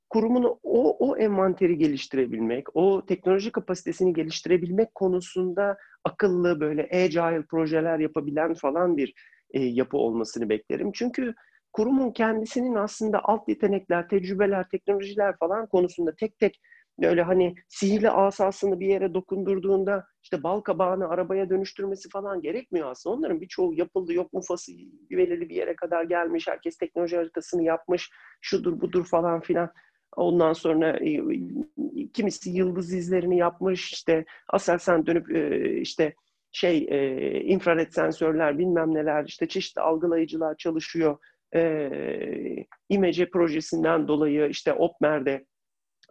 kurumun 0.10 0.44
o, 0.64 0.98
o 1.08 1.18
envanteri 1.18 1.78
geliştirebilmek, 1.78 2.76
o 2.76 3.06
teknoloji 3.06 3.52
kapasitesini 3.52 4.14
geliştirebilmek 4.14 4.96
konusunda 4.96 5.78
akıllı 6.04 6.60
böyle 6.60 6.90
agile 6.94 7.46
projeler 7.50 8.00
yapabilen 8.00 8.54
falan 8.54 8.98
bir 8.98 9.14
e, 9.52 9.60
yapı 9.64 9.98
olmasını 9.98 10.50
beklerim. 10.50 10.92
Çünkü 10.94 11.34
kurumun 11.74 12.12
kendisinin 12.12 12.76
aslında 12.76 13.20
alt 13.24 13.50
yetenekler, 13.50 14.10
tecrübeler, 14.10 14.70
teknolojiler 14.70 15.36
falan 15.40 15.68
konusunda 15.68 16.16
tek 16.16 16.40
tek 16.40 16.60
öyle 17.08 17.22
hani 17.22 17.56
sihirli 17.68 18.10
asasını 18.10 18.80
bir 18.80 18.88
yere 18.88 19.14
dokundurduğunda 19.14 20.06
işte 20.24 20.44
bal 20.44 20.62
kabağını 20.62 21.10
arabaya 21.10 21.50
dönüştürmesi 21.50 22.10
falan 22.10 22.42
gerekmiyor 22.42 22.92
aslında. 22.92 23.16
Onların 23.16 23.42
birçoğu 23.42 23.74
yapıldı. 23.74 24.14
Yok 24.14 24.34
mufası 24.34 24.72
belirli 25.12 25.50
bir 25.50 25.56
yere 25.56 25.76
kadar 25.76 26.04
gelmiş. 26.04 26.48
Herkes 26.48 26.78
teknoloji 26.78 27.16
haritasını 27.16 27.64
yapmış. 27.64 28.10
Şudur 28.42 28.82
budur 28.82 29.06
falan 29.06 29.42
filan. 29.42 29.72
Ondan 30.16 30.54
sonra 30.54 30.98
e, 30.98 31.22
kimisi 32.14 32.50
yıldız 32.50 32.94
izlerini 32.94 33.38
yapmış. 33.38 33.94
İşte 33.94 34.26
Aselsan 34.48 35.06
dönüp 35.06 35.36
e, 35.36 35.72
işte 35.80 36.14
şey 36.52 36.88
e, 36.90 37.42
infrared 37.42 37.92
sensörler 37.92 38.58
bilmem 38.58 38.94
neler 38.94 39.26
işte 39.26 39.48
çeşitli 39.48 39.82
algılayıcılar 39.82 40.58
çalışıyor. 40.58 41.18
E, 41.56 41.90
İmece 42.90 43.30
projesinden 43.30 44.08
dolayı 44.08 44.48
işte 44.50 44.74
OPMER'de 44.74 45.46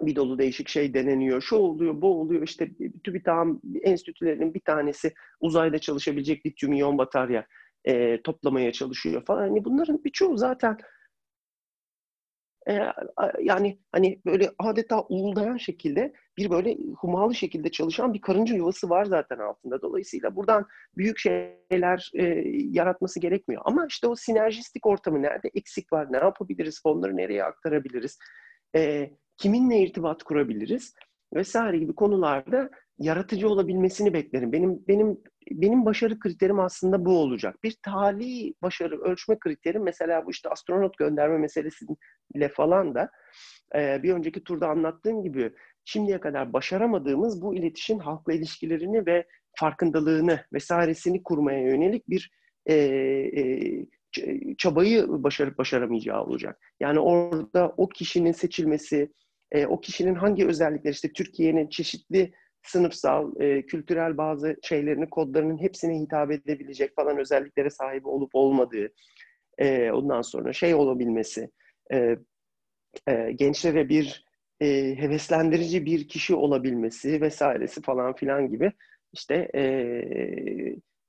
bir 0.01 0.16
dolu 0.16 0.38
değişik 0.38 0.68
şey 0.68 0.94
deneniyor. 0.94 1.40
Şu 1.40 1.57
oluyor, 1.57 2.03
bu 2.03 2.20
oluyor. 2.20 2.42
İşte 2.42 2.70
TÜBİTAK'ın 3.05 3.62
enstitülerinin 3.82 4.55
bir 4.55 4.61
tanesi 4.61 5.14
uzayda 5.40 5.78
çalışabilecek 5.78 6.46
lityum 6.46 6.72
iyon 6.72 6.99
batarya 6.99 7.46
e, 7.84 8.22
toplamaya 8.22 8.72
çalışıyor 8.72 9.24
falan. 9.26 9.46
Yani 9.46 9.64
bunların 9.64 10.05
birçoğu 10.05 10.36
zaten 10.36 10.78
e, 12.68 12.80
yani 13.42 13.78
hani 13.92 14.20
böyle 14.26 14.51
adeta 14.59 15.05
uğuldayan 15.09 15.57
şekilde 15.57 16.12
bir 16.36 16.51
böyle 16.51 16.76
humalı 16.96 17.34
şekilde 17.34 17.70
çalışan 17.70 18.14
bir 18.14 18.20
karınca 18.20 18.55
yuvası 18.57 18.90
var 18.90 19.05
zaten 19.05 19.38
altında. 19.38 19.82
Dolayısıyla 19.82 20.36
buradan 20.36 20.66
büyük 20.96 21.18
şeyler 21.18 22.11
e, 22.14 22.24
yaratması 22.70 23.20
gerekmiyor. 23.20 23.62
Ama 23.64 23.86
işte 23.86 24.07
o 24.07 24.16
sinerjistik 24.16 24.86
ortamı 24.86 25.22
nerede 25.22 25.51
eksik 25.55 25.92
var, 25.92 26.12
ne 26.12 26.16
yapabiliriz, 26.16 26.82
fonları 26.82 27.16
nereye 27.16 27.44
aktarabiliriz, 27.44 28.18
e, 28.76 29.11
kiminle 29.39 29.80
irtibat 29.80 30.22
kurabiliriz 30.22 30.95
vesaire 31.34 31.78
gibi 31.78 31.95
konularda 31.95 32.70
yaratıcı 32.99 33.49
olabilmesini 33.49 34.12
beklerim. 34.12 34.53
Benim 34.53 34.84
benim 34.89 35.18
benim 35.51 35.84
başarı 35.84 36.18
kriterim 36.18 36.61
aslında 36.61 37.05
bu 37.05 37.18
olacak. 37.18 37.57
Bir 37.64 37.76
tali 37.82 38.55
başarı 38.62 39.01
ölçme 39.01 39.39
kriterim 39.39 39.82
mesela 39.82 40.26
bu 40.26 40.30
işte 40.30 40.49
astronot 40.49 40.99
gönderme 40.99 41.39
meselesiyle 41.39 42.49
falan 42.55 42.95
da 42.95 43.11
e, 43.74 44.03
bir 44.03 44.12
önceki 44.12 44.45
turda 44.45 44.68
anlattığım 44.68 45.22
gibi 45.22 45.53
şimdiye 45.84 46.20
kadar 46.20 46.53
başaramadığımız 46.53 47.43
bu 47.43 47.55
iletişim 47.55 47.99
halkla 47.99 48.32
ilişkilerini 48.32 49.07
ve 49.07 49.26
farkındalığını 49.57 50.41
vesairesini 50.53 51.22
kurmaya 51.22 51.61
yönelik 51.61 52.11
bir 52.11 52.30
e, 52.66 52.74
e, 52.74 53.86
çabayı 54.59 55.07
başarıp 55.09 55.59
başaramayacağı 55.59 56.24
olacak. 56.24 56.61
Yani 56.80 57.01
orada 57.01 57.74
o 57.76 57.89
kişinin 57.89 58.32
seçilmesi, 58.32 59.12
e, 59.53 59.66
o 59.66 59.80
kişinin 59.80 60.14
hangi 60.14 60.46
özellikleri 60.46 60.92
işte 60.92 61.12
Türkiye'nin 61.12 61.68
çeşitli 61.68 62.32
sınıfsal, 62.62 63.40
e, 63.40 63.66
kültürel 63.66 64.16
bazı 64.16 64.57
şeylerini, 64.62 65.11
kodlarının 65.11 65.59
hepsine 65.59 66.01
hitap 66.01 66.30
edebilecek 66.30 66.94
falan 66.96 67.18
özelliklere 67.18 67.70
sahip 67.70 68.07
olup 68.07 68.30
olmadığı, 68.34 68.92
e, 69.59 69.90
ondan 69.90 70.22
sonra 70.22 70.53
şey 70.53 70.74
olabilmesi, 70.74 71.51
e, 71.92 72.16
e, 73.09 73.32
gençlere 73.32 73.88
bir 73.88 74.24
e, 74.61 74.66
heveslendirici 74.99 75.86
bir 75.86 76.09
kişi 76.09 76.34
olabilmesi 76.34 77.20
vesairesi 77.20 77.82
falan 77.82 78.14
filan 78.14 78.49
gibi 78.51 78.72
işte 79.12 79.51
e, 79.55 79.62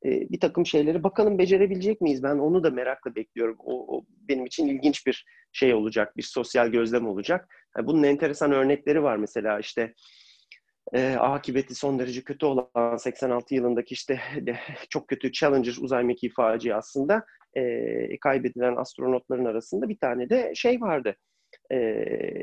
e, 0.05 0.09
bir 0.29 0.39
takım 0.39 0.65
şeyleri 0.65 1.03
bakalım 1.03 1.37
becerebilecek 1.37 2.01
miyiz? 2.01 2.23
Ben 2.23 2.35
onu 2.35 2.63
da 2.63 2.69
merakla 2.69 3.15
bekliyorum. 3.15 3.55
O, 3.59 3.97
o 3.97 4.05
benim 4.29 4.45
için 4.45 4.67
ilginç 4.67 5.07
bir 5.07 5.25
şey 5.51 5.73
olacak, 5.73 6.17
bir 6.17 6.23
sosyal 6.23 6.67
gözlem 6.67 7.07
olacak. 7.07 7.47
Yani 7.77 7.87
bunun 7.87 8.03
enteresan 8.03 8.51
örnekleri 8.51 9.03
var 9.03 9.17
mesela 9.17 9.59
işte 9.59 9.93
e, 10.93 11.15
akıbeti 11.15 11.75
son 11.75 11.99
derece 11.99 12.23
kötü 12.23 12.45
olan 12.45 12.97
86 12.97 13.55
yılındaki 13.55 13.93
işte 13.93 14.19
çok 14.89 15.07
kötü 15.07 15.31
Challenger 15.31 15.75
uzay 15.81 16.03
mekiği 16.03 16.31
faciasında 16.31 17.25
e, 17.53 18.19
kaybedilen 18.19 18.75
astronotların 18.75 19.45
arasında 19.45 19.89
bir 19.89 19.97
tane 19.97 20.29
de 20.29 20.51
şey 20.55 20.81
vardı. 20.81 21.15
E, 21.71 21.79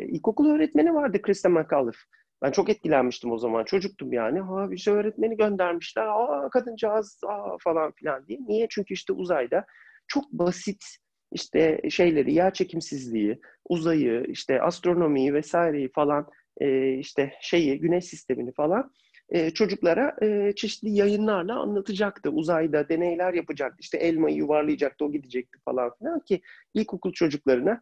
ilkokul 0.07 0.51
öğretmeni 0.51 0.95
vardı 0.95 1.23
Krista 1.23 1.49
McAuliffe. 1.49 2.01
Ben 2.43 2.51
çok 2.51 2.69
etkilenmiştim 2.69 3.33
o 3.33 3.39
zaman. 3.39 3.65
Çocuktum 3.65 4.13
yani. 4.13 4.41
Ha 4.41 4.69
işte 4.73 4.91
öğretmeni 4.91 5.37
göndermişler. 5.37 6.07
Aa 6.07 6.49
kadıncağız 6.51 7.21
aa, 7.27 7.57
falan 7.61 7.93
filan 7.93 8.27
diye. 8.27 8.39
Niye? 8.49 8.67
Çünkü 8.71 8.95
işte 8.95 9.13
uzayda 9.13 9.67
çok 10.09 10.33
basit 10.33 10.85
işte 11.33 11.81
şeyleri, 11.91 12.35
yer 12.35 12.53
çekimsizliği, 12.53 13.41
uzayı, 13.69 14.25
işte 14.29 14.63
astronomiyi 14.63 15.35
vesaireyi 15.35 15.93
falan 15.93 16.27
e, 16.61 16.95
işte 16.95 17.33
şeyi, 17.41 17.81
güneş 17.81 18.05
sistemini 18.05 18.53
falan 18.53 18.93
e, 19.29 19.51
çocuklara 19.51 20.17
e, 20.23 20.53
çeşitli 20.57 20.91
yayınlarla 20.91 21.61
anlatacaktı. 21.61 22.31
Uzayda 22.31 22.89
deneyler 22.89 23.35
yapacaktı. 23.35 23.77
İşte 23.81 23.99
elmayı 23.99 24.37
yuvarlayacaktı, 24.37 25.05
o 25.05 25.13
gidecekti 25.13 25.59
falan 25.65 25.91
filan 25.99 26.21
ki 26.21 26.41
ilkokul 26.75 27.13
çocuklarına 27.13 27.81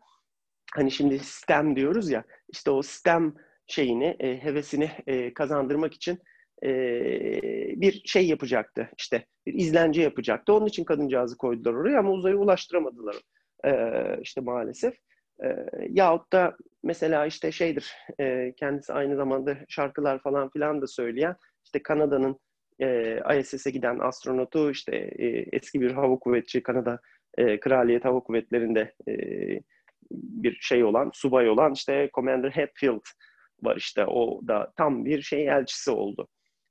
hani 0.75 0.91
şimdi 0.91 1.19
STEM 1.19 1.77
diyoruz 1.77 2.11
ya 2.11 2.25
işte 2.49 2.71
o 2.71 2.83
STEM 2.83 3.35
şeyini, 3.67 4.17
e, 4.21 4.43
hevesini 4.43 4.91
e, 5.07 5.35
kazandırmak 5.35 5.95
için 5.95 6.19
e, 6.65 6.71
bir 7.81 8.03
şey 8.05 8.27
yapacaktı. 8.27 8.91
İşte 8.99 9.27
bir 9.47 9.55
izlence 9.55 10.03
yapacaktı. 10.03 10.53
Onun 10.55 10.67
için 10.67 10.85
kadıncağızı 10.85 11.37
koydular 11.37 11.75
oraya 11.75 11.99
ama 11.99 12.11
uzaya 12.11 12.37
ulaştıramadılar 12.37 13.17
e, 13.65 13.73
işte 14.23 14.41
maalesef. 14.41 14.95
E, 15.45 15.49
yahut 15.89 16.33
da 16.33 16.57
mesela 16.83 17.27
işte 17.27 17.53
şeydir, 17.53 17.93
e, 18.21 18.53
kendisi 18.57 18.93
aynı 18.93 19.17
zamanda 19.17 19.57
şarkılar 19.69 20.19
falan 20.19 20.51
filan 20.51 20.83
da 20.83 20.87
söyleyen, 20.87 21.37
işte 21.65 21.83
Kanada'nın 21.83 22.39
e, 22.81 23.19
ISS'e 23.41 23.71
giden 23.71 23.99
astronotu, 23.99 24.71
işte 24.71 24.97
e, 24.97 25.27
eski 25.53 25.81
bir 25.81 25.91
hava 25.91 26.19
kuvvetçi, 26.19 26.63
Kanada 26.63 27.01
e, 27.39 27.61
Kraliyet 27.61 28.05
Hava 28.05 28.21
Kuvvetleri'nde 28.21 28.95
e, 29.09 29.15
bir 30.11 30.59
şey 30.61 30.85
olan, 30.85 31.11
subay 31.15 31.49
olan 31.49 31.73
işte 31.73 32.11
Commander 32.15 32.51
Hatfield 32.51 33.03
var 33.63 33.77
işte. 33.77 34.07
O 34.07 34.41
da 34.49 34.73
tam 34.77 35.05
bir 35.05 35.23
şey 35.23 35.49
elçisi 35.49 35.91
oldu. 35.91 36.29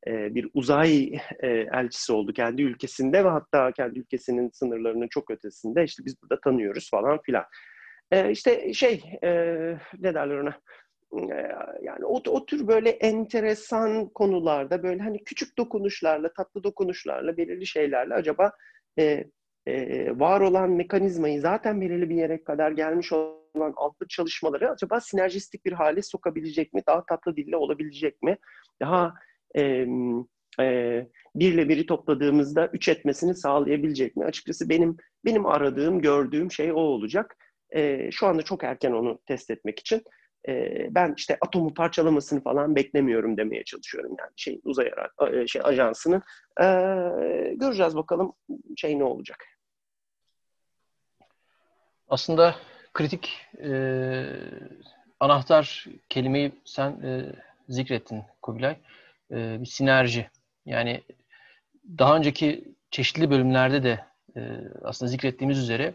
E, 0.07 0.35
bir 0.35 0.49
uzay 0.53 1.19
e, 1.39 1.47
elçisi 1.49 2.13
oldu 2.13 2.33
kendi 2.33 2.61
ülkesinde 2.61 3.25
ve 3.25 3.29
hatta 3.29 3.71
kendi 3.71 3.99
ülkesinin 3.99 4.49
sınırlarının 4.53 5.07
çok 5.07 5.31
ötesinde. 5.31 5.83
İşte 5.83 6.05
biz 6.05 6.21
burada 6.21 6.39
tanıyoruz 6.41 6.89
falan 6.89 7.21
filan. 7.21 7.45
E, 8.11 8.31
işte 8.31 8.73
şey, 8.73 9.03
e, 9.23 9.29
ne 9.99 10.13
derler 10.13 10.37
ona? 10.37 10.59
E, 11.13 11.49
yani 11.81 12.05
o, 12.05 12.21
o 12.27 12.45
tür 12.45 12.67
böyle 12.67 12.89
enteresan 12.89 14.09
konularda 14.09 14.83
böyle 14.83 15.03
hani 15.03 15.23
küçük 15.23 15.57
dokunuşlarla, 15.57 16.33
tatlı 16.33 16.63
dokunuşlarla, 16.63 17.37
belirli 17.37 17.67
şeylerle 17.67 18.13
acaba 18.13 18.51
e, 18.99 19.23
e, 19.67 20.19
var 20.19 20.41
olan 20.41 20.69
mekanizmayı 20.69 21.41
zaten 21.41 21.81
belirli 21.81 22.09
bir 22.09 22.15
yere 22.15 22.43
kadar 22.43 22.71
gelmiş 22.71 23.13
olan 23.13 23.42
altlı 23.61 24.07
çalışmaları 24.07 24.71
acaba 24.71 24.99
sinerjistik 24.99 25.65
bir 25.65 25.71
hale 25.71 26.01
sokabilecek 26.01 26.73
mi? 26.73 26.81
Daha 26.87 27.05
tatlı 27.05 27.35
dille 27.35 27.57
olabilecek 27.57 28.23
mi? 28.23 28.37
Daha 28.81 29.13
e, 29.57 29.85
e, 30.59 31.07
birle 31.35 31.69
biri 31.69 31.85
topladığımızda 31.85 32.67
üç 32.67 32.89
etmesini 32.89 33.35
sağlayabilecek 33.35 34.15
mi? 34.15 34.25
Açıkçası 34.25 34.69
benim 34.69 34.97
benim 35.25 35.45
aradığım, 35.45 36.01
gördüğüm 36.01 36.51
şey 36.51 36.71
o 36.71 36.75
olacak. 36.75 37.35
E, 37.69 38.11
şu 38.11 38.27
anda 38.27 38.41
çok 38.41 38.63
erken 38.63 38.91
onu 38.91 39.19
test 39.25 39.51
etmek 39.51 39.79
için. 39.79 40.03
E, 40.47 40.87
ben 40.95 41.13
işte 41.17 41.37
atomu 41.41 41.73
parçalamasını 41.73 42.43
falan 42.43 42.75
beklemiyorum 42.75 43.37
demeye 43.37 43.63
çalışıyorum 43.63 44.15
yani 44.19 44.31
şey 44.35 44.61
uzay 44.63 44.91
şey 45.47 45.61
ajansının. 45.65 46.21
E, 46.61 46.65
göreceğiz 47.55 47.95
bakalım 47.95 48.33
şey 48.77 48.99
ne 48.99 49.03
olacak. 49.03 49.45
Aslında 52.07 52.55
kritik 52.93 53.41
e, 53.63 53.71
anahtar 55.19 55.85
kelimeyi 56.09 56.51
sen 56.65 56.91
e, 56.91 57.33
zikrettin 57.69 58.23
Kubilay. 58.41 58.77
E, 59.31 59.61
bir 59.61 59.65
sinerji. 59.65 60.29
Yani 60.65 61.01
daha 61.97 62.15
önceki 62.15 62.63
çeşitli 62.91 63.29
bölümlerde 63.29 63.83
de 63.83 64.05
e, 64.37 64.41
aslında 64.83 65.09
zikrettiğimiz 65.09 65.59
üzere 65.59 65.93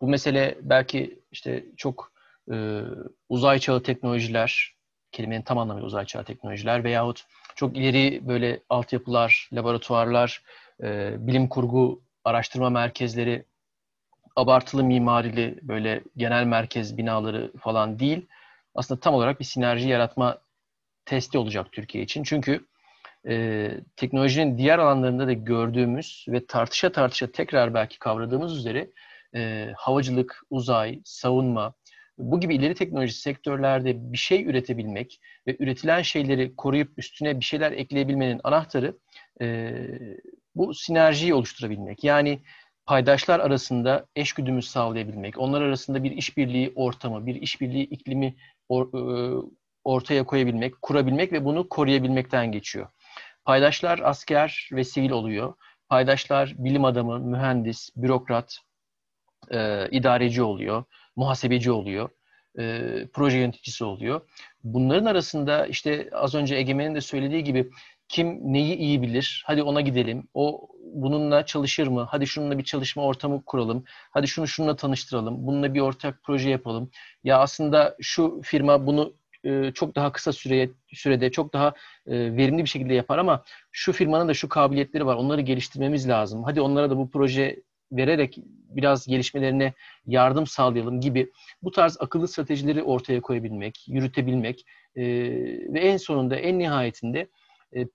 bu 0.00 0.08
mesele 0.08 0.58
belki 0.62 1.20
işte 1.32 1.64
çok 1.76 2.12
e, 2.52 2.80
uzay 3.28 3.58
çağı 3.58 3.82
teknolojiler, 3.82 4.74
kelimenin 5.12 5.42
tam 5.42 5.58
anlamıyla 5.58 5.86
uzay 5.86 6.04
çağı 6.04 6.24
teknolojiler 6.24 6.84
veyahut 6.84 7.24
çok 7.56 7.76
ileri 7.76 8.28
böyle 8.28 8.60
altyapılar, 8.68 9.48
laboratuvarlar, 9.52 10.42
e, 10.82 11.14
bilim 11.26 11.48
kurgu 11.48 12.02
araştırma 12.24 12.70
merkezleri 12.70 13.44
abartılı 14.36 14.84
mimarili 14.84 15.58
böyle 15.62 16.02
genel 16.16 16.44
merkez 16.44 16.96
binaları 16.96 17.52
falan 17.60 17.98
değil. 17.98 18.26
Aslında 18.74 19.00
tam 19.00 19.14
olarak 19.14 19.40
bir 19.40 19.44
sinerji 19.44 19.88
yaratma 19.88 20.38
testi 21.04 21.38
olacak 21.38 21.72
Türkiye 21.72 22.04
için. 22.04 22.22
Çünkü 22.22 22.66
e, 23.28 23.70
teknolojinin 23.96 24.58
diğer 24.58 24.78
alanlarında 24.78 25.26
da 25.26 25.32
gördüğümüz 25.32 26.26
ve 26.28 26.46
tartışa 26.46 26.92
tartışa 26.92 27.32
tekrar 27.32 27.74
belki 27.74 27.98
kavradığımız 27.98 28.56
üzere 28.56 28.90
e, 29.34 29.72
havacılık, 29.76 30.42
uzay, 30.50 31.00
savunma, 31.04 31.74
bu 32.18 32.40
gibi 32.40 32.54
ileri 32.54 32.74
teknoloji 32.74 33.12
sektörlerde 33.12 34.12
bir 34.12 34.18
şey 34.18 34.44
üretebilmek 34.44 35.20
ve 35.46 35.56
üretilen 35.58 36.02
şeyleri 36.02 36.56
koruyup 36.56 36.98
üstüne 36.98 37.40
bir 37.40 37.44
şeyler 37.44 37.72
ekleyebilmenin 37.72 38.40
anahtarı 38.44 38.96
e, 39.40 39.76
bu 40.54 40.74
sinerjiyi 40.74 41.34
oluşturabilmek. 41.34 42.04
Yani 42.04 42.40
paydaşlar 42.86 43.40
arasında 43.40 44.06
eşgüdümü 44.16 44.62
sağlayabilmek, 44.62 45.38
onlar 45.38 45.62
arasında 45.62 46.04
bir 46.04 46.10
işbirliği 46.10 46.72
ortamı, 46.74 47.26
bir 47.26 47.34
işbirliği 47.34 47.84
iklimi 47.84 48.36
or, 48.68 48.86
e, 48.94 49.42
ortaya 49.84 50.24
koyabilmek, 50.24 50.82
kurabilmek 50.82 51.32
ve 51.32 51.44
bunu 51.44 51.68
koruyabilmekten 51.68 52.52
geçiyor. 52.52 52.88
Paydaşlar 53.44 53.98
asker 53.98 54.68
ve 54.72 54.84
sivil 54.84 55.10
oluyor. 55.10 55.54
Paydaşlar 55.88 56.54
bilim 56.58 56.84
adamı, 56.84 57.18
mühendis, 57.18 57.90
bürokrat, 57.96 58.58
e, 59.50 59.88
idareci 59.90 60.42
oluyor, 60.42 60.84
muhasebeci 61.16 61.70
oluyor, 61.70 62.08
e, 62.58 62.82
proje 63.12 63.38
yöneticisi 63.38 63.84
oluyor. 63.84 64.20
Bunların 64.64 65.06
arasında 65.06 65.66
işte 65.66 66.08
az 66.12 66.34
önce 66.34 66.56
Egemen'in 66.56 66.94
de 66.94 67.00
söylediği 67.00 67.44
gibi 67.44 67.70
kim 68.08 68.52
neyi 68.52 68.76
iyi 68.76 69.02
bilir? 69.02 69.44
Hadi 69.46 69.62
ona 69.62 69.80
gidelim. 69.80 70.28
O 70.34 70.68
bununla 70.94 71.46
çalışır 71.46 71.86
mı? 71.86 72.06
Hadi 72.10 72.26
şununla 72.26 72.58
bir 72.58 72.64
çalışma 72.64 73.04
ortamı 73.04 73.44
kuralım. 73.44 73.84
Hadi 74.10 74.28
şunu 74.28 74.46
şununla 74.48 74.76
tanıştıralım. 74.76 75.46
Bununla 75.46 75.74
bir 75.74 75.80
ortak 75.80 76.20
proje 76.22 76.50
yapalım. 76.50 76.90
Ya 77.24 77.38
aslında 77.38 77.96
şu 78.00 78.40
firma 78.44 78.86
bunu 78.86 79.14
e, 79.44 79.72
çok 79.74 79.96
daha 79.96 80.12
kısa 80.12 80.32
süreye, 80.32 80.70
sürede 80.92 81.30
çok 81.30 81.52
daha 81.52 81.68
e, 82.06 82.36
verimli 82.36 82.62
bir 82.62 82.68
şekilde 82.68 82.94
yapar 82.94 83.18
ama 83.18 83.44
şu 83.72 83.92
firmanın 83.92 84.28
da 84.28 84.34
şu 84.34 84.48
kabiliyetleri 84.48 85.06
var. 85.06 85.14
Onları 85.14 85.40
geliştirmemiz 85.40 86.08
lazım. 86.08 86.44
Hadi 86.44 86.60
onlara 86.60 86.90
da 86.90 86.96
bu 86.96 87.10
proje 87.10 87.62
vererek 87.92 88.38
biraz 88.68 89.06
gelişmelerine 89.06 89.72
yardım 90.06 90.46
sağlayalım 90.46 91.00
gibi 91.00 91.32
bu 91.62 91.70
tarz 91.70 91.96
akıllı 92.00 92.28
stratejileri 92.28 92.82
ortaya 92.82 93.20
koyabilmek, 93.20 93.84
yürütebilmek 93.88 94.66
e, 94.96 95.02
ve 95.72 95.80
en 95.80 95.96
sonunda 95.96 96.36
en 96.36 96.58
nihayetinde 96.58 97.28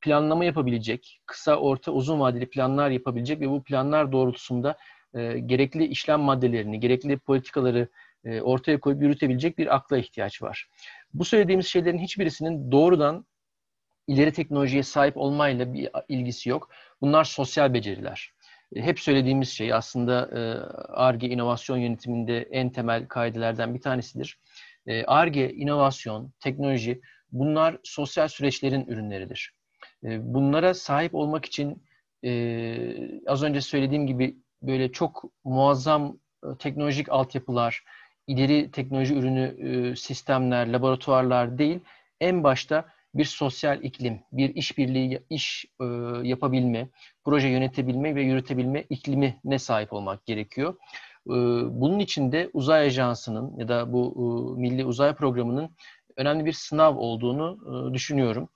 planlama 0.02 0.46
yapabilecek, 0.46 1.22
kısa, 1.26 1.56
orta, 1.56 1.92
uzun 1.92 2.20
vadeli 2.20 2.50
planlar 2.50 2.90
yapabilecek 2.90 3.42
ve 3.42 3.50
bu 3.50 3.64
planlar 3.64 4.12
doğrultusunda 4.12 4.78
e, 5.14 5.40
gerekli 5.40 5.86
işlem 5.86 6.20
maddelerini, 6.20 6.80
gerekli 6.80 7.18
politikaları 7.18 7.88
e, 8.26 8.42
ortaya 8.42 8.80
koyup 8.80 9.02
yürütebilecek 9.02 9.58
bir 9.58 9.76
akla 9.76 9.98
ihtiyaç 9.98 10.42
var. 10.42 10.68
Bu 11.14 11.26
söylediğimiz 11.26 11.68
şeylerin 11.68 11.98
hiçbirisinin 11.98 12.72
doğrudan 12.72 13.26
ileri 14.08 14.34
teknolojiye 14.34 14.84
sahip 14.84 15.18
olmayla 15.18 15.74
bir 15.74 15.90
ilgisi 16.10 16.50
yok. 16.50 16.70
Bunlar 17.02 17.24
sosyal 17.24 17.74
beceriler. 17.74 18.34
Hep 18.76 19.00
söylediğimiz 19.00 19.50
şey 19.50 19.74
aslında 19.74 20.30
ARGE 20.90 21.28
inovasyon 21.28 21.78
yönetiminde 21.78 22.42
en 22.52 22.70
temel 22.70 23.08
kaidelerden 23.08 23.76
bir 23.76 23.82
tanesidir. 23.82 24.40
ARGE, 25.08 25.54
inovasyon, 25.54 26.34
teknoloji 26.40 27.02
bunlar 27.32 27.78
sosyal 27.84 28.28
süreçlerin 28.28 28.86
ürünleridir. 28.88 29.54
Bunlara 30.04 30.74
sahip 30.74 31.16
olmak 31.16 31.46
için 31.46 31.84
az 33.28 33.44
önce 33.44 33.62
söylediğim 33.62 34.08
gibi 34.08 34.38
böyle 34.62 34.92
çok 34.92 35.24
muazzam 35.44 36.18
teknolojik 36.60 37.10
altyapılar, 37.10 37.84
ileri 38.28 38.72
teknoloji 38.72 39.16
ürünü 39.16 39.96
sistemler, 39.98 40.68
laboratuvarlar 40.68 41.58
değil, 41.58 41.80
en 42.22 42.44
başta 42.44 42.86
bir 43.16 43.26
sosyal 43.26 43.84
iklim, 43.84 44.20
bir 44.32 44.56
işbirliği, 44.56 45.22
iş 45.30 45.66
yapabilme, 46.24 46.90
proje 47.26 47.48
yönetebilme 47.48 48.16
ve 48.16 48.22
yürütebilme 48.22 48.86
iklimi 48.90 49.40
ne 49.44 49.60
sahip 49.60 49.94
olmak 49.94 50.26
gerekiyor. 50.26 50.76
Bunun 51.72 52.00
için 52.00 52.32
de 52.32 52.50
uzay 52.54 52.86
ajansının 52.86 53.58
ya 53.58 53.68
da 53.68 53.94
bu 53.94 54.56
milli 54.58 54.86
uzay 54.86 55.16
programının 55.16 55.70
önemli 56.18 56.46
bir 56.46 56.54
sınav 56.54 56.98
olduğunu 56.98 57.94
düşünüyorum. 57.94 58.50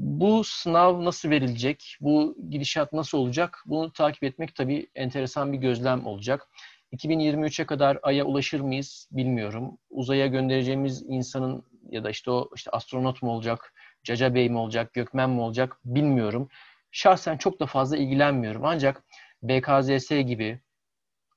Bu 0.00 0.44
sınav 0.44 1.04
nasıl 1.04 1.30
verilecek? 1.30 1.96
Bu 2.00 2.36
gidişat 2.50 2.92
nasıl 2.92 3.18
olacak? 3.18 3.62
Bunu 3.66 3.92
takip 3.92 4.24
etmek 4.24 4.54
tabii 4.54 4.86
enteresan 4.94 5.52
bir 5.52 5.58
gözlem 5.58 6.06
olacak. 6.06 6.48
2023'e 6.92 7.66
kadar 7.66 7.98
Ay'a 8.02 8.24
ulaşır 8.24 8.60
mıyız 8.60 9.08
bilmiyorum. 9.12 9.78
Uzaya 9.90 10.26
göndereceğimiz 10.26 11.02
insanın 11.08 11.64
ya 11.90 12.04
da 12.04 12.10
işte 12.10 12.30
o 12.30 12.50
işte 12.56 12.70
astronot 12.70 13.22
mu 13.22 13.30
olacak, 13.30 13.72
Caca 14.04 14.34
Bey 14.34 14.48
mi 14.48 14.58
olacak, 14.58 14.94
Gökmen 14.94 15.30
mi 15.30 15.40
olacak 15.40 15.76
bilmiyorum. 15.84 16.48
Şahsen 16.90 17.36
çok 17.36 17.60
da 17.60 17.66
fazla 17.66 17.96
ilgilenmiyorum. 17.96 18.64
Ancak 18.64 19.04
BKZS 19.42 20.10
gibi, 20.10 20.60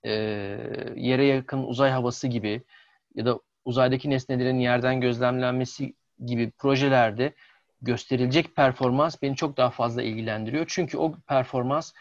e, 0.03 0.11
yere 0.95 1.25
yakın 1.25 1.63
uzay 1.63 1.91
havası 1.91 2.27
gibi 2.27 2.61
ya 3.15 3.25
da 3.25 3.39
uzaydaki 3.65 4.09
nesnelerin 4.09 4.59
yerden 4.59 5.01
gözlemlenmesi 5.01 5.93
gibi 6.25 6.51
projelerde 6.51 7.33
gösterilecek 7.83 8.55
performans 8.55 9.21
beni 9.21 9.35
çok 9.35 9.57
daha 9.57 9.69
fazla 9.69 10.03
ilgilendiriyor. 10.03 10.65
Çünkü 10.67 10.97
o 10.97 11.15
performans 11.27 11.93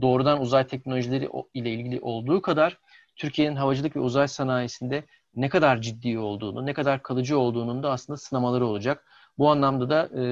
doğrudan 0.00 0.40
uzay 0.40 0.66
teknolojileri 0.66 1.28
ile 1.54 1.70
ilgili 1.70 2.00
olduğu 2.00 2.42
kadar 2.42 2.78
Türkiye'nin 3.16 3.56
havacılık 3.56 3.96
ve 3.96 4.00
uzay 4.00 4.28
sanayisinde 4.28 5.04
ne 5.34 5.48
kadar 5.48 5.80
ciddi 5.80 6.18
olduğunu, 6.18 6.66
ne 6.66 6.72
kadar 6.72 7.02
kalıcı 7.02 7.38
olduğunun 7.38 7.82
da 7.82 7.90
aslında 7.90 8.16
sınamaları 8.16 8.66
olacak. 8.66 9.04
Bu 9.38 9.50
anlamda 9.50 9.90
da 9.90 10.20
e, 10.20 10.22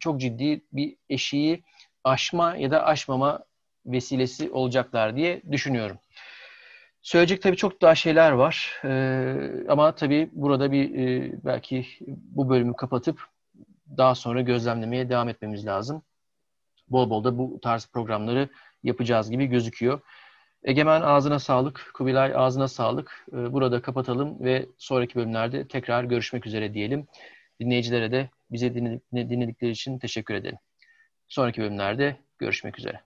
çok 0.00 0.20
ciddi 0.20 0.64
bir 0.72 0.96
eşiği 1.08 1.62
aşma 2.04 2.56
ya 2.56 2.70
da 2.70 2.84
aşmama 2.84 3.40
vesilesi 3.86 4.50
olacaklar 4.50 5.16
diye 5.16 5.42
düşünüyorum. 5.52 5.98
Söyleyecek 7.02 7.42
tabii 7.42 7.56
çok 7.56 7.82
daha 7.82 7.94
şeyler 7.94 8.32
var. 8.32 8.80
Ee, 8.84 9.36
ama 9.68 9.94
tabii 9.94 10.30
burada 10.32 10.72
bir 10.72 10.94
e, 10.98 11.32
belki 11.44 11.86
bu 12.06 12.48
bölümü 12.48 12.76
kapatıp 12.76 13.20
daha 13.96 14.14
sonra 14.14 14.40
gözlemlemeye 14.40 15.08
devam 15.08 15.28
etmemiz 15.28 15.66
lazım. 15.66 16.02
Bol 16.88 17.10
bol 17.10 17.24
da 17.24 17.38
bu 17.38 17.60
tarz 17.62 17.86
programları 17.86 18.48
yapacağız 18.82 19.30
gibi 19.30 19.46
gözüküyor. 19.46 20.00
Egemen 20.64 21.00
ağzına 21.00 21.38
sağlık, 21.38 21.90
Kubilay 21.94 22.32
ağzına 22.36 22.68
sağlık. 22.68 23.26
Ee, 23.32 23.52
burada 23.52 23.82
kapatalım 23.82 24.44
ve 24.44 24.66
sonraki 24.78 25.14
bölümlerde 25.14 25.68
tekrar 25.68 26.04
görüşmek 26.04 26.46
üzere 26.46 26.74
diyelim. 26.74 27.06
Dinleyicilere 27.60 28.12
de 28.12 28.30
bize 28.50 28.74
dinledikleri 29.12 29.70
için 29.70 29.98
teşekkür 29.98 30.34
edelim. 30.34 30.58
Sonraki 31.28 31.60
bölümlerde 31.60 32.16
görüşmek 32.38 32.78
üzere. 32.78 33.00